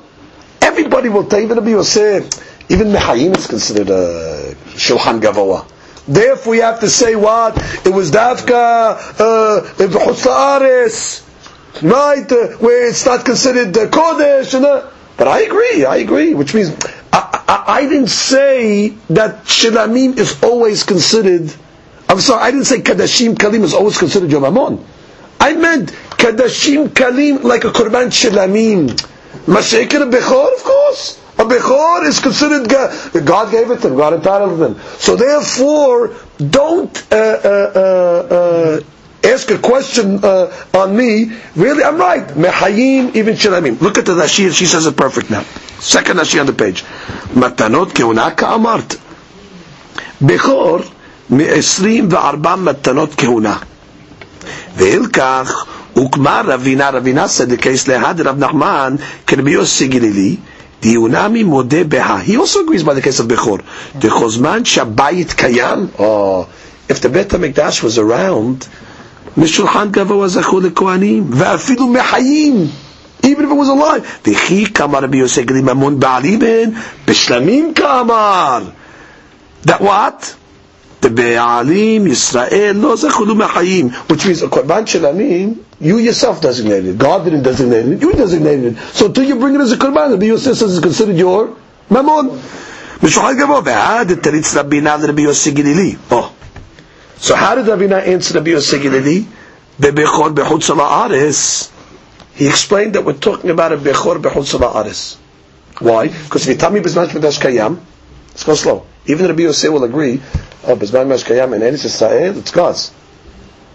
Everybody 0.62 1.08
will 1.08 1.24
tell 1.24 1.40
you, 1.40 1.46
even 1.52 1.66
Yosef, 1.68 2.70
even 2.70 2.88
mehayim 2.88 3.36
is 3.36 3.46
considered 3.46 3.90
a 3.90 4.54
shulchan 4.74 5.20
gavoa. 5.20 5.66
Therefore, 6.08 6.54
you 6.54 6.62
have 6.62 6.80
to 6.80 6.88
say 6.88 7.16
what 7.16 7.56
it 7.84 7.92
was 7.92 8.12
dafka 8.12 8.96
uh, 9.18 9.60
right? 11.82 12.30
Uh, 12.30 12.48
where 12.58 12.88
it's 12.88 13.04
not 13.06 13.24
considered 13.24 13.76
uh, 13.76 13.86
kodesh, 13.88 14.54
and, 14.54 14.64
uh, 14.64 14.90
but 15.16 15.28
I 15.28 15.40
agree, 15.42 15.84
I 15.84 15.96
agree, 15.96 16.34
which 16.34 16.54
means 16.54 16.70
I, 17.12 17.44
I, 17.48 17.64
I 17.78 17.82
didn't 17.82 18.08
say 18.08 18.88
that 19.10 19.44
shilamim 19.44 20.18
is 20.18 20.42
always 20.42 20.82
considered 20.82 21.54
I'm 22.08 22.20
sorry, 22.20 22.42
I 22.42 22.50
didn't 22.50 22.66
say 22.66 22.80
Kadashim 22.80 23.34
Kalim 23.34 23.62
is 23.62 23.74
always 23.74 23.98
considered 23.98 24.30
your 24.30 24.40
Mammon. 24.40 24.84
I 25.40 25.54
meant 25.54 25.90
Kadashim 25.90 26.88
Kalim 26.88 27.42
like 27.42 27.64
a 27.64 27.68
Korban 27.70 28.08
Shelamim. 28.08 28.90
Mashaykin 29.46 30.02
a 30.02 30.10
Bechor, 30.10 30.54
of 30.54 30.62
course. 30.62 31.20
A 31.38 31.44
Bechor 31.44 32.06
is 32.06 32.20
considered, 32.20 32.68
God, 32.68 33.26
God 33.26 33.50
gave 33.50 33.70
it 33.70 33.76
to 33.82 33.88
them, 33.88 33.96
God 33.96 34.14
entitled 34.14 34.58
them. 34.58 34.80
So 34.98 35.16
therefore, 35.16 36.14
don't 36.38 37.12
uh, 37.12 37.16
uh, 37.16 37.72
uh, 37.74 38.34
uh, 38.34 38.80
ask 39.25 39.49
a 39.51 39.57
question 39.57 40.23
uh, 40.23 40.51
on 40.73 40.95
me. 40.95 41.31
Really, 41.55 41.83
I'm 41.83 41.97
right. 41.97 42.27
Mehayim, 42.27 43.15
even 43.15 43.35
Shelamim. 43.35 43.79
Look 43.81 43.97
at 43.97 44.05
the 44.05 44.13
Rashi, 44.13 44.51
she 44.53 44.65
says 44.65 44.85
it 44.85 44.97
perfect 44.97 45.29
now. 45.29 45.43
Second 45.79 46.17
Rashi 46.17 46.39
on 46.39 46.45
the 46.45 46.53
page. 46.53 46.83
Matanot 47.33 47.87
keuna 47.93 48.35
ka'amart. 48.35 48.97
Bechor, 50.21 50.85
מ-24 51.29 52.55
מתנות 52.55 53.15
כהונה. 53.17 53.57
ואילכך 54.77 55.65
הוקמה 55.93 56.41
רבינה, 56.45 56.89
רבינה 56.89 57.27
סדקייס 57.27 57.87
להד 57.87 58.21
רב 58.21 58.37
נחמן 58.39 58.95
כרבי 59.27 59.51
יוסי 59.51 59.87
גלילי, 59.87 60.35
דיונמי 60.81 61.43
מודה 61.43 61.83
בה. 61.83 62.17
He 62.25 62.31
also 62.37 62.59
agrees 62.65 62.83
by 62.83 62.93
the 62.93 63.01
case 63.01 63.19
of 63.19 63.23
בכור. 63.23 63.57
דכל 63.99 64.29
זמן 64.29 64.65
שהבית 64.65 65.33
קיים, 65.33 65.87
or 65.97 66.45
if 66.89 66.95
the 67.01 67.07
בית 67.09 67.33
המקדש 67.33 67.81
was 67.81 67.97
around, 67.97 68.65
משולחן 69.37 69.87
גבוה 69.91 70.27
זכו 70.27 70.59
לכהנים, 70.59 71.23
ואפילו 71.29 71.87
מחיים. 71.87 72.67
even 73.23 73.45
if 73.45 73.51
it 73.51 73.57
was 73.57 73.69
alive. 73.69 74.01
וכי 74.27 74.65
כמה 74.73 74.99
רבי 74.99 75.17
יוסי 75.17 75.43
גלילי 75.43 75.61
ממון 75.73 75.99
בעלים 75.99 76.39
הן, 76.41 76.69
בשלמים 77.07 77.73
כאמר. 77.73 78.61
That 79.65 79.81
what? 79.81 80.35
The 81.01 81.09
Be'alim, 81.09 82.05
Yisrael, 82.07 82.79
lo 82.79 82.95
zechulu 82.95 83.35
mechayim. 83.35 83.91
Which 84.09 84.25
means 84.25 84.41
a 84.43 84.47
korban 84.47 84.85
shelanim, 84.85 85.57
you 85.79 85.97
yourself 85.97 86.41
designated 86.41 86.85
it. 86.87 86.97
God 86.97 87.23
didn't 87.25 87.43
designate 87.43 87.87
it, 87.87 88.01
you 88.01 88.11
designated 88.13 88.73
it. 88.73 88.77
So 88.93 89.07
until 89.07 89.23
you 89.23 89.35
bring 89.37 89.55
it 89.55 89.61
as 89.61 89.71
a 89.71 89.77
korban, 89.77 90.19
the 90.19 90.27
Yosef 90.27 90.57
says 90.57 90.77
it's 90.77 90.83
considered 90.83 91.17
your 91.17 91.55
mammon. 91.89 92.39
משוחד 93.03 93.33
גבוה, 93.39 93.59
ועד 93.65 94.13
תריץ 94.13 94.55
רבינה 94.55 94.97
לרבי 94.97 95.21
יוסי 95.21 95.51
גלילי. 95.51 95.95
Oh. 96.11 96.34
So 97.18 97.34
how 97.34 97.54
did 97.54 97.66
Ravina 97.66 98.06
answer 98.06 98.34
Rabbi 98.34 98.50
Yosef 98.50 98.82
Giladi? 98.82 99.26
The 99.78 99.88
Bechor 99.88 100.34
Bechutz 100.34 100.74
La'aris. 100.74 101.70
He 102.34 102.46
explained 102.46 102.94
that 102.94 103.04
we're 103.04 103.14
talking 103.14 103.50
about 103.50 103.72
a 103.72 103.76
Bechor 103.76 104.20
Bechutz 104.20 104.58
La'aris. 104.58 105.16
Why? 105.80 106.08
Because 106.08 106.46
if 106.46 106.54
you 106.54 106.58
tell 106.58 106.70
me 106.70 106.80
Bizman 106.80 107.08
Shmedash 107.08 107.40
Kayam, 107.40 107.80
let's 108.28 108.44
go 108.44 108.54
slow. 108.54 108.86
Even 109.06 109.26
Rabbi 109.26 109.42
Yosef 109.42 109.70
will 109.72 109.84
agree, 109.84 110.20
oh, 110.64 110.76
Bizman 110.76 111.06
Shmedash 111.06 111.24
Kayam 111.24 111.54
and 111.54 111.62
Eretz 111.62 111.84
Yisrael, 111.84 112.36
it's 112.36 112.50
God's. 112.50 112.90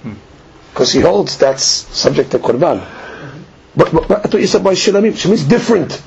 Hmm. 0.04 0.14
Because 0.72 0.92
he 0.92 1.02
holds 1.02 1.38
that's 1.38 1.64
subject 1.64 2.32
to 2.32 2.40
korban. 2.40 2.86
But, 3.76 3.92
but, 3.92 4.08
but 4.08 4.26
I 4.26 4.30
thought 4.30 4.42
you 4.42 4.48
said 4.48 4.64
by 4.64 4.74
Shalamim. 4.74 5.26
means 5.28 5.44
different. 5.46 6.02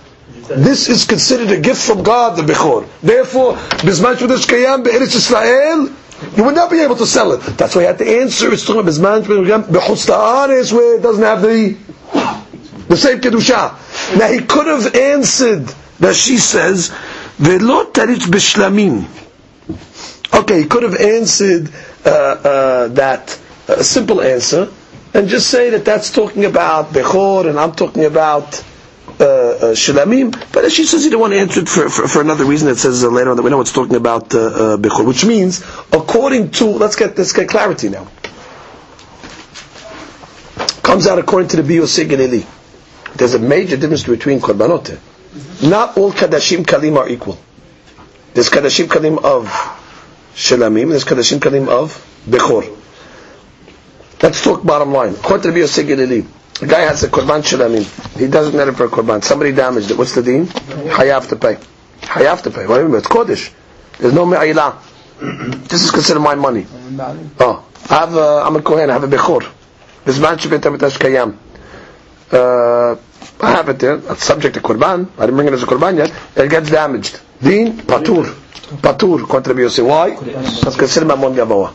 This 0.49 0.89
is 0.89 1.07
considered 1.07 1.51
a 1.51 1.61
gift 1.61 1.83
from 1.83 2.03
God, 2.03 2.37
the 2.37 2.43
Bechor. 2.43 2.87
Therefore, 3.01 3.55
Bizman 3.55 4.17
Shmedash 4.17 4.47
Kayam, 4.47 4.85
be'eris 4.85 5.15
israel 5.15 5.89
you 6.37 6.45
would 6.45 6.55
not 6.55 6.71
be 6.71 6.81
able 6.81 6.97
to 6.97 7.07
sell 7.07 7.33
it. 7.33 7.39
That's 7.59 7.75
why 7.75 7.83
you 7.83 7.87
had 7.89 7.99
to 7.99 8.21
answer. 8.21 8.53
It's 8.53 8.65
talking 8.65 8.81
about 8.81 9.25
Be'chutz 9.73 10.73
where 10.73 10.97
it 10.99 11.03
doesn't 11.03 11.23
have 11.23 11.43
the, 11.43 11.77
the 12.89 12.97
same 12.97 13.21
Kedusha. 13.21 14.19
Now 14.19 14.29
he 14.29 14.41
could 14.41 14.67
have 14.67 14.95
answered 14.95 15.67
that 16.01 16.15
she 16.15 16.37
says, 16.39 16.91
Ve'lo 17.39 17.93
Taritz 17.93 18.27
B'shlamim. 18.27 19.07
Okay, 20.41 20.63
he 20.63 20.69
could 20.69 20.83
have 20.83 20.97
answered 20.97 21.71
uh, 22.05 22.09
uh, 22.11 22.89
that 22.89 23.39
a 23.69 23.83
simple 23.85 24.21
answer 24.21 24.71
and 25.15 25.29
just 25.29 25.49
say 25.49 25.71
that 25.71 25.85
that's 25.85 26.11
talking 26.13 26.45
about 26.45 26.87
Bechor 26.93 27.49
and 27.49 27.59
I'm 27.59 27.73
talking 27.73 28.05
about 28.05 28.63
uh, 29.21 29.25
uh, 29.25 29.75
Shalamim. 29.75 30.33
But 30.53 30.71
she 30.73 30.85
says 30.85 31.05
he 31.05 31.11
didn't 31.11 31.21
want 31.21 31.33
to 31.33 31.39
answer 31.39 31.61
it 31.61 31.69
for, 31.69 31.89
for, 31.89 32.09
for 32.09 32.21
another 32.21 32.45
reason. 32.45 32.69
It 32.69 32.77
says 32.77 33.05
uh, 33.05 33.09
later 33.09 33.31
on 33.31 33.37
that 33.37 33.43
we 33.43 33.51
know 33.51 33.61
it's 33.61 33.73
talking 33.73 33.97
about 33.97 34.35
uh, 34.35 34.39
uh, 34.39 34.77
Bechor, 34.77 35.07
which 35.07 35.25
means 35.25 35.63
according 35.93 36.51
to 36.53 36.67
let's 36.67 36.97
get 36.97 37.17
let's 37.17 37.33
get 37.33 37.49
clarity 37.49 37.89
now. 37.89 38.09
Comes 40.83 41.07
out 41.07 41.19
according 41.19 41.49
to 41.51 41.63
the 41.63 41.63
Biyosei. 41.63 42.47
There's 43.17 43.35
a 43.35 43.39
major 43.39 43.77
difference 43.77 44.05
between 44.05 44.41
korbanot. 44.41 44.99
Not 45.63 45.97
all 45.97 46.13
kadashim 46.13 46.65
kalim 46.65 46.97
are 46.97 47.09
equal. 47.09 47.39
There's 48.35 48.51
kadashim 48.51 48.87
kalim 48.87 49.23
of 49.23 49.47
Shalamim, 50.35 50.91
there's 50.91 51.05
kadashim 51.05 51.39
kalim 51.39 51.69
of 51.69 51.95
Bechor. 52.29 52.77
Let's 54.23 54.43
talk 54.43 54.65
bottom 54.65 54.93
line. 54.93 55.15
According 55.15 55.53
to 55.55 56.07
the 56.07 56.27
a 56.63 56.67
guy 56.67 56.81
has 56.81 57.03
a 57.03 57.09
korban 57.09 57.43
shalamim. 57.43 57.85
He 58.19 58.29
doesn't 58.29 58.55
it 58.59 58.73
for 58.75 58.85
a 58.85 58.89
korban. 58.89 59.25
Somebody 59.25 59.53
damaged 59.53 59.91
it. 59.91 59.99
What's 59.99 60.15
the 60.15 60.23
deen? 60.23 60.47
Hayav 60.47 61.29
to 61.31 61.37
pay. 61.37 61.59
Hayav 62.03 62.43
to 62.43 62.51
pay. 62.51 62.67
What 62.67 62.77
do 62.77 62.83
you 62.83 62.89
mean? 62.89 62.99
It's 62.99 63.09
kodesh. 63.09 63.53
There's 63.99 64.15
no 64.15 64.25
me'ila. 64.25 64.81
This 65.69 65.83
is 65.85 65.91
considered 65.91 66.21
my 66.21 66.35
money. 66.35 66.67
Oh, 67.41 67.65
I 67.91 67.95
have 67.95 68.15
a, 68.15 68.43
I'm 68.45 68.57
a 68.57 68.63
kohen. 68.63 68.91
I 68.91 68.93
have 68.95 69.05
a 69.05 69.09
bechor. 69.09 69.51
This 70.05 70.19
Bizman 70.19 70.37
shebet 70.37 70.61
amitash 70.61 70.99
kayam. 70.99 71.37
Uh, 72.31 72.97
I 73.41 73.51
have 73.51 73.69
it 73.69 73.79
there. 73.79 73.97
It's 74.13 74.25
subject 74.25 74.55
to 74.55 74.61
korban. 74.61 75.09
I 75.19 75.21
didn't 75.27 75.37
bring 75.37 75.49
it 75.49 75.55
as 75.55 75.63
a 75.63 75.67
korban 75.67 75.97
yet. 75.97 76.13
It 76.37 76.51
gets 76.51 76.71
damaged. 76.71 77.21
Deen 77.43 77.73
patur. 77.79 78.27
Patur. 78.81 79.45
The 79.45 79.55
Yosef. 79.63 79.85
Why? 79.85 80.17
It's 80.21 80.77
considered 80.77 81.09
mamon 81.09 81.35
gavoa. 81.35 81.73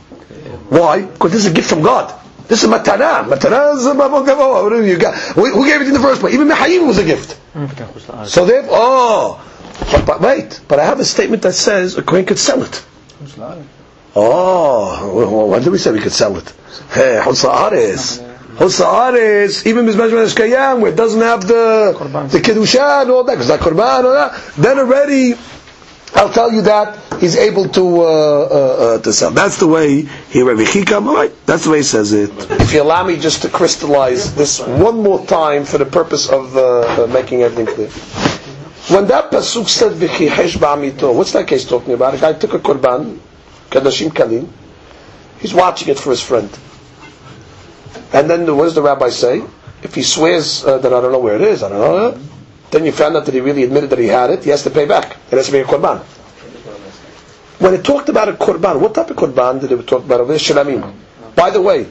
Why? 0.69 1.01
Because 1.01 1.32
this 1.32 1.45
is 1.45 1.51
a 1.51 1.53
gift 1.53 1.69
from 1.69 1.82
God. 1.82 2.18
This 2.50 2.64
is 2.64 2.70
matana. 2.70 3.24
Matana 3.26 3.76
is 3.76 3.84
mamon 3.86 4.26
gavoa. 4.26 4.86
You 4.86 4.97
got? 4.97 5.16
Who 5.16 5.66
gave 5.66 5.82
it 5.82 5.88
in 5.88 5.93
the 5.93 6.00
first 6.00 6.20
place? 6.20 6.34
Even 6.34 6.47
Mehayim 6.50 6.88
was 6.88 6.97
a 6.97 7.06
gift. 7.06 7.38
So 8.28 8.45
they 8.45 8.56
have, 8.56 8.68
oh, 8.70 9.39
but, 9.91 10.06
but 10.06 10.22
wait. 10.22 10.60
But 10.68 10.80
I 10.80 10.84
have 10.86 11.00
a 11.00 11.06
statement 11.06 11.43
that 11.43 11.54
says 11.54 11.95
a 11.95 12.02
kohen 12.02 12.26
could 12.26 12.39
sell 12.39 12.64
it. 12.64 12.84
Oh, 14.16 15.14
well, 15.16 15.47
when 15.47 15.62
did 15.62 15.72
we 15.72 15.78
say 15.78 15.91
we 15.91 16.00
could 16.00 16.12
sell 16.12 16.36
it? 16.38 16.52
Hey. 16.91 17.20
Even 17.22 17.36
Mizmaj 19.86 20.36
Kayam, 20.36 20.80
where 20.82 20.91
it 20.91 20.95
doesn't 20.95 21.22
have 21.22 21.47
the 21.47 21.93
the 22.32 22.39
Kedusha 22.39 23.04
and 23.04 23.12
all 23.12 23.24
that, 23.26 23.34
because 23.34 23.47
that 23.50 23.60
Korban 23.60 24.06
or 24.06 24.14
that, 24.14 24.41
then 24.58 24.80
already, 24.80 25.36
I'll 26.16 26.34
tell 26.34 26.52
you 26.52 26.64
that 26.64 26.97
he's 27.20 27.36
able 27.36 27.67
to 27.70 28.01
uh, 28.01 28.03
uh, 28.03 28.95
uh, 28.95 28.99
to 28.99 29.13
sell. 29.13 29.32
That's 29.32 29.57
the 29.59 29.67
way 29.67 30.03
he 30.30 30.41
Rabbi 30.41 30.63
Chikam, 30.63 31.13
right, 31.13 31.34
that's 31.45 31.65
the 31.65 31.72
way 31.72 31.78
he 31.78 31.84
says 31.84 32.13
it. 32.13 32.32
If 32.61 32.74
you 32.74 32.82
allow 32.82 33.03
me 33.05 33.17
just 33.17 33.41
to 33.43 33.49
crystallize 33.49 34.34
this 34.36 34.59
one 34.59 35.03
more 35.03 35.26
time 35.26 35.65
for 35.65 35.78
the 35.78 35.86
purpose 35.86 36.30
of 36.30 36.55
uh, 36.55 37.03
uh, 37.03 37.07
making 37.07 37.41
everything 37.43 37.74
clear. 37.74 37.89
When 38.89 39.07
that 39.07 39.32
pasuk 39.32 39.67
said 39.67 39.93
v'chihesh 39.93 40.57
ba'amito, 40.57 41.13
what's 41.13 41.34
that 41.34 41.47
case 41.47 41.65
talking 41.67 41.93
about? 41.93 42.15
A 42.15 42.17
guy 42.17 42.34
took 42.34 42.53
a 42.53 42.59
korban, 42.59 43.20
kadashim 43.70 44.09
kalim. 44.09 44.49
He's 45.39 45.53
watching 45.53 45.89
it 45.89 45.99
for 45.99 46.09
his 46.09 46.22
friend, 46.22 46.49
and 48.13 48.30
then 48.30 48.55
what 48.57 48.63
does 48.65 48.76
the 48.76 48.82
rabbi 48.82 49.09
say? 49.09 49.43
If 49.82 49.95
he 49.95 50.03
swears 50.03 50.65
uh, 50.65 50.78
that 50.80 50.91
I 50.91 50.99
don't 50.99 51.13
know 51.13 51.20
where 51.20 51.36
it 51.36 51.41
is, 51.41 51.63
I 51.63 51.70
don't 51.70 51.80
know, 51.80 52.20
then 52.72 52.84
you 52.84 52.91
found 52.91 53.15
out 53.15 53.26
that 53.26 53.34
he 53.34 53.39
really 53.39 53.63
admitted 53.63 53.89
that 53.91 53.99
he 53.99 54.07
had 54.07 54.30
it. 54.32 54.43
He 54.43 54.49
has 54.49 54.63
to 54.63 54.70
pay 54.70 54.86
back. 54.86 55.15
It 55.32 55.38
has 55.38 55.45
to 55.45 55.53
be 55.53 55.59
a 55.59 55.63
korban. 55.63 56.03
When 57.60 57.74
it 57.74 57.84
talked 57.84 58.07
about 58.07 58.30
a 58.30 58.34
korban, 58.34 58.80
what 58.80 58.95
type 58.95 59.10
of 59.10 59.18
korban 59.18 59.60
did 59.60 59.72
it 59.74 59.86
talk 59.88 60.05
about 60.05 60.22
over 60.22 60.32
there? 60.32 60.39
Shalamim. 60.39 60.93
By 61.36 61.49
the 61.49 61.62
way, 61.62 61.88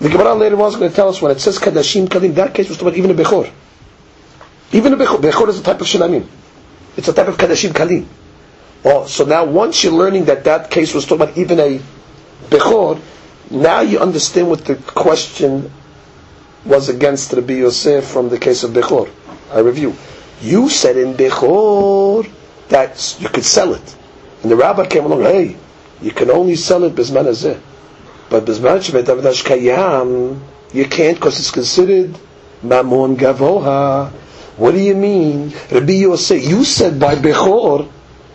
the 0.00 0.08
Gemara 0.08 0.34
later 0.34 0.60
on 0.60 0.68
is 0.68 0.76
going 0.76 0.90
to 0.90 0.96
tell 0.96 1.08
us 1.10 1.20
when 1.20 1.30
it 1.32 1.40
says 1.40 1.58
kadashim 1.58 2.08
kalim, 2.08 2.34
that 2.34 2.54
case 2.54 2.68
was 2.70 2.78
talking 2.78 2.88
about 2.88 2.98
even 2.98 3.10
a 3.10 3.22
bechor. 3.22 3.50
Even 4.72 4.92
a 4.94 4.96
bechor. 4.96 5.18
Bechor 5.20 5.48
is 5.48 5.60
a 5.60 5.62
type 5.62 5.80
of 5.82 5.86
shalamim. 5.86 6.26
It's 6.96 7.08
a 7.08 7.12
type 7.12 7.28
of 7.28 7.36
kadashim 7.36 7.72
kalim. 7.72 8.06
Oh, 8.86 9.06
so 9.06 9.24
now 9.24 9.44
once 9.44 9.84
you're 9.84 9.92
learning 9.92 10.26
that 10.26 10.44
that 10.44 10.70
case 10.70 10.94
was 10.94 11.04
talking 11.04 11.22
about 11.22 11.36
even 11.38 11.60
a 11.60 11.78
bechor, 12.48 13.00
now 13.50 13.80
you 13.80 13.98
understand 13.98 14.48
what 14.48 14.64
the 14.64 14.76
question 14.76 15.70
was 16.64 16.88
against 16.88 17.32
Rabbi 17.34 17.54
Yosef 17.54 18.04
from 18.06 18.30
the 18.30 18.38
case 18.38 18.62
of 18.62 18.70
bechor. 18.70 19.10
I 19.52 19.58
review. 19.60 19.94
You 20.40 20.70
said 20.70 20.96
in 20.96 21.14
bechor 21.14 22.30
that 22.68 23.16
you 23.20 23.28
could 23.28 23.44
sell 23.44 23.74
it, 23.74 23.96
and 24.42 24.50
the 24.50 24.56
rabbi 24.56 24.86
came 24.86 25.04
along. 25.04 25.22
Hey, 25.22 25.56
you 26.00 26.10
can 26.10 26.30
only 26.30 26.56
sell 26.56 26.84
it 26.84 26.94
bisman 26.94 27.24
hazeh, 27.24 27.60
but 28.30 28.44
bisman 28.44 28.78
shevet 28.78 29.04
avdash 29.04 29.44
kayam, 29.44 30.40
you 30.72 30.84
can't 30.86 31.16
because 31.16 31.38
it's 31.38 31.50
considered 31.50 32.18
mamon 32.62 33.16
gavoha. 33.16 34.10
What 34.56 34.72
do 34.72 34.78
you 34.80 34.94
mean, 34.94 35.52
Rabbi 35.70 35.92
Yosef? 35.92 36.44
You 36.44 36.64
said 36.64 37.00
by 37.00 37.16
bechor 37.16 37.90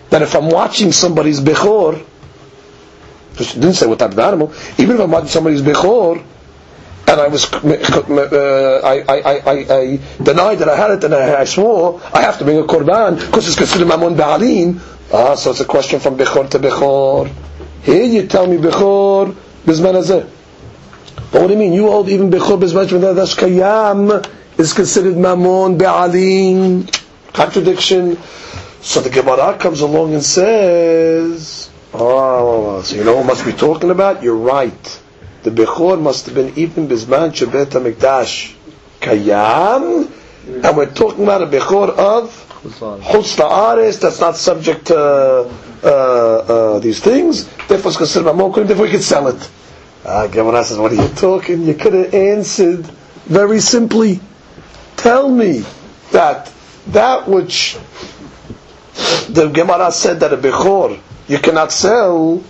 that 0.09 0.21
if 0.21 0.35
I'm 0.35 0.49
watching 0.49 0.91
somebody's 0.91 1.39
bechor, 1.39 2.03
because 3.31 3.53
didn't 3.53 3.73
say 3.73 3.85
what 3.87 3.99
type 3.99 4.11
of 4.11 4.19
animal, 4.19 4.53
even 4.77 4.95
if 4.95 5.01
I'm 5.01 5.11
watching 5.11 5.29
somebody's 5.29 5.61
bechor, 5.61 6.23
and 7.09 7.19
I 7.19 7.27
was, 7.27 7.51
uh, 7.51 8.81
I, 8.83 9.03
I, 9.07 9.21
I, 9.21 9.75
I, 9.79 9.99
denied 10.21 10.59
that 10.59 10.69
I 10.69 10.75
had 10.75 10.91
it, 10.91 11.03
and 11.03 11.15
I, 11.15 11.41
I 11.41 11.43
swore, 11.45 11.99
I 12.13 12.21
have 12.21 12.37
to 12.37 12.43
bring 12.43 12.59
a 12.59 12.63
korban 12.63 13.19
because 13.19 13.47
it's 13.47 13.57
considered 13.57 13.87
mamon 13.87 14.15
ba'alim. 14.15 14.79
Ah, 15.11 15.33
so 15.33 15.49
it's 15.49 15.59
a 15.59 15.65
question 15.65 15.99
from 15.99 16.17
bechor 16.17 16.47
to 16.51 16.59
bechor. 16.59 17.31
Here 17.81 18.03
you 18.03 18.27
tell 18.27 18.45
me 18.45 18.57
Bechor 18.57 19.33
Hazeh. 19.65 20.29
But 21.31 21.41
what 21.41 21.47
do 21.47 21.53
you 21.53 21.59
mean? 21.59 21.73
You 21.73 21.89
hold 21.89 22.09
even 22.09 22.29
Bechor 22.29 22.59
Hazeh, 22.59 23.15
that's 23.15 23.35
Kayam, 23.35 24.27
is 24.59 24.73
considered 24.73 25.15
Mamon 25.15 25.77
Be'alim. 25.77 26.87
Contradiction. 27.33 28.17
So 28.81 29.01
the 29.01 29.09
Gemara 29.09 29.57
comes 29.57 29.81
along 29.81 30.13
and 30.13 30.23
says, 30.23 31.69
oh, 31.93 32.81
so 32.81 32.95
you 32.95 33.03
know 33.03 33.15
what 33.15 33.25
must 33.25 33.45
be 33.45 33.53
talking 33.53 33.91
about? 33.91 34.23
You're 34.23 34.35
right. 34.35 35.01
The 35.43 35.51
Bechor 35.51 36.01
must 36.01 36.25
have 36.25 36.35
been 36.35 36.53
even 36.57 36.87
Bizman 36.87 37.31
Shabbat 37.31 37.67
HaMikdash 37.67 38.55
Kayam, 38.99 40.11
and 40.63 40.77
we're 40.77 40.91
talking 40.93 41.23
about 41.23 41.41
a 41.41 41.47
Bechor 41.47 41.89
of 41.89 42.45
Chutz 42.63 43.37
La'aretz, 43.37 44.01
that's 44.01 44.19
not 44.19 44.35
subject 44.35 44.87
to 44.87 44.97
uh, 44.97 45.87
uh, 45.87 46.79
these 46.79 46.99
things, 46.99 47.45
therefore 47.67 47.89
it's 47.91 47.97
considered 47.97 48.33
Mamon 48.33 48.53
Kurim, 48.53 48.67
therefore 48.67 48.87
you 48.87 48.91
can 48.91 49.01
sell 49.01 49.27
it. 49.29 49.49
Ah, 50.05 50.27
Gemara 50.27 50.63
says, 50.65 50.77
what 50.77 50.91
are 50.91 50.95
you 50.95 51.07
talking? 51.09 51.63
You 51.63 51.73
could 51.73 51.93
have 51.93 52.13
answered 52.13 52.85
very 53.25 53.59
simply, 53.61 54.19
tell 54.97 55.29
me 55.29 55.63
that 56.11 56.51
that 56.87 57.27
which 57.29 57.77
the 59.29 59.49
Gemara 59.53 59.91
said 59.91 60.19
that 60.19 60.33
a 60.33 60.37
Bechor 60.37 60.99
you 61.29 61.37
cannot 61.37 61.71
sell 61.71 62.43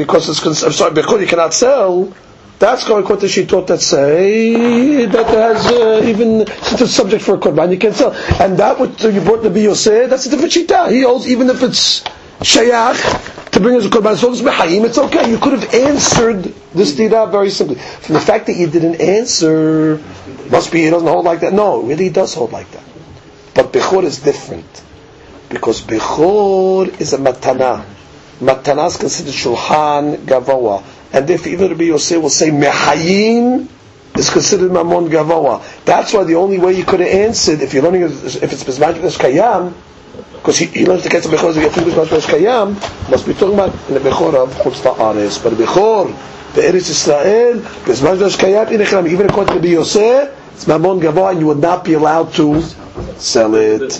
because 0.00 0.28
it's 0.30 0.40
cons- 0.40 0.62
I'm 0.62 0.72
sorry, 0.72 0.92
Bechor 0.94 1.20
you 1.20 1.26
cannot 1.26 1.52
sell. 1.52 2.12
That's 2.58 2.84
going 2.86 3.02
according 3.04 3.28
to 3.28 3.34
Shitot 3.44 3.66
that 3.68 3.80
say 3.80 5.04
that 5.06 5.26
has 5.26 5.66
uh, 5.66 6.02
even 6.06 6.46
since 6.46 6.80
it's 6.80 6.92
subject 6.92 7.22
for 7.22 7.34
a 7.34 7.38
korban 7.38 7.70
you 7.72 7.78
can 7.78 7.92
sell. 7.92 8.12
And 8.40 8.58
that 8.58 8.78
what 8.78 9.02
you 9.02 9.20
brought 9.20 9.42
the 9.42 9.48
Biyoseh, 9.50 10.08
that's 10.08 10.26
a 10.26 10.30
different 10.30 10.52
Shita. 10.52 10.90
He 10.90 11.02
holds 11.02 11.26
even 11.28 11.48
if 11.50 11.62
it's 11.62 12.02
Shayach 12.40 13.50
to 13.52 13.60
bring 13.60 13.76
as 13.76 13.84
a 13.86 13.90
korban, 13.90 14.16
so 14.16 14.30
it's 14.32 14.40
Mehayim, 14.40 14.84
it's 14.84 14.96
okay. 14.98 15.30
You 15.30 15.38
could 15.38 15.52
have 15.60 15.74
answered 15.74 16.42
this 16.74 16.96
Tira 16.96 17.26
very 17.30 17.50
simply. 17.50 17.76
From 17.76 18.14
the 18.14 18.20
fact 18.20 18.46
that 18.46 18.56
you 18.56 18.66
didn't 18.68 19.00
answer, 19.00 20.00
must 20.50 20.72
be 20.72 20.82
he 20.84 20.90
doesn't 20.90 21.08
hold 21.08 21.24
like 21.26 21.40
that. 21.40 21.52
No, 21.52 21.82
really 21.82 22.04
he 22.04 22.10
does 22.10 22.32
hold 22.34 22.52
like 22.52 22.70
that. 22.72 22.84
But 23.54 23.72
Bechor 23.72 24.04
is 24.04 24.18
different. 24.20 24.82
Because 25.50 25.82
Bechor 25.82 27.00
is 27.00 27.12
a 27.12 27.18
matana. 27.18 27.84
Matana 28.40 28.86
is 28.86 28.96
considered 28.96 29.34
Shulchan 29.34 30.16
Gavoa. 30.24 30.82
And 31.12 31.28
if 31.28 31.46
even 31.46 31.70
Rabbi 31.70 31.84
Yosef 31.84 32.22
will 32.22 32.30
say 32.30 32.50
Mehayim 32.50 33.68
is 34.16 34.30
considered 34.30 34.70
Mamon 34.70 35.08
Gavoa. 35.08 35.62
That's 35.84 36.12
why 36.12 36.24
the 36.24 36.36
only 36.36 36.58
way 36.58 36.72
you 36.72 36.84
could 36.84 37.00
have 37.00 37.08
answered, 37.08 37.60
if 37.60 37.74
you're 37.74 37.82
learning, 37.82 38.02
if 38.02 38.42
it's 38.42 38.64
Bizmaj 38.64 38.94
Kayam, 39.18 39.74
because 40.32 40.58
he, 40.58 40.66
he 40.66 40.86
learns 40.86 41.04
the 41.04 41.16
of 41.16 41.24
Bechor, 41.24 41.52
think 41.70 41.88
Bizmaj 41.88 42.06
Kayam, 42.26 43.10
must 43.10 43.26
be 43.26 43.34
talking 43.34 43.54
about 43.54 43.74
in 43.88 43.94
the 43.94 44.00
Bechor 44.00 44.34
of 44.34 44.54
Chutz 44.54 44.80
La'aretz. 44.82 45.42
But 45.42 45.52
Bechor, 45.54 46.06
the 46.54 46.62
Eretz 46.62 46.88
Israel, 46.90 47.60
Bizmaj 47.84 48.36
Kayam, 48.38 48.70
in 48.72 49.12
even 49.12 49.28
according 49.28 49.48
to 49.48 49.54
Rabbi 49.60 49.68
Yosef, 49.68 50.52
it's 50.54 50.64
Mamon 50.64 51.00
Gavoa, 51.00 51.32
and 51.32 51.40
you 51.40 51.46
would 51.46 51.58
not 51.58 51.84
be 51.84 51.92
allowed 51.92 52.32
to 52.34 52.62
sell 53.18 53.54
it. 53.54 53.92